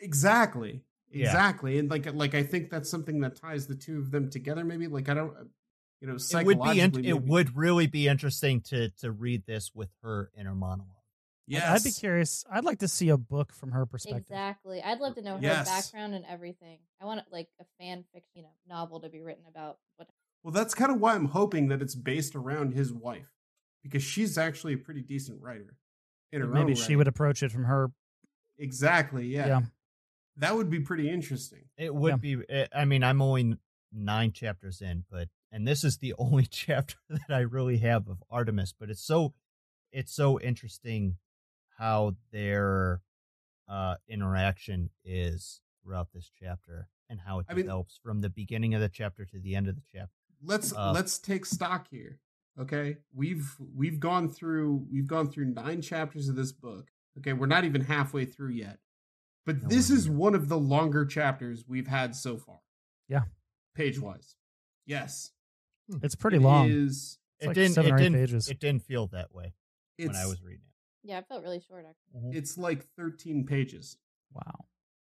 Exactly. 0.00 0.82
Yeah. 1.10 1.26
Exactly. 1.26 1.78
And 1.78 1.90
like 1.90 2.12
like 2.14 2.34
I 2.34 2.42
think 2.42 2.70
that's 2.70 2.90
something 2.90 3.20
that 3.20 3.36
ties 3.36 3.66
the 3.66 3.74
two 3.74 3.98
of 3.98 4.10
them 4.10 4.28
together 4.30 4.64
maybe 4.64 4.86
like 4.88 5.08
I 5.08 5.14
don't 5.14 5.34
uh, 5.36 5.44
you 6.00 6.06
know 6.06 6.16
It 6.16 6.46
would 6.46 6.62
be. 6.62 6.80
In- 6.80 7.04
it 7.04 7.22
would 7.22 7.56
really 7.56 7.86
be 7.86 8.08
interesting 8.08 8.60
to 8.62 8.90
to 9.00 9.10
read 9.10 9.44
this 9.46 9.72
with 9.74 9.88
her 10.02 10.30
inner 10.38 10.54
monologue. 10.54 10.92
Yes. 11.46 11.64
I'd 11.66 11.82
be 11.82 11.92
curious. 11.92 12.44
I'd 12.52 12.64
like 12.64 12.80
to 12.80 12.88
see 12.88 13.08
a 13.08 13.16
book 13.16 13.54
from 13.54 13.70
her 13.72 13.86
perspective. 13.86 14.20
Exactly. 14.26 14.82
I'd 14.82 14.98
love 15.00 15.14
to 15.14 15.22
know 15.22 15.36
her 15.36 15.42
Yes. 15.42 15.66
background 15.66 16.14
and 16.14 16.26
everything. 16.28 16.78
I 17.00 17.06
want 17.06 17.22
like 17.32 17.48
a 17.58 17.64
fan 17.80 18.04
fiction, 18.12 18.30
you 18.34 18.42
know, 18.42 18.50
novel 18.68 19.00
to 19.00 19.08
be 19.08 19.22
written 19.22 19.44
about 19.48 19.78
what 19.96 20.08
Well, 20.42 20.52
that's 20.52 20.74
kind 20.74 20.92
of 20.92 21.00
why 21.00 21.14
I'm 21.14 21.24
hoping 21.28 21.68
that 21.68 21.80
it's 21.80 21.94
based 21.94 22.36
around 22.36 22.74
his 22.74 22.92
wife 22.92 23.32
because 23.82 24.02
she's 24.02 24.36
actually 24.36 24.74
a 24.74 24.78
pretty 24.78 25.00
decent 25.00 25.40
writer. 25.40 25.78
In 26.32 26.40
her 26.42 26.46
Maybe 26.46 26.72
own 26.72 26.76
she 26.76 26.92
right. 26.94 26.96
would 26.98 27.08
approach 27.08 27.42
it 27.42 27.50
from 27.52 27.64
her. 27.64 27.90
Exactly. 28.58 29.26
Yeah. 29.26 29.46
Yeah. 29.46 29.60
That 30.36 30.54
would 30.56 30.70
be 30.70 30.80
pretty 30.80 31.10
interesting. 31.10 31.64
It 31.76 31.94
would 31.94 32.10
Yeah. 32.10 32.16
be. 32.16 32.36
eh, 32.48 32.66
I 32.74 32.84
mean, 32.84 33.02
I'm 33.02 33.20
only 33.22 33.56
nine 33.92 34.32
chapters 34.32 34.80
in, 34.80 35.04
but 35.10 35.28
and 35.50 35.66
this 35.66 35.84
is 35.84 35.98
the 35.98 36.14
only 36.18 36.46
chapter 36.46 36.96
that 37.08 37.30
I 37.30 37.40
really 37.40 37.78
have 37.78 38.08
of 38.08 38.22
Artemis. 38.30 38.74
But 38.78 38.90
it's 38.90 39.02
so, 39.02 39.32
it's 39.92 40.12
so 40.14 40.38
interesting 40.40 41.16
how 41.78 42.16
their 42.32 43.00
uh 43.68 43.96
interaction 44.08 44.90
is 45.04 45.60
throughout 45.82 46.08
this 46.12 46.30
chapter. 46.38 46.88
and 47.10 47.20
how 47.20 47.38
it 47.38 47.46
I 47.48 47.54
mean- 47.54 47.64
develops 47.64 47.98
from 48.02 48.20
the 48.20 48.28
beginning 48.28 48.74
of 48.74 48.80
the 48.82 48.88
chapter 48.90 49.24
to 49.24 49.38
the 49.38 49.54
end 49.56 49.66
of 49.68 49.76
the 49.76 49.82
chapter. 49.90 50.12
let's 50.42 50.74
Uh, 50.74 50.92
let's 50.92 51.18
take 51.18 51.46
stock 51.46 51.88
here 51.90 52.20
okay 52.60 52.96
we've 53.14 53.54
we've 53.76 54.00
gone 54.00 54.28
through 54.28 54.86
we've 54.90 55.06
gone 55.06 55.30
through 55.30 55.44
nine 55.46 55.80
chapters 55.80 56.28
of 56.28 56.36
this 56.36 56.52
book 56.52 56.88
okay 57.18 57.32
we're 57.32 57.46
not 57.46 57.64
even 57.64 57.80
halfway 57.82 58.24
through 58.24 58.50
yet 58.50 58.78
but 59.46 59.62
No, 59.62 59.68
this 59.68 59.90
we're 59.90 59.96
is 59.96 60.08
one 60.10 60.34
of 60.34 60.48
the 60.48 60.58
longer 60.58 61.04
chapters 61.06 61.64
we've 61.68 61.86
had 61.86 62.14
so 62.16 62.36
far 62.36 62.60
Yeah. 63.08 63.22
page 63.74 63.98
wise 64.00 64.36
yes 64.86 65.30
hmm. 65.90 65.98
It's 66.02 66.14
pretty 66.14 66.38
It 66.38 66.42
long. 66.42 66.68
is 66.70 67.18
It's 67.38 67.44
it 67.44 67.46
like 67.48 67.54
didn't. 67.54 67.74
seven 67.74 67.90
it 67.90 67.94
or 67.94 67.98
eight 67.98 68.02
didn't. 68.02 68.18
pages. 68.26 68.48
It 68.48 68.60
didn't 68.60 68.82
feel 68.82 69.06
that 69.08 69.32
way 69.34 69.54
when 69.98 70.14
I 70.16 70.26
was 70.26 70.42
reading 70.42 70.60
it. 70.66 71.08
Yeah, 71.10 71.18
it 71.18 71.26
felt 71.28 71.42
really 71.42 71.60
short. 71.60 71.86
Actually. 71.88 72.20
Mm-hmm. 72.28 72.36
it's 72.38 72.58
like 72.58 72.84
13 72.96 73.46
pages 73.46 73.96
Wow. 74.32 74.66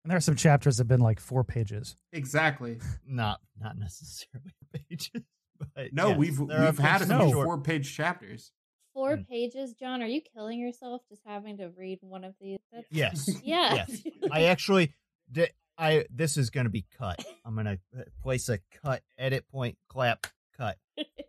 And 0.04 0.10
there 0.10 0.16
are 0.16 0.20
some 0.20 0.36
chapters 0.36 0.76
that 0.76 0.82
have 0.84 0.88
been 0.88 1.00
like 1.00 1.18
four 1.20 1.42
pages. 1.44 1.96
exactly 2.12 2.78
Not 3.06 3.40
not 3.58 3.76
necessarily 3.78 4.52
pages. 4.88 5.22
But 5.74 5.92
no 5.92 6.08
yes, 6.08 6.18
we've 6.18 6.40
we've 6.40 6.78
had 6.78 7.02
a 7.02 7.06
some 7.06 7.18
No. 7.18 7.32
four 7.32 7.58
page 7.58 7.94
chapters 7.94 8.52
Four 8.92 9.16
Hmm. 9.18 9.22
pages, 9.22 9.74
John. 9.74 10.02
Are 10.02 10.06
you 10.06 10.20
killing 10.20 10.58
yourself 10.58 11.02
just 11.08 11.22
having 11.24 11.58
to 11.58 11.68
read 11.76 12.00
one 12.02 12.24
of 12.24 12.34
these? 12.40 12.58
That's, 12.72 12.86
Yes. 12.90 13.30
Yeah. 13.44 13.74
Yes. 13.88 14.02
I 14.32 14.44
actually 14.44 14.94
did. 15.30 15.52
I 15.78 16.06
this 16.10 16.36
is 16.36 16.50
going 16.50 16.64
to 16.64 16.70
be 16.70 16.84
cut. 16.98 17.24
I'm 17.44 17.54
going 17.54 17.66
to 17.66 17.78
place 18.22 18.48
a 18.48 18.58
cut, 18.82 19.02
edit 19.16 19.46
point, 19.48 19.78
clap, 19.88 20.26
cut. 20.56 20.76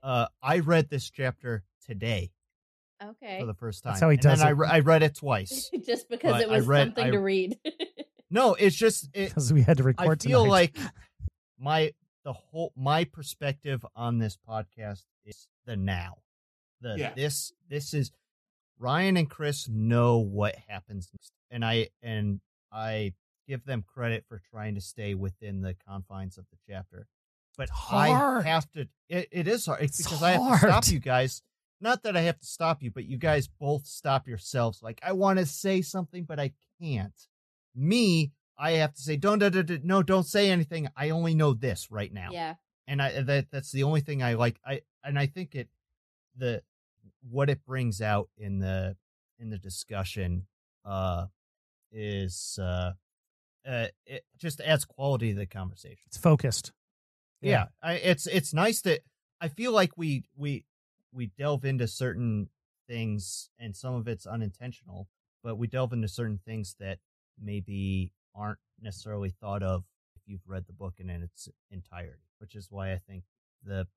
Uh, 0.02 0.26
I 0.42 0.60
read 0.60 0.90
this 0.90 1.10
chapter 1.12 1.64
today 1.86 2.32
okay. 3.02 3.40
for 3.40 3.46
the 3.46 3.54
first 3.54 3.84
time. 3.84 3.92
That's 3.92 4.02
how 4.02 4.10
he 4.10 4.16
and 4.16 4.22
does 4.24 4.40
then 4.40 4.48
I, 4.48 4.52
it. 4.52 4.58
re- 4.58 4.68
I 4.70 4.80
read 4.80 5.04
it 5.04 5.16
twice. 5.16 5.70
just 5.86 6.10
because 6.10 6.42
it 6.42 6.50
was 6.50 6.66
read- 6.66 6.88
something 6.88 7.06
I- 7.06 7.12
to 7.12 7.20
read. 7.20 7.58
No, 8.32 8.56
it's 8.56 8.76
just 8.76 9.10
it, 9.14 9.30
Because 9.30 9.54
we 9.54 9.62
had 9.62 9.78
to 9.78 9.84
record 9.84 10.24
I 10.24 10.28
feel 10.28 10.44
tonight. 10.46 10.52
like 10.52 10.78
my 11.60 11.92
the 12.24 12.34
whole 12.34 12.72
my 12.76 13.04
perspective 13.04 13.86
on 13.96 14.20
this 14.20 14.38
podcast 14.38 15.04
is 15.26 15.48
the 15.66 15.76
now. 15.76 16.18
The 16.82 16.96
Yeah. 16.98 17.14
this 17.14 17.54
this 17.70 17.94
is 17.94 18.12
Ryan 18.78 19.18
and 19.18 19.30
Chris 19.30 19.68
know 19.70 20.18
what 20.18 20.56
happens 20.68 21.10
next, 21.14 21.32
and 21.50 21.64
I 21.64 21.90
and 22.02 22.42
I 22.72 23.14
give 23.48 23.66
them 23.66 23.84
credit 23.84 24.26
for 24.28 24.40
trying 24.52 24.76
to 24.76 24.82
stay 24.82 25.14
within 25.14 25.62
the 25.62 25.76
confines 25.88 26.38
of 26.38 26.46
the 26.52 26.58
chapter. 26.68 27.08
But 27.58 27.70
hard. 27.70 28.46
I 28.46 28.50
have 28.50 28.72
to. 28.72 28.88
It, 29.10 29.28
it 29.32 29.48
is 29.48 29.66
hard 29.66 29.82
it's 29.82 30.00
It's 30.00 30.08
because 30.08 30.24
I 30.24 30.32
have 30.32 30.62
to 30.62 30.68
stop 30.68 30.88
you 30.88 31.00
guys. 31.00 31.42
Not 31.82 32.04
that 32.04 32.16
I 32.16 32.22
have 32.22 32.40
to 32.40 32.46
stop 32.46 32.82
you, 32.82 32.92
but 32.92 33.06
you 33.06 33.18
guys 33.18 33.48
both 33.48 33.86
stop 33.86 34.28
yourselves. 34.28 34.82
Like 34.82 35.00
I 35.04 35.12
want 35.14 35.40
to 35.40 35.46
say 35.46 35.82
something, 35.82 36.24
but 36.24 36.40
I 36.40 36.54
can't. 36.80 37.14
Me, 37.76 38.32
I 38.62 38.74
have 38.74 38.94
to 38.94 39.02
say, 39.02 39.18
don't, 39.18 39.40
don't, 39.40 39.52
don't, 39.52 39.84
no, 39.84 40.04
don't 40.04 40.26
say 40.26 40.52
anything. 40.52 40.88
I 40.96 41.10
only 41.10 41.34
know 41.34 41.56
this 41.56 41.90
right 41.90 42.14
now 42.14 42.30
yeah. 42.32 42.56
and 42.88 43.02
I 43.02 43.22
that 43.22 43.48
that's 43.52 43.72
the 43.72 43.84
only 43.84 44.02
thing 44.02 44.22
I 44.22 44.36
like. 44.36 44.60
I 44.64 44.82
and 45.04 45.18
I 45.18 45.26
think 45.26 45.56
it 45.56 45.68
the 46.38 46.62
what 47.28 47.50
it 47.50 47.66
brings 47.66 48.02
out 48.02 48.30
in 48.38 48.60
the 48.60 48.96
in 49.40 49.50
the 49.50 49.58
discussion 49.58 50.46
uh 50.86 51.26
is 51.92 52.60
uh 52.62 52.92
uh 53.68 53.88
it 54.06 54.24
just 54.38 54.62
adds 54.62 54.86
quality 54.86 55.34
to 55.34 55.40
the 55.40 55.46
conversation. 55.48 56.04
it's 56.06 56.18
focused. 56.18 56.72
Yeah, 57.42 57.66
I, 57.82 57.94
it's 57.94 58.28
it's 58.28 58.54
nice 58.54 58.82
that 58.82 59.00
I 59.42 59.48
feel 59.48 59.72
like 59.72 59.98
we 59.98 60.24
we 60.38 60.66
we 61.12 61.32
delve 61.38 61.66
into 61.66 61.88
certain 61.88 62.50
things 62.88 63.50
and 63.60 63.76
some 63.76 63.96
of 63.96 64.08
it's 64.08 64.28
unintentional, 64.28 65.08
but 65.44 65.58
we 65.58 65.66
delve 65.66 65.94
into 65.94 66.08
certain 66.08 66.40
things 66.46 66.76
that 66.80 67.00
maybe 67.42 68.14
aren't 68.36 68.60
necessarily 68.80 69.30
thought 69.30 69.64
of 69.64 69.84
if 70.16 70.22
you've 70.28 70.48
read 70.48 70.66
the 70.68 70.74
book 70.74 70.96
and 71.00 71.10
in 71.10 71.24
its 71.24 71.50
entirety, 71.70 72.28
which 72.40 72.56
is 72.56 72.68
why 72.70 72.94
I 72.94 72.98
think 73.00 73.24
the 73.64 73.88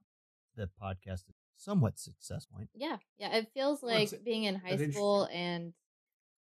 the 0.56 0.68
podcast 0.80 1.28
is 1.28 1.34
somewhat 1.56 1.98
successful. 1.98 2.58
Yeah. 2.74 2.98
Yeah. 3.18 3.34
It 3.36 3.48
feels 3.54 3.82
like 3.82 4.08
it's- 4.12 4.22
being 4.22 4.44
in 4.44 4.54
high 4.56 4.76
school 4.76 5.28
and 5.32 5.72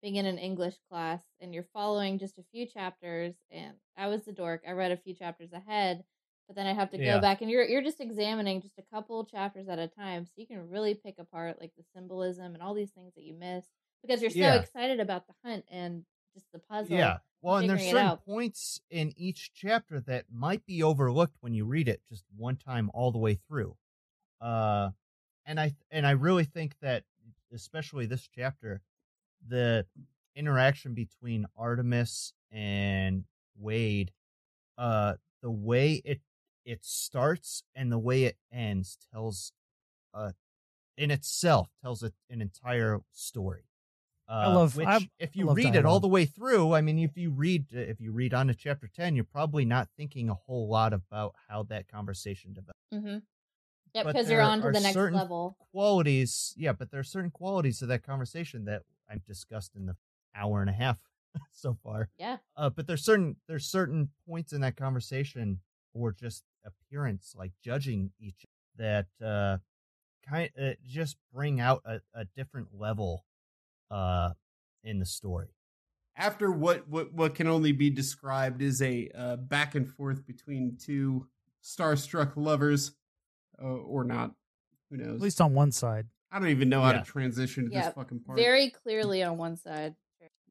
being 0.02 0.16
in 0.16 0.26
an 0.26 0.38
English 0.38 0.74
class 0.90 1.22
and 1.40 1.52
you're 1.54 1.66
following 1.72 2.18
just 2.18 2.38
a 2.38 2.44
few 2.52 2.66
chapters 2.66 3.34
and 3.50 3.72
I 3.96 4.06
was 4.08 4.24
the 4.24 4.32
dork. 4.32 4.62
I 4.68 4.72
read 4.72 4.92
a 4.92 4.96
few 4.96 5.14
chapters 5.14 5.52
ahead, 5.52 6.04
but 6.46 6.54
then 6.56 6.66
I 6.66 6.74
have 6.74 6.90
to 6.90 6.98
Yeah. 6.98 7.16
go 7.16 7.20
back 7.22 7.40
and 7.42 7.50
you're 7.50 7.64
you're 7.64 7.82
just 7.82 8.00
examining 8.00 8.60
just 8.60 8.78
a 8.78 8.82
couple 8.94 9.24
chapters 9.24 9.66
at 9.68 9.78
a 9.78 9.88
time 9.88 10.26
so 10.26 10.32
you 10.36 10.46
can 10.46 10.68
really 10.68 10.94
pick 10.94 11.18
apart 11.18 11.58
like 11.60 11.72
the 11.76 11.84
symbolism 11.94 12.54
and 12.54 12.62
all 12.62 12.74
these 12.74 12.90
things 12.92 13.14
that 13.14 13.24
you 13.24 13.34
missed 13.34 13.70
because 14.02 14.20
you're 14.20 14.30
so 14.30 14.38
Yeah. 14.38 14.60
excited 14.60 15.00
about 15.00 15.26
the 15.26 15.34
hunt 15.44 15.64
and 15.68 16.04
just 16.34 16.50
the 16.52 16.58
puzzle. 16.58 16.96
Yeah. 16.96 17.18
Well, 17.42 17.56
and 17.56 17.68
there's 17.68 17.82
certain 17.82 18.18
points 18.26 18.80
in 18.90 19.12
each 19.16 19.52
chapter 19.54 20.00
that 20.00 20.26
might 20.32 20.64
be 20.66 20.82
overlooked 20.82 21.36
when 21.40 21.54
you 21.54 21.64
read 21.64 21.88
it 21.88 22.00
just 22.08 22.24
one 22.36 22.56
time 22.56 22.90
all 22.94 23.12
the 23.12 23.18
way 23.18 23.34
through. 23.34 23.76
Uh 24.40 24.90
and 25.46 25.60
I 25.60 25.74
and 25.90 26.06
I 26.06 26.12
really 26.12 26.44
think 26.44 26.76
that 26.80 27.04
especially 27.52 28.06
this 28.06 28.28
chapter 28.34 28.82
the 29.46 29.86
interaction 30.34 30.94
between 30.94 31.46
Artemis 31.56 32.32
and 32.50 33.24
Wade 33.56 34.12
uh 34.78 35.14
the 35.42 35.50
way 35.50 36.02
it 36.04 36.20
it 36.64 36.84
starts 36.84 37.62
and 37.74 37.92
the 37.92 37.98
way 37.98 38.24
it 38.24 38.36
ends 38.52 38.98
tells 39.12 39.52
uh 40.14 40.32
in 40.96 41.10
itself 41.10 41.68
tells 41.82 42.02
a, 42.02 42.12
an 42.30 42.42
entire 42.42 43.00
story. 43.12 43.64
Uh, 44.28 44.52
love- 44.54 44.76
which 44.76 44.86
I- 44.88 45.10
if 45.18 45.36
you 45.36 45.46
love 45.46 45.56
read 45.56 45.74
it 45.74 45.84
all 45.84 46.00
the 46.00 46.08
way 46.08 46.24
through. 46.24 46.72
I 46.74 46.80
mean, 46.80 46.98
if 46.98 47.16
you 47.16 47.30
read 47.30 47.66
if 47.72 48.00
you 48.00 48.10
read 48.12 48.32
on 48.32 48.46
to 48.48 48.54
chapter 48.54 48.88
ten, 48.88 49.14
you're 49.14 49.24
probably 49.24 49.64
not 49.64 49.88
thinking 49.96 50.30
a 50.30 50.34
whole 50.34 50.68
lot 50.68 50.92
about 50.94 51.34
how 51.48 51.62
that 51.64 51.88
conversation 51.88 52.52
develops. 52.54 52.78
Mm-hmm. 52.92 53.18
Yeah, 53.94 54.02
because 54.02 54.28
you're 54.30 54.40
on 54.40 54.60
to 54.62 54.70
the 54.72 54.80
next 54.80 54.94
certain 54.94 55.18
level. 55.18 55.56
Qualities, 55.70 56.54
yeah, 56.56 56.72
but 56.72 56.90
there 56.90 57.00
are 57.00 57.04
certain 57.04 57.30
qualities 57.30 57.80
of 57.82 57.88
that 57.88 58.02
conversation 58.02 58.64
that 58.64 58.82
I've 59.08 59.24
discussed 59.24 59.76
in 59.76 59.86
the 59.86 59.96
hour 60.34 60.60
and 60.62 60.70
a 60.70 60.72
half 60.72 60.98
so 61.52 61.76
far. 61.84 62.08
Yeah. 62.18 62.38
Uh, 62.56 62.70
but 62.70 62.86
there's 62.86 63.04
certain 63.04 63.36
there's 63.46 63.66
certain 63.66 64.08
points 64.26 64.52
in 64.52 64.62
that 64.62 64.76
conversation 64.76 65.60
or 65.92 66.12
just 66.12 66.44
appearance, 66.64 67.34
like 67.36 67.52
judging 67.62 68.10
each 68.18 68.46
that 68.76 69.06
uh, 69.24 69.58
kind 70.28 70.50
uh, 70.60 70.70
just 70.84 71.16
bring 71.32 71.60
out 71.60 71.82
a, 71.84 72.00
a 72.14 72.24
different 72.24 72.68
level 72.72 73.24
uh, 73.90 74.30
in 74.82 74.98
the 74.98 75.06
story. 75.06 75.48
after 76.16 76.50
what 76.50 76.88
what 76.88 77.12
what 77.12 77.34
can 77.34 77.46
only 77.46 77.72
be 77.72 77.90
described 77.90 78.62
as 78.62 78.80
a 78.82 79.10
uh, 79.16 79.36
back 79.36 79.74
and 79.74 79.88
forth 79.88 80.26
between 80.26 80.76
two 80.78 81.26
starstruck 81.62 82.32
lovers, 82.36 82.92
uh, 83.62 83.66
or 83.66 84.04
not, 84.04 84.32
who 84.90 84.96
knows? 84.96 85.16
At 85.16 85.20
least 85.20 85.40
on 85.40 85.54
one 85.54 85.72
side. 85.72 86.06
I 86.30 86.38
don't 86.38 86.48
even 86.48 86.68
know 86.68 86.82
how 86.82 86.92
to 86.92 87.02
transition 87.02 87.66
to 87.66 87.72
Yeah, 87.72 87.86
this 87.86 87.94
fucking 87.94 88.20
part. 88.20 88.38
Very 88.38 88.70
clearly 88.70 89.22
on 89.22 89.38
one 89.38 89.56
side. 89.56 89.94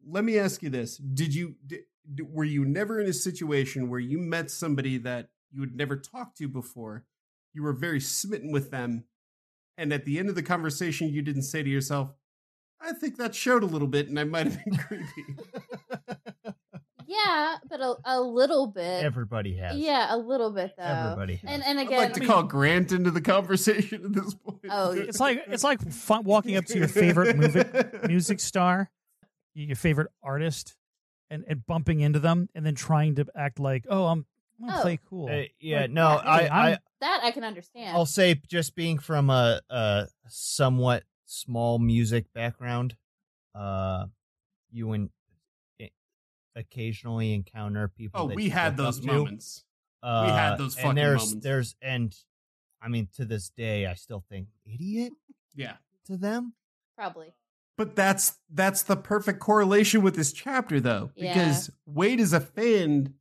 Let 0.05 0.23
me 0.23 0.39
ask 0.39 0.63
you 0.63 0.69
this: 0.69 0.97
Did 0.97 1.33
you 1.35 1.55
did, 1.65 1.81
did- 2.13 2.33
were 2.33 2.43
you 2.43 2.65
never 2.65 2.99
in 2.99 3.07
a 3.07 3.13
situation 3.13 3.89
where 3.89 3.99
you 3.99 4.17
met 4.17 4.49
somebody 4.51 4.97
that 4.99 5.29
you 5.51 5.61
had 5.61 5.75
never 5.75 5.95
talked 5.95 6.37
to 6.37 6.47
before? 6.47 7.05
You 7.53 7.63
were 7.63 7.73
very 7.73 7.99
smitten 7.99 8.51
with 8.51 8.71
them, 8.71 9.05
and 9.77 9.93
at 9.93 10.05
the 10.05 10.19
end 10.19 10.29
of 10.29 10.35
the 10.35 10.43
conversation, 10.43 11.09
you 11.09 11.21
didn't 11.21 11.43
say 11.43 11.63
to 11.63 11.69
yourself, 11.69 12.13
"I 12.83 12.93
think 12.93 13.17
that 13.17 13.33
showed 13.35 13.63
a 13.63 13.67
little 13.67 13.87
bit, 13.87 14.09
and 14.09 14.19
I 14.19 14.23
might 14.23 14.47
have 14.47 14.63
been 14.65 14.75
creepy." 14.77 15.35
Yeah, 17.05 17.57
but 17.69 17.81
a, 17.81 17.95
a 18.05 18.21
little 18.21 18.65
bit. 18.67 19.03
Everybody 19.03 19.57
has. 19.57 19.77
Yeah, 19.77 20.15
a 20.15 20.17
little 20.17 20.51
bit 20.51 20.71
though. 20.77 20.83
Everybody 20.83 21.35
has. 21.35 21.51
And 21.51 21.63
and 21.63 21.79
I'd 21.79 21.89
like 21.95 22.13
to 22.13 22.25
call 22.25 22.43
Grant 22.43 22.91
into 22.91 23.11
the 23.11 23.21
conversation 23.21 24.05
at 24.05 24.13
this 24.13 24.33
point. 24.33 24.59
Oh, 24.69 24.91
It's 24.97 25.19
like 25.19 25.43
it's 25.47 25.63
like 25.65 25.81
fun, 25.91 26.23
walking 26.23 26.55
up 26.55 26.65
to 26.67 26.77
your 26.79 26.87
favorite 26.87 27.37
music 27.37 28.03
music 28.07 28.39
star, 28.39 28.89
your 29.53 29.75
favorite 29.75 30.07
artist, 30.23 30.75
and, 31.29 31.43
and 31.47 31.65
bumping 31.65 31.99
into 31.99 32.19
them, 32.19 32.47
and 32.55 32.65
then 32.65 32.73
trying 32.73 33.15
to 33.15 33.25
act 33.35 33.59
like, 33.59 33.85
oh, 33.89 34.05
I'm, 34.05 34.25
I'm 34.61 34.67
gonna 34.67 34.79
Oh. 34.79 34.81
play 34.81 34.99
cool. 35.09 35.27
Uh, 35.29 35.43
yeah, 35.59 35.81
Like, 35.81 35.91
no, 35.91 36.07
I, 36.07 36.37
I, 36.45 36.69
I'm- 36.69 36.77
that 37.01 37.19
I 37.21 37.31
can 37.31 37.43
understand. 37.43 37.95
I'll 37.95 38.05
say 38.05 38.39
just 38.47 38.75
being 38.75 38.97
from 38.97 39.29
a, 39.29 39.59
a 39.69 40.07
somewhat 40.29 41.03
small 41.33 41.79
music 41.79 42.25
background, 42.33 42.95
uh, 43.55 44.05
you 44.71 44.91
and 44.93 45.09
occasionally 46.55 47.33
encounter 47.33 47.87
people. 47.87 48.21
oh, 48.21 48.27
that 48.27 48.35
we 48.35 48.49
had 48.49 48.77
those 48.77 48.99
up 48.99 49.05
to. 49.05 49.11
moments. 49.11 49.63
Uh, 50.01 50.23
we 50.27 50.31
had 50.31 50.57
those 50.57 50.75
fucking 50.75 50.89
and 50.89 50.97
there's, 50.97 51.21
moments. 51.25 51.43
There's 51.43 51.75
and 51.81 52.15
I 52.81 52.89
mean 52.89 53.07
to 53.15 53.25
this 53.25 53.49
day 53.49 53.87
I 53.87 53.95
still 53.95 54.23
think 54.29 54.47
idiot 54.65 55.13
Yeah. 55.55 55.75
to 56.07 56.17
them. 56.17 56.53
Probably. 56.97 57.33
But 57.77 57.95
that's 57.95 58.37
that's 58.53 58.83
the 58.83 58.95
perfect 58.95 59.39
correlation 59.39 60.03
with 60.03 60.15
this 60.15 60.31
chapter 60.31 60.79
though. 60.79 61.11
Yeah. 61.15 61.33
Because 61.33 61.71
Wade 61.85 62.19
is 62.19 62.33
a 62.33 62.39
fan 62.41 63.15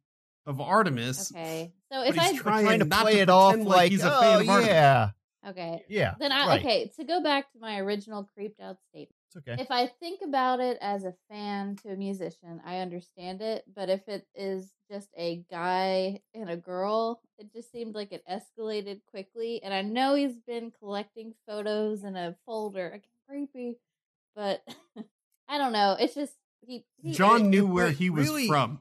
of 0.45 0.61
Artemis. 0.61 1.33
Okay. 1.33 1.73
So 1.91 2.03
if 2.03 2.15
he's 2.15 2.33
I 2.33 2.37
trying 2.37 2.65
Trying 2.67 2.79
to 2.81 2.87
play 2.87 3.15
to 3.15 3.21
it 3.21 3.31
off 3.31 3.57
like, 3.57 3.67
like 3.67 3.91
he's 3.93 4.03
a 4.03 4.15
oh 4.15 4.21
fan 4.21 4.41
of 4.43 4.49
Artemis." 4.49 4.69
yeah, 4.69 5.11
Okay. 5.49 5.83
Yeah. 5.89 6.15
Then 6.21 6.31
I 6.31 6.47
right. 6.47 6.61
okay 6.61 6.93
to 6.97 7.05
go 7.05 7.21
back 7.23 7.51
to 7.53 7.59
my 7.59 7.79
original 7.79 8.29
creeped 8.35 8.61
out 8.61 8.77
statement. 8.91 9.17
It's 9.27 9.37
okay. 9.39 9.61
If 9.61 9.71
I 9.73 9.89
think 9.99 10.21
about 10.23 10.61
it 10.61 10.79
as 10.81 11.05
a 11.05 11.15
fan 11.29 11.77
to 11.83 11.91
a 11.91 11.97
musician, 11.97 12.61
I 12.65 12.79
understand 12.79 13.41
it. 13.41 13.65
But 13.75 13.89
if 13.91 14.07
it 14.09 14.25
is 14.37 14.71
just 14.91 15.09
a 15.17 15.43
guy 15.51 16.21
and 16.35 16.49
a 16.49 16.57
girl, 16.57 17.21
it 17.39 17.53
just 17.53 17.73
seemed 17.73 17.95
like 17.97 18.13
it 18.13 18.23
escalated 18.31 19.01
quickly. 19.11 19.61
And 19.65 19.75
I 19.75 19.83
know 19.83 20.15
he's 20.15 20.37
been 20.47 20.71
collecting 20.79 21.35
photos 21.49 22.05
in 22.05 22.15
a 22.15 22.37
folder. 22.47 22.87
Again, 22.89 23.03
creepy, 23.29 23.79
but 24.37 24.63
I 25.49 25.59
don't 25.59 25.73
know. 25.73 25.97
It's 25.99 26.15
just 26.15 26.35
he. 26.61 26.85
he 26.99 27.13
John 27.13 27.41
it- 27.47 27.49
knew 27.49 27.67
where 27.67 27.91
he 27.91 28.11
was 28.11 28.29
really- 28.29 28.47
from. 28.47 28.81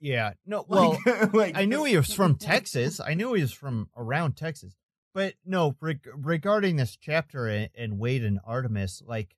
Yeah. 0.00 0.32
No. 0.44 0.64
Well, 0.68 0.98
Like- 1.06 1.32
like- 1.34 1.56
I 1.56 1.64
knew 1.64 1.84
he 1.84 1.96
was 1.96 2.12
from 2.12 2.34
Texas. 2.38 2.98
I 3.00 3.14
knew 3.14 3.32
he 3.34 3.42
was 3.42 3.52
from 3.52 3.88
around 3.96 4.36
Texas. 4.36 4.74
But 5.16 5.32
no, 5.46 5.74
reg- 5.80 6.06
regarding 6.14 6.76
this 6.76 6.94
chapter 6.94 7.46
and, 7.46 7.70
and 7.74 7.98
Wade 7.98 8.22
and 8.22 8.38
Artemis, 8.44 9.02
like 9.06 9.34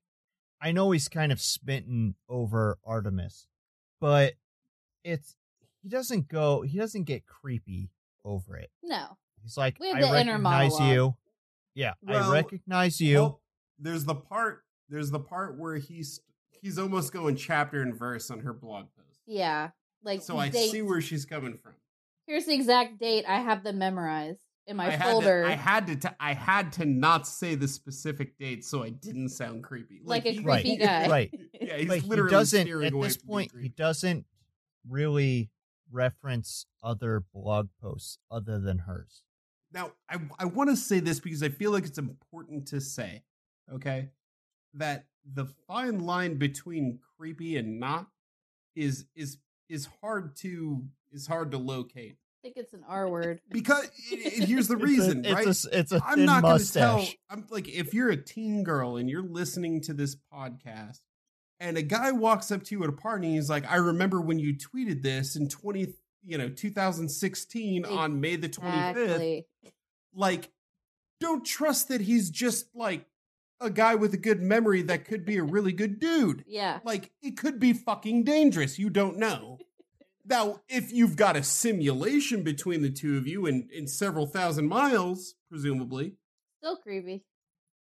I 0.61 0.73
know 0.73 0.91
he's 0.91 1.07
kind 1.07 1.31
of 1.31 1.39
smitten 1.39 2.15
over 2.27 2.77
Artemis, 2.85 3.47
but 4.01 4.33
it's 5.05 5.37
he 5.81 5.87
doesn't 5.87 6.27
go. 6.27 6.63
He 6.63 6.77
doesn't 6.77 7.05
get 7.05 7.25
creepy 7.25 7.91
over 8.25 8.57
it. 8.57 8.69
no. 8.83 9.17
He's 9.41 9.55
like, 9.55 9.79
We 9.79 9.87
have 9.87 9.95
I 9.95 10.01
the 10.01 10.19
inner 10.19 10.31
recognize 10.33 10.71
monologue. 10.73 10.93
you. 10.95 11.15
Yeah, 11.75 11.93
Well, 12.03 12.29
I 12.29 12.33
recognize 12.33 12.99
you. 12.99 13.15
Well, 13.15 13.41
there's 13.79 14.03
the 14.03 14.15
part. 14.15 14.65
There's 14.89 15.11
the 15.11 15.19
part 15.21 15.57
where 15.57 15.77
he's 15.77 16.19
he's 16.61 16.77
almost 16.77 17.13
going 17.13 17.37
chapter 17.37 17.81
and 17.81 17.95
verse 17.95 18.29
on 18.29 18.41
her 18.41 18.51
blog 18.51 18.87
post. 18.97 19.21
Yeah. 19.25 19.69
Like 20.03 20.21
So 20.23 20.37
I 20.37 20.49
dates. 20.49 20.71
see 20.73 20.81
where 20.81 20.99
she's 20.99 21.23
coming 21.23 21.55
from. 21.55 21.71
Here's 22.27 22.45
the 22.47 22.53
exact 22.53 22.99
date. 22.99 23.23
I 23.29 23.39
have 23.39 23.63
them 23.63 23.77
memorized 23.77 24.41
in 24.69 24.77
my 24.77 24.87
I 24.87 24.89
had 24.91 25.01
folder. 25.11 25.43
To, 25.43 25.49
I 25.49 25.55
had 25.55 25.87
to. 25.87 25.95
T- 25.95 26.15
I 26.19 26.33
had 26.33 26.71
to 26.73 26.85
not 26.85 27.27
say 27.27 27.55
the 27.55 27.67
specific 27.67 28.37
date 28.37 28.63
so 28.63 28.83
I 28.83 28.89
didn't 28.89 29.29
sound 29.29 29.63
creepy. 29.63 30.01
Like 30.03 30.25
a 30.25 30.31
he- 30.31 30.39
Right, 30.39 30.63
creepy 30.63 30.77
guy. 30.77 31.07
right. 31.09 31.39
Yeah, 31.61 31.77
he's 31.77 31.87
But 31.87 31.99
he 31.99 32.07
literally 32.07 32.31
doesn't 32.31 32.61
steering 32.65 32.87
at 32.87 32.93
away 32.93 33.07
this 33.07 33.17
from 33.17 33.27
point. 33.27 33.51
He 33.59 33.69
doesn't 33.69 34.25
really 34.87 35.49
reference 35.91 36.65
other 36.83 37.23
blog 37.33 37.67
posts 37.81 38.17
other 38.31 38.59
than 38.59 38.79
hers. 38.79 39.23
Now, 39.73 39.91
I 40.09 40.19
I 40.39 40.45
want 40.45 40.69
to 40.69 40.75
say 40.75 40.99
this 40.99 41.19
because 41.19 41.43
I 41.43 41.49
feel 41.49 41.71
like 41.71 41.85
it's 41.85 41.97
important 41.97 42.67
to 42.67 42.79
say, 42.79 43.23
okay, 43.73 44.09
that 44.75 45.07
the 45.31 45.45
fine 45.67 45.99
line 45.99 46.35
between 46.35 46.99
creepy 47.17 47.57
and 47.57 47.79
not 47.79 48.07
is 48.75 49.05
is 49.15 49.37
is 49.67 49.87
hard 50.01 50.35
to 50.37 50.83
is 51.11 51.27
hard 51.27 51.51
to 51.51 51.57
locate 51.57 52.17
I 52.39 52.47
think 52.47 52.57
it's 52.57 52.73
an 52.73 52.83
R 52.87 53.09
word. 53.09 53.41
because 53.49 53.85
it, 54.11 54.41
it- 54.41 54.47
here's 54.47 54.67
the 54.69 54.75
It's 54.79 54.83
a- 54.83 54.85
reason, 54.85 55.25
it's 55.25 55.33
right? 55.33 55.45
A, 55.45 55.49
s- 55.49 55.67
it's 55.71 55.91
a 55.91 56.01
I'm 56.05 56.15
thin 56.17 56.25
not 56.25 56.41
going 56.43 56.59
to 56.59 56.73
tell. 56.73 56.97
mustache. 56.97 57.17
I'm 57.29 57.45
like, 57.49 57.67
if 57.67 57.93
you're 57.93 58.09
a 58.09 58.17
teen 58.17 58.63
girl 58.63 58.95
and 58.97 59.09
you're 59.09 59.23
listening 59.23 59.81
to 59.81 59.93
this 59.93 60.15
podcast, 60.33 60.99
and 61.59 61.77
a 61.77 61.81
guy 61.81 62.11
walks 62.13 62.51
up 62.51 62.63
to 62.63 62.75
you 62.75 62.83
at 62.83 62.89
a 62.89 62.93
party 62.93 63.27
and 63.27 63.35
he's 63.35 63.49
like, 63.49 63.69
"I 63.69 63.75
remember 63.75 64.21
when 64.21 64.39
you 64.39 64.55
tweeted 64.55 65.03
this 65.03 65.35
in 65.35 65.49
20, 65.49 65.87
you 66.25 66.37
know, 66.37 66.47
2016 66.47 67.83
on 67.85 68.21
May 68.21 68.37
the 68.37 68.47
25th." 68.49 69.43
Like, 70.13 70.49
don't 71.19 71.45
trust 71.45 71.89
that 71.89 71.99
he's 72.01 72.29
just 72.29 72.73
like 72.73 73.05
a 73.59 73.69
guy 73.69 73.95
with 73.95 74.13
a 74.13 74.17
good 74.17 74.41
memory 74.41 74.81
that 74.83 75.03
could 75.03 75.25
be 75.25 75.35
a 75.37 75.43
really 75.43 75.73
good 75.73 75.99
dude. 75.99 76.45
Yeah. 76.47 76.79
Like, 76.85 77.11
it 77.21 77.35
could 77.37 77.59
be 77.59 77.73
fucking 77.73 78.23
dangerous. 78.23 78.79
You 78.79 78.89
don't 78.89 79.17
know. 79.17 79.59
Now, 80.29 80.61
if 80.69 80.91
you've 80.93 81.15
got 81.15 81.35
a 81.35 81.43
simulation 81.43 82.43
between 82.43 82.81
the 82.83 82.91
two 82.91 83.17
of 83.17 83.25
you 83.27 83.45
in, 83.47 83.67
in 83.73 83.87
several 83.87 84.27
thousand 84.27 84.67
miles, 84.67 85.35
presumably, 85.49 86.15
Still 86.61 86.77
creepy. 86.77 87.23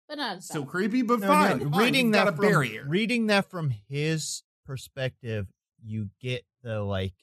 But 0.08 0.20
not 0.20 0.38
as 0.38 0.46
still 0.46 0.62
bad. 0.62 0.70
creepy, 0.72 1.02
but 1.02 1.20
No, 1.20 1.28
fine. 1.28 1.58
no, 1.60 1.70
fine. 1.72 1.80
reading 1.84 2.06
You've 2.08 2.14
that 2.14 2.36
from, 2.36 2.46
barrier. 2.48 2.86
reading 2.88 3.28
that 3.28 3.50
from 3.50 3.72
his 3.90 4.44
perspective, 4.66 5.48
you 5.84 6.10
get 6.22 6.46
the 6.64 6.82
like 6.82 7.14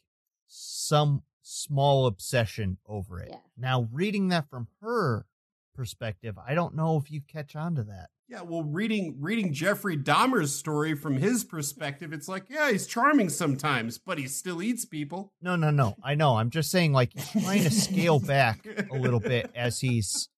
some 0.46 1.22
small 1.42 2.06
obsession 2.06 2.76
over 2.86 3.20
it. 3.20 3.28
Yeah. 3.30 3.38
Now, 3.56 3.88
reading 3.92 4.28
that 4.28 4.50
from 4.50 4.68
her 4.82 5.26
perspective, 5.74 6.36
I 6.46 6.54
don't 6.54 6.74
know 6.74 6.96
if 6.96 7.10
you 7.10 7.20
catch 7.26 7.54
on 7.56 7.74
to 7.74 7.82
that. 7.84 8.08
yeah, 8.28 8.40
well, 8.42 8.62
reading 8.62 9.16
reading 9.20 9.52
Jeffrey 9.52 9.96
Dahmer's 9.96 10.54
story 10.54 10.94
from 10.94 11.16
his 11.16 11.44
perspective, 11.44 12.12
it's 12.12 12.28
like, 12.28 12.44
yeah, 12.48 12.70
he's 12.70 12.86
charming 12.86 13.28
sometimes, 13.28 13.98
but 13.98 14.16
he 14.18 14.26
still 14.28 14.62
eats 14.62 14.84
people. 14.84 15.32
No, 15.42 15.56
no, 15.56 15.70
no. 15.70 15.94
I 16.02 16.14
know. 16.14 16.36
I'm 16.38 16.50
just 16.50 16.70
saying, 16.70 16.92
like, 16.92 17.12
he's 17.12 17.42
trying 17.44 17.62
to 17.64 17.70
scale 17.70 18.18
back 18.20 18.66
a 18.90 18.94
little 18.96 19.20
bit 19.20 19.50
as 19.56 19.80
he's 19.80 20.28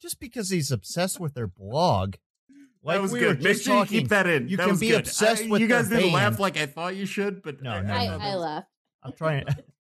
just 0.00 0.18
because 0.20 0.48
he's 0.50 0.70
obsessed 0.70 1.20
with 1.20 1.34
their 1.34 1.46
blog. 1.48 2.14
Like 2.82 2.96
that 2.96 3.02
was 3.02 3.12
we 3.12 3.18
good. 3.18 3.42
Make 3.42 3.54
just 3.54 3.64
sure 3.64 3.80
you 3.80 3.86
keep 3.86 4.08
that 4.08 4.26
in. 4.28 4.48
you 4.48 4.56
that 4.58 4.62
can 4.64 4.70
was 4.72 4.80
be 4.80 4.88
good. 4.90 5.00
obsessed 5.00 5.44
I- 5.44 5.48
with 5.48 5.60
You 5.60 5.66
guys 5.66 5.88
their 5.88 5.98
didn't 5.98 6.12
laugh 6.14 6.38
like 6.38 6.56
I 6.56 6.66
thought 6.66 6.94
you 6.94 7.04
should, 7.04 7.42
but 7.42 7.60
No, 7.60 7.70
I, 7.72 7.82
no, 7.82 7.92
I, 7.92 8.06
no. 8.06 8.18
I 8.20 8.34
left. 8.36 8.68
I'm 9.02 9.12
trying 9.12 9.44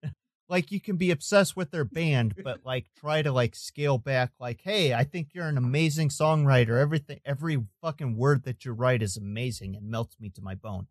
like 0.47 0.71
you 0.71 0.79
can 0.79 0.97
be 0.97 1.11
obsessed 1.11 1.55
with 1.55 1.71
their 1.71 1.85
band, 1.85 2.35
but 2.43 2.65
like 2.65 2.87
try 2.99 3.21
to 3.21 3.31
like 3.31 3.55
scale 3.55 3.97
back 3.97 4.31
like, 4.39 4.61
hey, 4.63 4.93
I 4.93 5.03
think 5.03 5.29
you're 5.33 5.47
an 5.47 5.57
amazing 5.57 6.09
songwriter. 6.09 6.79
Everything 6.79 7.19
every 7.25 7.63
fucking 7.81 8.17
word 8.17 8.43
that 8.43 8.65
you 8.65 8.73
write 8.73 9.01
is 9.01 9.17
amazing 9.17 9.75
and 9.75 9.89
melts 9.89 10.19
me 10.19 10.29
to 10.29 10.41
my 10.41 10.55
bone. 10.55 10.87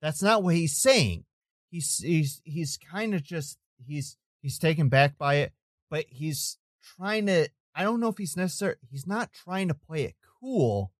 That's 0.00 0.22
not 0.22 0.42
what 0.42 0.54
he's 0.54 0.76
saying. 0.76 1.24
He's 1.70 1.98
he's 1.98 2.40
he's 2.44 2.76
kind 2.76 3.14
of 3.14 3.22
just 3.22 3.58
he's 3.84 4.16
he's 4.42 4.58
taken 4.58 4.88
back 4.88 5.18
by 5.18 5.36
it, 5.36 5.52
but 5.90 6.04
he's 6.08 6.58
trying 6.96 7.26
to 7.26 7.48
I 7.74 7.82
don't 7.82 8.00
know 8.00 8.08
if 8.08 8.18
he's 8.18 8.36
necessary 8.36 8.76
he's 8.90 9.06
not 9.06 9.32
trying 9.32 9.68
to 9.68 9.74
play 9.74 10.02
it 10.02 10.14
cool. 10.40 10.92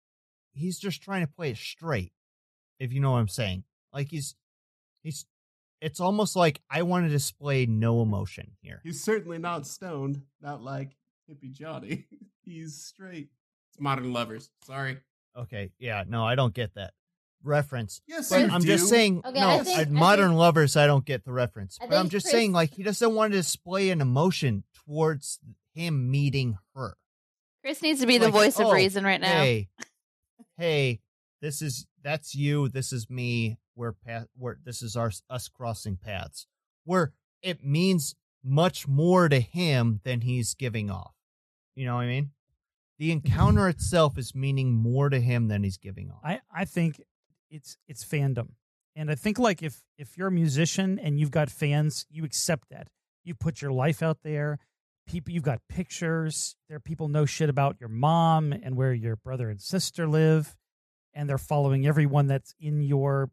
He's 0.52 0.78
just 0.78 1.02
trying 1.02 1.26
to 1.26 1.32
play 1.32 1.50
it 1.50 1.56
straight. 1.56 2.12
If 2.78 2.92
you 2.92 3.00
know 3.00 3.12
what 3.12 3.18
I'm 3.18 3.28
saying. 3.28 3.64
Like 3.92 4.08
he's 4.08 4.34
he's 5.02 5.26
it's 5.80 6.00
almost 6.00 6.36
like 6.36 6.60
I 6.70 6.82
want 6.82 7.06
to 7.06 7.10
display 7.10 7.66
no 7.66 8.02
emotion 8.02 8.52
here. 8.62 8.80
he's 8.82 9.02
certainly 9.02 9.38
not 9.38 9.66
stoned, 9.66 10.22
not 10.40 10.62
like 10.62 10.96
hippie 11.30 11.52
Johnny. 11.52 12.06
he's 12.42 12.76
straight. 12.82 13.28
It's 13.70 13.80
modern 13.80 14.12
lovers. 14.12 14.50
Sorry. 14.64 14.98
Okay, 15.36 15.72
yeah, 15.78 16.04
no, 16.06 16.24
I 16.24 16.34
don't 16.36 16.54
get 16.54 16.74
that 16.74 16.92
reference. 17.42 18.00
Yes, 18.06 18.30
But 18.30 18.40
you 18.40 18.46
I'm 18.48 18.60
do. 18.60 18.66
just 18.68 18.88
saying, 18.88 19.20
Okay, 19.24 19.38
no, 19.40 19.48
I 19.48 19.64
think- 19.64 19.78
at 19.78 19.88
I 19.88 19.90
modern 19.90 20.28
think- 20.30 20.38
lovers, 20.38 20.76
I 20.76 20.86
don't 20.86 21.04
get 21.04 21.24
the 21.24 21.32
reference. 21.32 21.76
I 21.82 21.86
But 21.86 21.96
I'm 21.96 22.08
just 22.08 22.24
Chris- 22.26 22.32
saying, 22.32 22.52
like, 22.52 22.72
he 22.74 22.82
doesn't 22.82 23.14
want 23.14 23.32
to 23.32 23.38
display 23.38 23.90
an 23.90 24.00
emotion 24.00 24.64
towards 24.86 25.40
him 25.74 26.10
meeting 26.10 26.56
her. 26.74 26.96
Chris 27.62 27.82
needs 27.82 28.00
to 28.00 28.06
be 28.06 28.16
the 28.18 28.26
Like, 28.26 28.32
voice 28.34 28.60
of 28.60 28.66
oh, 28.66 28.72
reason 28.72 29.04
right 29.04 29.20
now. 29.20 29.42
Hey, 29.42 29.68
hey, 30.56 31.00
this 31.42 31.60
is 31.62 31.86
that's 32.02 32.34
you. 32.34 32.68
This 32.68 32.92
is 32.92 33.08
me. 33.10 33.58
We're 33.76 33.92
path. 33.92 34.26
We're 34.36 34.56
this 34.64 34.82
is 34.82 34.96
our 34.96 35.10
us 35.28 35.48
crossing 35.48 35.96
paths. 35.96 36.46
Where 36.84 37.12
it 37.42 37.64
means 37.64 38.14
much 38.42 38.86
more 38.86 39.28
to 39.28 39.40
him 39.40 40.00
than 40.04 40.20
he's 40.20 40.54
giving 40.54 40.90
off. 40.90 41.14
You 41.74 41.86
know 41.86 41.94
what 41.96 42.02
I 42.02 42.06
mean? 42.06 42.30
The 42.98 43.12
encounter 43.12 43.68
itself 43.68 44.18
is 44.18 44.34
meaning 44.34 44.72
more 44.72 45.08
to 45.08 45.20
him 45.20 45.48
than 45.48 45.64
he's 45.64 45.78
giving 45.78 46.10
off. 46.10 46.20
I, 46.22 46.40
I 46.54 46.64
think 46.64 47.02
it's 47.50 47.76
it's 47.88 48.04
fandom. 48.04 48.50
And 48.96 49.10
I 49.10 49.14
think 49.14 49.38
like 49.38 49.62
if 49.62 49.82
if 49.98 50.16
you're 50.16 50.28
a 50.28 50.32
musician 50.32 50.98
and 50.98 51.18
you've 51.18 51.30
got 51.30 51.50
fans, 51.50 52.06
you 52.10 52.24
accept 52.24 52.68
that. 52.70 52.88
You 53.24 53.34
put 53.34 53.62
your 53.62 53.72
life 53.72 54.02
out 54.02 54.18
there. 54.22 54.58
People 55.06 55.32
you've 55.32 55.42
got 55.42 55.60
pictures. 55.68 56.56
There 56.68 56.78
people 56.80 57.08
know 57.08 57.26
shit 57.26 57.50
about 57.50 57.76
your 57.80 57.88
mom 57.88 58.52
and 58.52 58.76
where 58.76 58.92
your 58.92 59.16
brother 59.16 59.50
and 59.50 59.60
sister 59.60 60.06
live. 60.06 60.56
And 61.12 61.28
they're 61.28 61.38
following 61.38 61.86
everyone 61.86 62.26
that's 62.26 62.54
in 62.60 62.82
your 62.82 63.30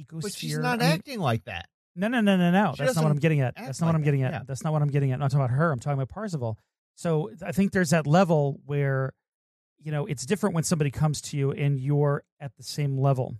ecosphere. 0.00 0.22
but 0.22 0.32
she's 0.32 0.58
not 0.58 0.80
I 0.80 0.84
mean, 0.84 0.92
acting 0.94 1.20
like 1.20 1.44
that. 1.44 1.68
no, 1.96 2.08
no, 2.08 2.20
no, 2.20 2.36
no, 2.36 2.50
no. 2.50 2.74
She 2.76 2.84
That's 2.84 2.96
not 2.96 3.04
what 3.04 3.10
I'm 3.10 3.18
getting 3.18 3.40
at. 3.40 3.54
That's 3.56 3.80
not 3.80 3.86
what 3.88 3.94
I'm 3.94 4.02
getting 4.02 4.22
that, 4.22 4.26
at. 4.28 4.32
yeah. 4.32 4.42
That's 4.46 4.64
not 4.64 4.72
what 4.72 4.82
I'm 4.82 4.88
getting 4.88 5.10
at. 5.10 5.14
I'm 5.14 5.20
not 5.20 5.30
talking 5.30 5.44
about 5.44 5.56
her. 5.56 5.72
I'm 5.72 5.78
talking 5.78 5.98
about 6.00 6.08
Parzival. 6.08 6.58
So 6.96 7.30
I 7.44 7.52
think 7.52 7.72
there's 7.72 7.90
that 7.90 8.06
level 8.06 8.60
where, 8.66 9.12
you 9.82 9.90
know, 9.92 10.06
it's 10.06 10.24
different 10.26 10.54
when 10.54 10.64
somebody 10.64 10.90
comes 10.90 11.20
to 11.22 11.36
you 11.36 11.50
and 11.52 11.78
you're 11.78 12.22
at 12.40 12.52
the 12.56 12.62
same 12.62 12.98
level 12.98 13.36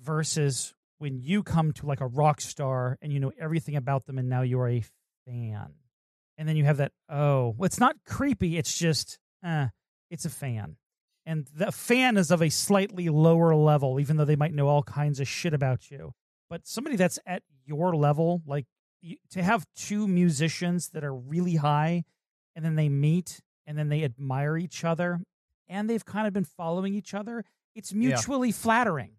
versus 0.00 0.74
when 0.98 1.18
you 1.20 1.42
come 1.42 1.72
to 1.72 1.86
like 1.86 2.00
a 2.00 2.06
rock 2.06 2.40
star 2.40 2.98
and 3.02 3.12
you 3.12 3.20
know 3.20 3.32
everything 3.38 3.76
about 3.76 4.06
them 4.06 4.18
and 4.18 4.28
now 4.28 4.42
you're 4.42 4.68
a 4.68 4.82
fan. 5.26 5.74
And 6.36 6.48
then 6.48 6.56
you 6.56 6.64
have 6.64 6.78
that, 6.78 6.92
oh, 7.08 7.54
well, 7.56 7.66
it's 7.66 7.78
not 7.78 7.96
creepy. 8.06 8.56
It's 8.56 8.76
just, 8.76 9.18
uh, 9.44 9.68
it's 10.10 10.24
a 10.24 10.30
fan. 10.30 10.76
And 11.26 11.48
the 11.54 11.72
fan 11.72 12.16
is 12.16 12.30
of 12.30 12.42
a 12.42 12.50
slightly 12.50 13.08
lower 13.08 13.54
level, 13.54 13.98
even 13.98 14.16
though 14.16 14.24
they 14.26 14.36
might 14.36 14.52
know 14.52 14.68
all 14.68 14.82
kinds 14.82 15.20
of 15.20 15.28
shit 15.28 15.54
about 15.54 15.90
you. 15.90 16.12
But 16.50 16.66
somebody 16.66 16.96
that's 16.96 17.18
at 17.26 17.42
your 17.64 17.96
level 17.96 18.42
like 18.46 18.66
you, 19.00 19.16
to 19.30 19.42
have 19.42 19.66
two 19.74 20.06
musicians 20.06 20.90
that 20.90 21.02
are 21.02 21.14
really 21.14 21.56
high 21.56 22.04
and 22.54 22.64
then 22.64 22.74
they 22.74 22.88
meet 22.88 23.40
and 23.66 23.78
then 23.78 23.88
they 23.88 24.04
admire 24.04 24.58
each 24.58 24.84
other 24.84 25.20
and 25.66 25.88
they've 25.88 26.04
kind 26.04 26.26
of 26.26 26.34
been 26.34 26.44
following 26.44 26.94
each 26.94 27.14
other 27.14 27.44
it's 27.74 27.92
mutually 27.92 28.52
flattering. 28.52 29.16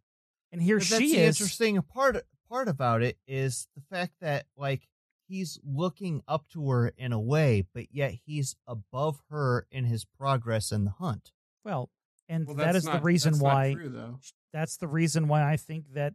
And 0.51 0.62
here 0.62 0.80
But 0.80 0.88
that's 0.88 1.01
she 1.01 1.16
the 1.16 1.22
is 1.22 1.39
interesting 1.41 1.82
part 1.82 2.18
part 2.49 2.68
about 2.68 3.01
it 3.01 3.18
is 3.28 3.68
the 3.76 3.82
fact 3.82 4.14
that 4.22 4.45
like 4.56 4.88
he's 5.28 5.60
looking 5.64 6.22
up 6.28 6.47
to 6.49 6.70
her 6.70 6.93
in 6.97 7.12
a 7.12 7.20
way, 7.20 7.66
but 7.74 7.88
yet 7.91 8.14
he's 8.26 8.56
above 8.68 9.22
her 9.30 9.68
in 9.72 9.86
his 9.86 10.06
progress 10.06 10.72
in 10.72 10.86
the 10.86 10.91
hunt. 10.91 11.32
Well, 11.64 11.89
and 12.30 12.47
Well, 12.47 12.55
that's 12.55 12.78
is 12.80 12.84
the 12.86 12.99
reason 12.99 13.34
that's 13.34 13.43
not 13.43 13.53
why 13.53 13.73
true, 13.73 14.17
that's 14.53 14.78
the 14.78 14.88
reason 14.88 15.28
why 15.28 15.43
I 15.49 15.57
think 15.57 15.93
that 15.93 16.13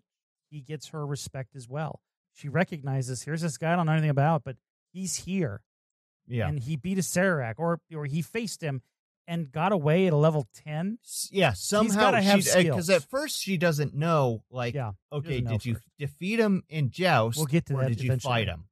he 0.50 0.60
gets 0.60 0.88
her 0.88 1.06
respect 1.06 1.54
as 1.56 1.68
well. 1.68 2.00
She 2.34 2.48
recognizes 2.48 3.22
here's 3.22 3.42
this 3.42 3.58
guy 3.58 3.72
I 3.72 3.76
don't 3.76 3.86
know 3.86 3.92
anything 3.92 4.10
about, 4.10 4.42
but 4.44 4.56
he's 4.92 5.16
here. 5.16 5.62
Yeah. 6.26 6.48
And 6.48 6.58
he 6.60 6.76
beat 6.76 6.98
a 6.98 7.02
Sarac 7.02 7.54
or 7.58 7.80
or 7.94 8.06
he 8.06 8.22
faced 8.22 8.62
him 8.62 8.82
and 9.26 9.52
got 9.52 9.70
away 9.72 10.06
at 10.06 10.12
a 10.12 10.16
level 10.16 10.46
ten. 10.54 10.98
S- 11.04 11.28
yeah, 11.32 11.52
somehow 11.52 12.00
gotta 12.00 12.20
have 12.22 12.44
because 12.56 12.90
uh, 12.90 12.94
at 12.94 13.02
first 13.04 13.40
she 13.40 13.56
doesn't 13.56 13.94
know 13.94 14.42
like 14.50 14.74
Yeah. 14.74 14.92
okay, 15.12 15.40
know 15.40 15.50
did 15.52 15.66
you 15.66 15.74
first. 15.74 15.86
defeat 15.98 16.38
him 16.40 16.62
in 16.68 16.90
joust 16.90 17.36
We'll 17.38 17.46
get 17.46 17.66
to 17.66 17.74
or 17.74 17.82
that 17.82 17.88
did 17.90 18.02
you 18.02 18.16
fight 18.18 18.48
him? 18.48 18.64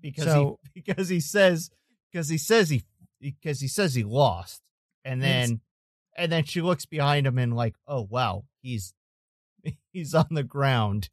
Because 0.00 0.24
So- 0.24 0.58
he 0.74 0.80
because 0.82 1.08
he 1.08 1.20
says 1.20 1.70
because 2.12 2.28
he 2.28 2.38
says 2.38 2.68
he 2.70 2.82
because 3.20 3.60
he 3.60 3.68
says 3.68 3.94
he 3.94 4.04
lost. 4.04 4.60
And 5.04 5.22
then 5.22 5.60
and 6.18 6.30
then 6.32 6.44
she 6.44 6.60
looks 6.60 6.84
behind 6.86 7.26
him 7.26 7.38
and 7.38 7.54
like, 7.56 7.76
"Oh 7.86 8.02
wow, 8.10 8.44
he's 8.60 8.94
he's 9.92 10.14
on 10.14 10.26
the 10.30 10.42
ground." 10.42 11.08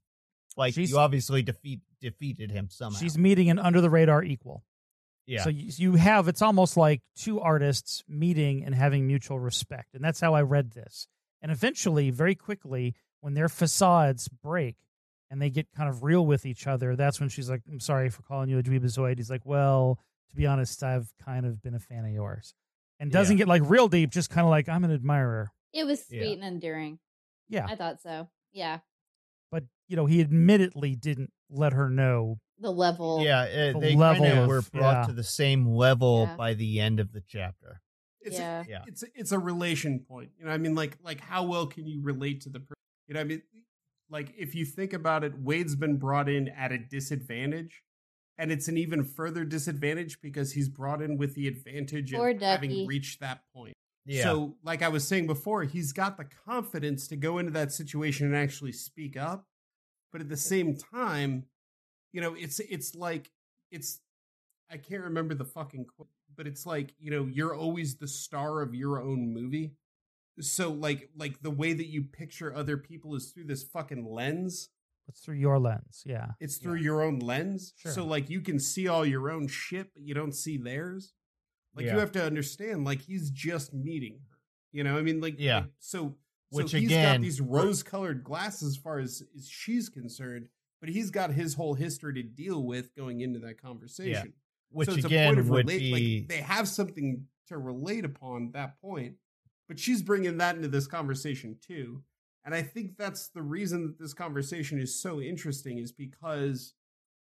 Like 0.57 0.73
She's- 0.73 0.89
you 0.89 0.97
obviously 0.97 1.41
defeat 1.43 1.81
defeated 2.01 2.51
him 2.51 2.69
somehow. 2.69 2.99
She's 2.99 3.17
meeting 3.17 3.49
an 3.49 3.59
under 3.59 3.81
the 3.81 3.89
radar 3.89 4.23
equal. 4.23 4.63
yeah. 5.25 5.43
So 5.43 5.49
you, 5.49 5.71
you 5.77 5.95
have 5.95 6.27
it's 6.27 6.41
almost 6.41 6.77
like 6.77 7.01
two 7.17 7.39
artists 7.39 8.03
meeting 8.07 8.63
and 8.63 8.73
having 8.75 9.07
mutual 9.07 9.39
respect, 9.39 9.93
and 9.95 10.03
that's 10.03 10.19
how 10.21 10.33
I 10.33 10.41
read 10.43 10.71
this. 10.71 11.07
And 11.41 11.51
eventually, 11.51 12.09
very 12.09 12.35
quickly, 12.35 12.95
when 13.21 13.33
their 13.33 13.49
facades 13.49 14.27
break 14.27 14.75
and 15.31 15.41
they 15.41 15.49
get 15.49 15.67
kind 15.75 15.89
of 15.89 16.03
real 16.03 16.25
with 16.25 16.45
each 16.45 16.67
other, 16.67 16.95
that's 16.95 17.19
when 17.19 17.29
she's 17.29 17.49
like, 17.49 17.61
"I'm 17.69 17.79
sorry 17.79 18.09
for 18.09 18.21
calling 18.23 18.49
you 18.49 18.59
a 18.59 18.63
dweebazoid." 18.63 19.17
He's 19.17 19.29
like, 19.29 19.45
"Well, 19.45 19.99
to 20.29 20.35
be 20.35 20.45
honest, 20.45 20.81
I've 20.83 21.11
kind 21.23 21.45
of 21.45 21.61
been 21.61 21.75
a 21.75 21.79
fan 21.79 22.05
of 22.05 22.11
yours," 22.11 22.53
and 22.99 23.11
doesn't 23.11 23.37
Yeah. 23.37 23.41
get 23.43 23.47
like 23.47 23.61
real 23.65 23.87
deep, 23.87 24.09
just 24.11 24.29
kind 24.29 24.45
of 24.45 24.49
like, 24.51 24.69
"I'm 24.69 24.83
an 24.83 24.91
admirer." 24.91 25.51
It 25.73 25.85
was 25.85 26.03
Yeah. 26.09 26.21
sweet 26.21 26.33
and 26.35 26.43
endearing. 26.43 26.99
Yeah, 27.49 27.65
I 27.67 27.75
thought 27.75 28.01
so. 28.01 28.29
Yeah. 28.53 28.79
but 29.51 29.63
you 29.87 29.95
know, 29.95 30.05
he 30.05 30.19
admittedly 30.21 30.95
didn't 30.95 31.31
let 31.49 31.73
her 31.73 31.89
know. 31.89 32.39
The 32.59 32.71
level. 32.71 33.21
yeah, 33.23 33.41
uh, 33.41 33.73
the 33.73 33.79
they 33.79 33.95
level 33.95 34.23
kind 34.25 34.37
of- 34.37 34.43
of 34.43 34.47
were 34.49 34.61
brought 34.61 35.01
yeah. 35.01 35.05
to 35.07 35.13
the 35.13 35.23
same 35.23 35.67
level 35.67 36.23
Yeah. 36.23 36.35
by 36.37 36.53
the 36.53 36.79
end 36.79 36.99
of 36.99 37.11
the 37.11 37.21
chapter. 37.21 37.81
It's 38.21 38.37
Yeah. 38.39 38.61
A, 38.63 38.67
Yeah. 38.67 38.83
it's 38.87 39.03
a- 39.03 39.11
it's 39.19 39.31
a 39.31 39.37
relation 39.39 39.99
point. 39.99 40.31
You 40.39 40.45
know, 40.45 40.51
I 40.51 40.57
mean, 40.57 40.73
like 40.73 40.97
like 41.03 41.19
how 41.21 41.43
well 41.45 41.67
can 41.67 41.85
you 41.85 42.01
relate 42.01 42.41
to 42.41 42.49
the 42.49 42.59
person? 42.61 42.75
You 43.07 43.13
know, 43.15 43.19
I 43.21 43.23
mean, 43.25 43.43
like 44.09 44.33
if 44.37 44.55
you 44.55 44.65
think 44.65 44.93
about 44.93 45.23
it, 45.23 45.37
Wade's 45.37 45.75
been 45.75 45.97
brought 45.97 46.27
in 46.29 46.47
at 46.49 46.71
a 46.71 46.77
disadvantage, 46.77 47.83
and 48.37 48.51
it's 48.51 48.67
an 48.67 48.77
even 48.77 49.03
further 49.03 49.45
disadvantage 49.45 50.21
because 50.21 50.53
he's 50.53 50.69
brought 50.69 51.01
in 51.01 51.17
with 51.17 51.35
the 51.35 51.47
advantage 51.47 52.13
Poor 52.13 52.29
of 52.29 52.41
having 52.41 52.85
reached 52.85 53.19
that 53.21 53.41
point. 53.53 53.75
Yeah. 54.05 54.23
So, 54.23 54.55
like 54.63 54.81
I 54.81 54.89
was 54.89 55.07
saying 55.07 55.27
before, 55.27 55.63
he's 55.63 55.91
got 55.91 56.17
the 56.17 56.27
confidence 56.45 57.07
to 57.07 57.15
go 57.15 57.39
into 57.39 57.51
that 57.53 57.71
situation 57.71 58.27
and 58.27 58.35
actually 58.35 58.71
speak 58.71 59.17
up. 59.17 59.45
But 60.11 60.21
at 60.21 60.29
the 60.29 60.37
same 60.37 60.77
time, 60.77 61.45
you 62.13 62.21
know, 62.21 62.35
it's 62.35 62.59
it's 62.59 62.95
like 62.95 63.31
it's 63.71 63.99
I 64.71 64.77
can't 64.77 65.03
remember 65.03 65.33
the 65.33 65.45
fucking 65.45 65.85
quote, 65.85 66.09
but 66.35 66.47
it's 66.47 66.65
like, 66.65 66.93
you 66.99 67.11
know, 67.11 67.25
you're 67.25 67.55
always 67.55 67.95
the 67.95 68.07
star 68.07 68.61
of 68.61 68.75
your 68.75 69.01
own 69.01 69.33
movie. 69.33 69.73
So 70.39 70.69
like 70.71 71.09
like 71.17 71.41
the 71.41 71.51
way 71.51 71.73
that 71.73 71.87
you 71.87 72.03
picture 72.03 72.53
other 72.55 72.77
people 72.77 73.15
is 73.15 73.31
through 73.31 73.45
this 73.45 73.63
fucking 73.63 74.05
lens. 74.05 74.69
It's 75.07 75.19
through 75.21 75.35
your 75.35 75.59
lens, 75.59 76.03
yeah. 76.05 76.31
It's 76.39 76.57
through 76.57 76.75
your 76.79 77.01
own 77.03 77.19
lens. 77.19 77.73
Sure. 77.77 77.91
So 77.91 78.05
like 78.05 78.29
you 78.29 78.41
can 78.41 78.59
see 78.59 78.87
all 78.87 79.05
your 79.05 79.29
own 79.29 79.47
shit, 79.47 79.93
but 79.93 80.03
you 80.03 80.13
don't 80.13 80.33
see 80.33 80.57
theirs. 80.57 81.13
Like 81.75 81.85
Yeah. 81.85 81.93
you 81.93 81.99
have 81.99 82.11
to 82.13 82.23
understand, 82.25 82.85
like 82.85 83.01
he's 83.01 83.29
just 83.29 83.73
meeting 83.73 84.19
her. 84.29 84.37
You 84.71 84.83
know, 84.83 84.97
I 84.97 85.01
mean, 85.01 85.21
like 85.21 85.35
Yeah. 85.39 85.59
like, 85.61 85.69
so, 85.79 86.17
Which 86.49 86.71
so 86.71 86.77
he's 86.77 86.87
again- 86.87 87.15
got 87.17 87.21
these 87.21 87.39
rose-colored 87.41 88.23
glasses 88.23 88.69
as 88.75 88.77
far 88.77 88.99
as, 88.99 89.21
as 89.35 89.47
she's 89.47 89.89
concerned, 89.89 90.47
but 90.79 90.89
he's 90.89 91.11
got 91.11 91.31
his 91.33 91.53
whole 91.55 91.73
history 91.75 92.13
to 92.15 92.23
deal 92.23 92.63
with 92.63 92.93
going 92.95 93.21
into 93.21 93.39
that 93.39 93.61
conversation. 93.61 94.33
Which 94.69 94.89
so 94.89 94.95
it's 94.95 95.03
a 95.03 95.07
again 95.07 95.27
point 95.29 95.39
of 95.39 95.49
would 95.49 95.67
relate, 95.67 95.79
be 95.79 95.91
like 96.19 96.29
they 96.29 96.41
have 96.41 96.67
something 96.67 97.27
to 97.47 97.57
relate 97.57 98.03
upon 98.05 98.51
that 98.53 98.79
point, 98.81 99.15
but 99.67 99.79
she's 99.79 100.01
bringing 100.01 100.37
that 100.39 100.55
into 100.55 100.67
this 100.67 100.87
conversation 100.87 101.57
too. 101.61 102.03
And 102.45 102.53
I 102.53 102.61
think 102.61 102.97
that's 102.97 103.29
the 103.29 103.41
reason 103.41 103.87
that 103.87 103.99
this 103.99 104.13
conversation 104.13 104.79
is 104.79 105.01
so 105.01 105.19
interesting 105.19 105.79
is 105.79 105.91
because 105.91 106.73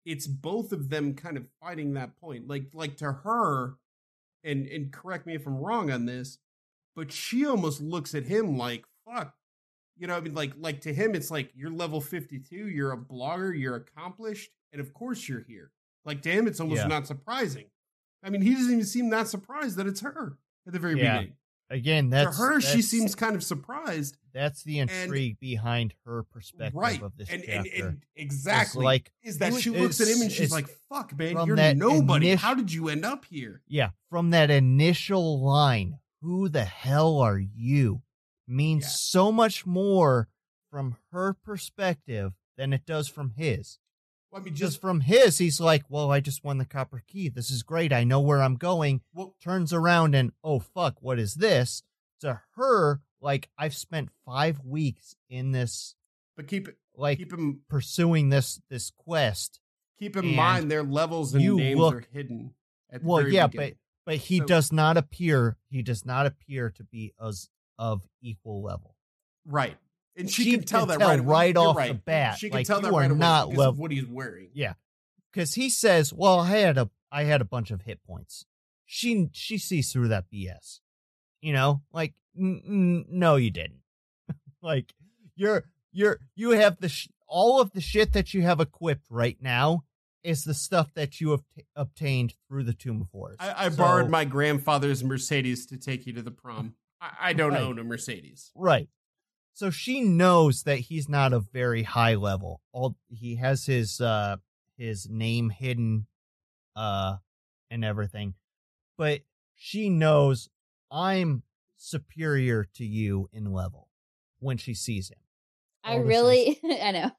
it's 0.03 0.25
both 0.27 0.71
of 0.71 0.89
them 0.89 1.13
kind 1.13 1.37
of 1.37 1.45
fighting 1.61 1.93
that 1.93 2.19
point. 2.19 2.47
Like 2.47 2.71
like 2.73 2.97
to 2.97 3.11
her, 3.11 3.75
and 4.43 4.65
and 4.67 4.91
correct 4.91 5.27
me 5.27 5.35
if 5.35 5.45
I'm 5.45 5.57
wrong 5.57 5.91
on 5.91 6.05
this, 6.05 6.39
but 6.95 7.11
she 7.11 7.45
almost 7.45 7.81
looks 7.81 8.15
at 8.15 8.23
him 8.25 8.57
like 8.57 8.85
fuck. 9.07 9.35
You 9.97 10.07
know, 10.07 10.17
I 10.17 10.21
mean, 10.21 10.33
like 10.33 10.53
like 10.57 10.81
to 10.81 10.93
him, 10.93 11.13
it's 11.15 11.29
like 11.31 11.51
you're 11.55 11.71
level 11.71 12.01
52, 12.01 12.55
you're 12.55 12.91
a 12.91 12.97
blogger, 12.97 13.57
you're 13.57 13.75
accomplished, 13.75 14.49
and 14.71 14.81
of 14.81 14.93
course 14.93 15.29
you're 15.29 15.45
here. 15.47 15.71
Like 16.03 16.21
to 16.23 16.31
him, 16.31 16.47
it's 16.47 16.59
almost 16.59 16.81
Yeah. 16.81 16.87
not 16.87 17.07
surprising. 17.07 17.65
I 18.23 18.29
mean, 18.31 18.41
he 18.41 18.53
doesn't 18.55 18.71
even 18.73 18.85
seem 18.85 19.09
that 19.11 19.27
surprised 19.27 19.77
that 19.77 19.85
it's 19.87 20.01
her 20.01 20.37
at 20.67 20.73
the 20.73 20.79
very 20.79 20.99
Yeah. 20.99 21.13
beginning. 21.19 21.37
Again 21.69 22.09
that's 22.09 22.37
to 22.37 22.43
her, 22.43 22.61
she 22.61 22.81
seems 22.81 23.15
kind 23.15 23.35
of 23.35 23.43
surprised. 23.43 24.17
that's 24.33 24.63
the 24.63 24.79
intrigue 24.79 25.39
behind 25.39 25.93
her 26.05 26.23
perspective 26.23 26.75
right 26.75 27.01
of 27.01 27.15
this 27.17 27.29
and, 27.29 27.43
chapter. 27.45 27.69
and, 27.73 27.83
and 27.83 28.03
exactly 28.15 28.83
like, 28.83 29.11
is 29.23 29.39
that 29.39 29.53
she 29.55 29.69
looks 29.69 29.99
at 30.01 30.07
him 30.07 30.21
and 30.21 30.31
she's 30.31 30.51
like 30.51 30.67
fuck 30.89 31.17
man 31.17 31.45
you're 31.45 31.73
nobody 31.73 32.35
how 32.35 32.53
did 32.53 32.71
you 32.71 32.89
end 32.89 33.05
up 33.05 33.25
here 33.25 33.61
yeah, 33.67 33.89
from 34.09 34.29
that 34.31 34.49
initial 34.51 35.43
line, 35.43 35.99
"Who 36.21 36.49
the 36.49 36.65
hell 36.65 37.17
are 37.19 37.39
you?" 37.39 38.01
means 38.47 38.83
Yeah. 38.83 38.89
so 38.89 39.31
much 39.31 39.65
more 39.65 40.29
from 40.69 40.97
her 41.11 41.33
perspective 41.33 42.33
than 42.57 42.73
it 42.73 42.85
does 42.85 43.07
from 43.07 43.31
his. 43.31 43.79
I 44.35 44.39
mean 44.39 44.53
Just 44.55 44.81
from 44.81 44.99
his, 45.01 45.37
he's 45.37 45.59
like, 45.59 45.83
"Well, 45.89 46.11
I 46.11 46.19
just 46.19 46.43
won 46.43 46.57
the 46.57 46.65
copper 46.65 47.01
key. 47.07 47.29
This 47.29 47.49
is 47.49 47.63
great. 47.63 47.93
I 47.93 48.03
know 48.03 48.19
where 48.19 48.41
I'm 48.41 48.55
going." 48.55 49.01
well 49.13 49.35
Turns 49.41 49.71
around 49.73 50.13
and, 50.13 50.31
"Oh 50.43 50.59
fuck, 50.59 50.97
what 51.01 51.17
is 51.19 51.35
this?" 51.35 51.81
To 52.21 52.41
her, 52.55 53.01
like, 53.21 53.49
I've 53.57 53.75
spent 53.75 54.09
5 54.25 54.59
weeks 54.65 55.15
in 55.29 55.51
this 55.51 55.95
but 56.37 56.47
keep 56.47 56.67
it 56.67 56.77
like 56.95 57.17
keep 57.17 57.31
him 57.31 57.61
pursuing 57.69 58.29
this 58.29 58.59
this 58.69 58.89
quest 58.91 59.59
keep 59.99 60.15
in 60.17 60.35
mind 60.35 60.69
their 60.71 60.83
levels 60.83 61.33
and 61.33 61.55
names 61.55 61.77
look- 61.79 61.95
are 61.95 62.07
hidden 62.11 62.53
at 62.91 63.01
the 63.01 63.07
well 63.07 63.19
very 63.21 63.33
yeah 63.33 63.47
beginning. 63.47 63.77
but 64.05 64.13
but 64.13 64.15
he 64.17 64.39
So- 64.39 64.45
does 64.45 64.71
not 64.71 64.95
appear 64.97 65.57
he 65.69 65.81
does 65.81 66.05
not 66.05 66.25
appear 66.25 66.69
to 66.71 66.83
be 66.83 67.13
as 67.21 67.49
of 67.77 68.07
equal 68.21 68.61
level 68.61 68.95
right 69.45 69.77
and 70.17 70.29
she, 70.29 70.43
She 70.43 70.51
can 70.51 70.63
tell 70.63 70.85
that 70.87 70.99
tell 70.99 71.09
right, 71.09 71.23
right 71.23 71.57
off 71.57 71.75
the 71.87 71.93
bat, 71.93 72.37
she 72.37 72.49
can 72.49 72.59
like, 72.59 72.67
tell 72.67 72.81
that 72.81 72.91
right 72.91 73.09
away 73.11 73.17
not 73.19 73.49
because 73.49 73.65
of 73.65 73.79
what 73.79 73.91
he's 73.91 74.05
wearing 74.07 74.49
yeah 74.53 74.73
because 75.31 75.53
he 75.55 75.69
says 75.69 76.13
well 76.13 76.39
i 76.39 76.47
had 76.49 76.77
a 76.77 76.89
i 77.11 77.23
had 77.23 77.41
a 77.41 77.45
bunch 77.45 77.71
of 77.71 77.81
hit 77.81 77.99
points 78.03 78.45
she 78.85 79.29
she 79.33 79.57
sees 79.57 79.91
through 79.91 80.07
that 80.07 80.25
bs 80.31 80.79
you 81.41 81.51
know 81.53 81.81
like 81.91 82.13
n- 82.39 82.61
n- 82.67 83.05
no 83.09 83.35
you 83.35 83.51
didn't 83.51 83.81
like 84.61 84.93
you're 85.35 85.63
you're 85.91 86.19
you 86.35 86.51
have 86.51 86.77
the 86.79 86.89
sh- 86.89 87.09
all 87.27 87.59
of 87.59 87.71
the 87.71 87.81
shit 87.81 88.13
that 88.13 88.33
you 88.33 88.41
have 88.43 88.59
equipped 88.59 89.05
right 89.09 89.37
now 89.41 89.83
is 90.23 90.43
the 90.43 90.53
stuff 90.53 90.91
that 90.95 91.19
you 91.21 91.31
have 91.31 91.43
t- 91.55 91.65
obtained 91.75 92.33
through 92.47 92.63
the 92.63 92.73
tomb 92.73 93.01
of 93.01 93.07
horrors 93.11 93.37
I, 93.39 93.65
I 93.65 93.69
So- 93.69 93.77
borrowed 93.77 94.09
my 94.09 94.25
grandfather's 94.25 95.03
Mercedes 95.03 95.65
to 95.67 95.77
take 95.77 96.05
you 96.07 96.13
to 96.13 96.21
the 96.23 96.31
prom. 96.31 96.75
I, 97.01 97.11
I 97.21 97.33
don't 97.33 97.51
Right. 97.51 97.61
own 97.61 97.77
a 97.77 97.83
Mercedes. 97.83 98.51
Right. 98.55 98.89
So 99.55 99.69
she 99.69 100.01
knows 100.01 100.63
that 100.63 100.79
he's 100.79 101.07
not 101.07 101.31
a 101.31 101.39
very 101.39 101.83
high 101.83 102.15
level. 102.15 102.61
All 102.73 102.97
he 103.07 103.37
has 103.37 103.65
his 103.65 104.01
uh 104.01 104.35
his 104.77 105.07
name 105.09 105.49
hidden 105.49 106.07
uh 106.75 107.15
and 107.71 107.85
everything. 107.85 108.33
But 108.97 109.21
she 109.55 109.89
knows 109.89 110.49
I'm 110.91 111.43
superior 111.77 112.65
to 112.75 112.85
you 112.85 113.29
in 113.31 113.53
level 113.53 113.87
when 114.39 114.57
she 114.57 114.73
sees 114.73 115.09
him. 115.09 115.19
I 115.85 115.93
All 115.93 115.99
this 115.99 116.07
really, 116.07 116.59
I 116.81 116.91
know, 116.91 117.11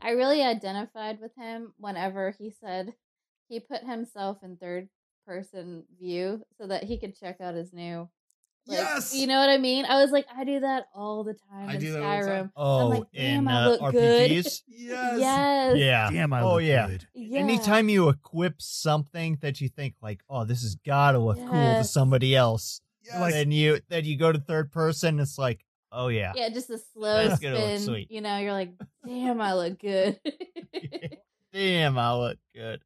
I 0.00 0.10
really 0.10 0.42
identified 0.42 1.20
with 1.20 1.32
him 1.36 1.72
whenever 1.76 2.30
he 2.38 2.50
said 2.50 2.94
he 3.48 3.58
put 3.58 3.82
himself 3.82 4.38
in 4.44 4.56
third 4.56 4.88
person 5.26 5.84
view 5.98 6.42
so 6.56 6.68
that 6.68 6.84
he 6.84 7.00
could 7.00 7.18
check 7.18 7.40
out 7.40 7.54
his 7.54 7.72
new. 7.72 8.08
Like, 8.70 8.78
Yes! 8.78 9.14
you 9.14 9.26
know 9.26 9.38
what 9.40 9.50
I 9.50 9.58
mean. 9.58 9.84
I 9.84 10.00
was 10.00 10.10
like, 10.10 10.26
I 10.34 10.44
do 10.44 10.60
that 10.60 10.86
all 10.94 11.24
the 11.24 11.34
time 11.34 11.68
I 11.68 11.74
in 11.74 11.80
do 11.80 11.92
that 11.92 12.02
all 12.02 12.20
the 12.20 12.26
time. 12.26 12.44
Skyrim. 12.46 12.50
Oh, 12.56 12.86
like, 12.88 13.02
in 13.12 13.44
"Damn, 13.44 13.48
I 13.48 13.62
uh, 13.64 13.68
look 13.70 13.92
good." 13.92 14.30
RPGs? 14.30 14.62
Yes. 14.68 15.20
Yes. 15.20 15.76
Yeah. 15.76 16.10
Damn, 16.10 16.32
I 16.32 16.40
oh 16.42 16.54
look 16.54 16.62
yeah. 16.62 16.86
good. 16.88 17.06
Yeah. 17.14 17.40
Anytime 17.40 17.88
you 17.88 18.08
equip 18.08 18.62
something 18.62 19.38
that 19.42 19.60
you 19.60 19.68
think 19.68 19.94
like, 20.00 20.22
oh, 20.30 20.44
this 20.44 20.62
has 20.62 20.74
got 20.76 21.12
to 21.12 21.18
look 21.18 21.36
cool 21.38 21.50
to 21.74 21.84
somebody 21.84 22.34
else, 22.34 22.80
Yes. 23.04 23.20
Like- 23.20 23.34
then 23.34 23.50
you 23.52 23.80
then 23.88 24.04
you 24.04 24.16
go 24.16 24.30
to 24.32 24.38
third 24.38 24.70
person. 24.72 25.18
It's 25.20 25.36
like, 25.38 25.64
oh 25.92 26.08
yeah, 26.08 26.32
Yeah, 26.36 26.48
just 26.50 26.70
a 26.70 26.78
slow 26.78 27.26
That's 27.28 27.40
gonna 27.40 27.54
look 27.56 27.64
spin. 27.64 27.80
sweet. 27.80 28.10
You 28.10 28.20
know, 28.20 28.36
you're 28.38 28.52
like, 28.52 28.70
damn, 29.06 29.40
I 29.40 29.54
look 29.54 29.78
good. 29.80 30.18
damn, 31.52 31.98
I 31.98 32.14
look 32.14 32.38
good. 32.54 32.80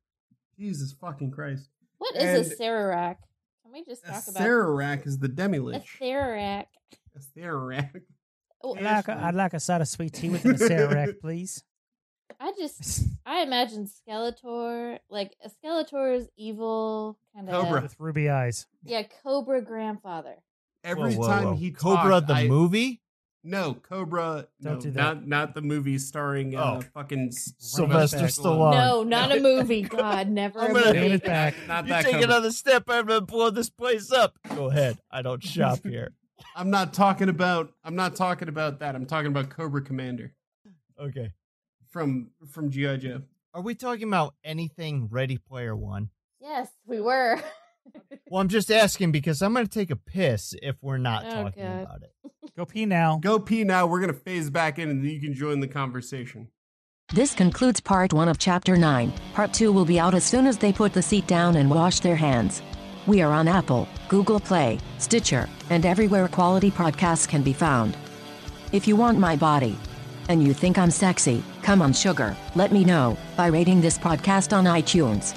Jesus 0.59 0.93
fucking 1.01 1.30
Christ. 1.30 1.68
What 1.99 2.16
is 2.16 2.22
And- 2.51 2.53
a 2.53 2.57
Sararak? 2.62 3.16
Can 3.74 3.82
we 3.86 3.92
just 3.92 4.04
A 4.04 4.08
talk 4.12 4.28
about 4.28 4.42
Sararak 4.42 5.06
is 5.06 5.18
the 5.18 5.26
demi 5.28 5.58
a 5.58 5.62
lich. 5.62 5.96
Sararak? 6.00 6.66
A 7.16 7.38
Sararak. 7.38 8.02
Oh, 8.62 8.76
I'd 8.76 8.82
like, 8.84 9.08
a, 9.08 9.12
I'd 9.24 9.34
like 9.34 9.52
a 9.54 9.60
side 9.60 9.80
of 9.80 9.88
sweet 9.88 10.12
tea 10.12 10.28
with 10.30 10.44
an 10.44 10.54
Acerac, 10.54 11.18
please. 11.20 11.64
I 12.40 12.52
just 12.56 13.02
I 13.26 13.40
imagine 13.42 13.86
Skeletor 13.88 14.98
like 15.10 15.34
a 15.44 15.50
Skeletor's 15.50 16.28
evil 16.36 17.18
kind 17.34 17.48
of 17.50 17.62
Cobra. 17.64 17.82
With 17.82 17.96
ruby 17.98 18.30
eyes. 18.30 18.66
Yeah, 18.84 19.02
Cobra 19.22 19.60
grandfather. 19.60 20.36
Every 20.84 21.14
Whoa, 21.14 21.20
whoa, 21.20 21.26
time 21.28 21.44
whoa. 21.44 21.54
he 21.56 21.70
Cobra 21.72 22.10
talked, 22.12 22.28
the 22.28 22.34
I- 22.34 22.46
movie, 22.48 23.00
No, 23.47 23.74
Cobra. 23.74 24.47
Don't 24.62 24.74
no, 24.76 24.80
do 24.80 24.90
that. 24.92 25.03
Not 25.03 25.26
not 25.28 25.55
the 25.55 25.61
movie 25.61 25.99
starring 25.99 26.57
uh, 26.57 26.78
Oh. 26.78 26.80
fucking 26.95 27.30
Sylvester. 27.30 28.18
Stallone. 28.20 28.72
No, 28.72 29.03
not 29.03 29.30
a 29.32 29.40
movie. 29.40 29.82
God, 29.82 30.28
never 30.30 30.61
I'm 30.61 30.70
a 30.70 30.80
gonna- 30.80 30.95
movie. 30.95 31.14
It 31.14 31.24
back. 31.24 31.55
Not 31.68 31.84
you 31.84 31.90
that 31.90 32.05
take 32.05 32.12
Cobra. 32.14 32.26
another 32.28 32.51
step, 32.53 32.84
I'm 32.88 33.07
gonna 33.07 33.20
blow 33.20 33.51
this 33.51 33.68
place 33.68 34.11
up. 34.11 34.34
Go 34.57 34.70
ahead. 34.70 34.99
I 35.11 35.20
don't 35.22 35.42
shop 35.42 35.80
here. 35.84 36.12
I'm 36.57 36.70
not 36.70 36.95
talking 36.95 37.28
about. 37.28 37.72
I'm 37.84 37.95
not 37.97 38.16
talking 38.16 38.49
about 38.49 38.78
that. 38.80 38.95
I'm 38.95 39.05
talking 39.07 39.26
about 39.28 39.51
Cobra 39.51 39.82
Commander 39.82 40.32
Okay. 40.99 41.32
from 41.90 42.30
from 42.51 42.70
GI 42.70 42.97
Joe. 42.99 43.22
Are 43.53 43.61
we 43.62 43.74
talking 43.74 44.09
about 44.09 44.34
anything 44.42 45.09
Ready 45.11 45.36
Player 45.36 45.76
One? 45.76 46.09
Yes, 46.40 46.68
we 46.86 47.01
were. 47.01 47.40
Well, 48.28 48.41
I'm 48.41 48.49
just 48.49 48.70
asking 48.70 49.12
because 49.12 49.43
I'm 49.43 49.53
going 49.53 49.66
to 49.66 49.70
take 49.78 49.91
a 49.91 49.97
piss 49.97 50.55
if 50.62 50.76
we're 50.82 50.99
not 50.99 51.24
Oh, 51.26 51.30
talking 51.45 51.62
God. 51.62 51.82
about 51.82 52.03
it. 52.03 52.12
Go 52.57 52.64
pee 52.64 52.87
now. 52.87 53.18
Go 53.22 53.39
pee 53.39 53.64
now. 53.64 53.87
We're 53.87 54.01
gonna 54.01 54.12
phase 54.12 54.49
back 54.51 54.78
in, 54.78 54.89
and 54.89 55.03
then 55.03 55.11
you 55.11 55.20
can 55.20 55.35
join 55.35 55.61
the 55.61 55.66
conversation. 55.68 56.49
This 57.12 57.35
concludes 57.35 57.80
part 57.80 58.12
1 58.12 58.28
of 58.28 58.39
Chapter 58.39 58.76
9. 58.76 59.12
Part 59.35 59.53
2 59.53 59.72
will 59.72 59.85
be 59.85 59.99
out 60.01 60.14
as 60.14 60.24
soon 60.24 60.47
as 60.47 60.57
they 60.59 60.72
put 60.72 60.93
the 60.93 61.03
seat 61.03 61.26
down 61.26 61.57
and 61.57 61.68
wash 61.70 62.01
their 62.01 62.16
hands. 62.16 62.62
We 63.07 63.22
are 63.22 63.32
on 63.32 63.49
Apple, 63.49 63.89
Google 64.09 64.41
Play, 64.41 64.78
Stitcher, 64.99 65.49
and 65.70 65.85
everywhere 65.85 66.28
quality 66.28 66.70
podcasts 66.70 67.28
can 67.28 67.43
be 67.43 67.53
found. 67.53 67.97
If 68.72 68.87
you 68.89 68.97
want 68.97 69.18
my 69.18 69.37
body, 69.37 69.76
and 70.28 70.43
you 70.43 70.55
think 70.55 70.78
I'm 70.78 70.91
sexy, 70.91 71.43
come 71.62 71.82
on, 71.82 71.93
sugar, 71.93 72.37
let 72.55 72.72
me 72.72 72.85
know 72.85 73.16
by 73.37 73.49
rating 73.49 73.80
this 73.80 73.99
podcast 73.99 74.57
on 74.57 74.64
iTunes. 74.64 75.37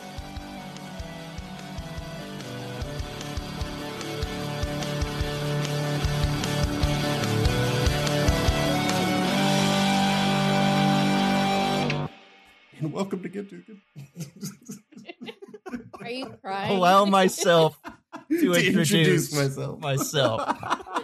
You 16.18 16.26
crying? 16.42 16.76
Allow 16.78 17.06
myself 17.06 17.80
to, 18.30 18.40
To 18.40 18.54
introduce, 18.54 18.92
introduce 18.92 19.34
myself. 19.34 19.80
myself. 19.80 20.58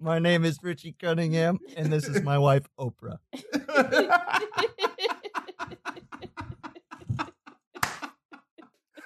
My 0.00 0.20
name 0.20 0.44
is 0.44 0.58
Richie 0.62 0.94
Cunningham, 0.98 1.58
and 1.76 1.92
this 1.92 2.06
is 2.06 2.22
my 2.22 2.38
wife, 2.38 2.68
Oprah. 2.78 3.18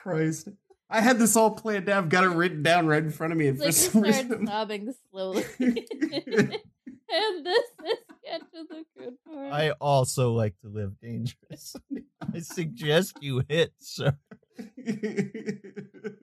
Christ. 0.02 0.48
I 0.92 1.00
had 1.00 1.18
this 1.18 1.36
all 1.36 1.50
planned 1.52 1.88
out. 1.88 2.04
I've 2.04 2.08
got 2.10 2.24
it 2.24 2.28
written 2.28 2.62
down 2.62 2.86
right 2.86 3.02
in 3.02 3.10
front 3.10 3.32
of 3.32 3.38
me. 3.38 3.48
And 3.48 3.60
It's 3.62 3.86
for 3.86 4.00
like 4.00 4.06
you 4.06 4.12
some 4.12 4.22
start 4.22 4.28
reason, 4.30 4.46
sobbing 4.46 4.94
slowly. 5.10 5.44
and 5.58 7.46
this 7.46 7.64
is 7.86 7.98
get 8.24 8.40
to 8.52 8.66
the 8.68 8.84
good 8.98 9.14
part. 9.24 9.52
I 9.52 9.70
also 9.80 10.32
like 10.32 10.54
to 10.60 10.68
live 10.68 11.00
dangerous. 11.00 11.74
I 12.34 12.40
suggest 12.40 13.16
you 13.20 13.42
hit, 13.48 13.72
sir. 13.78 14.16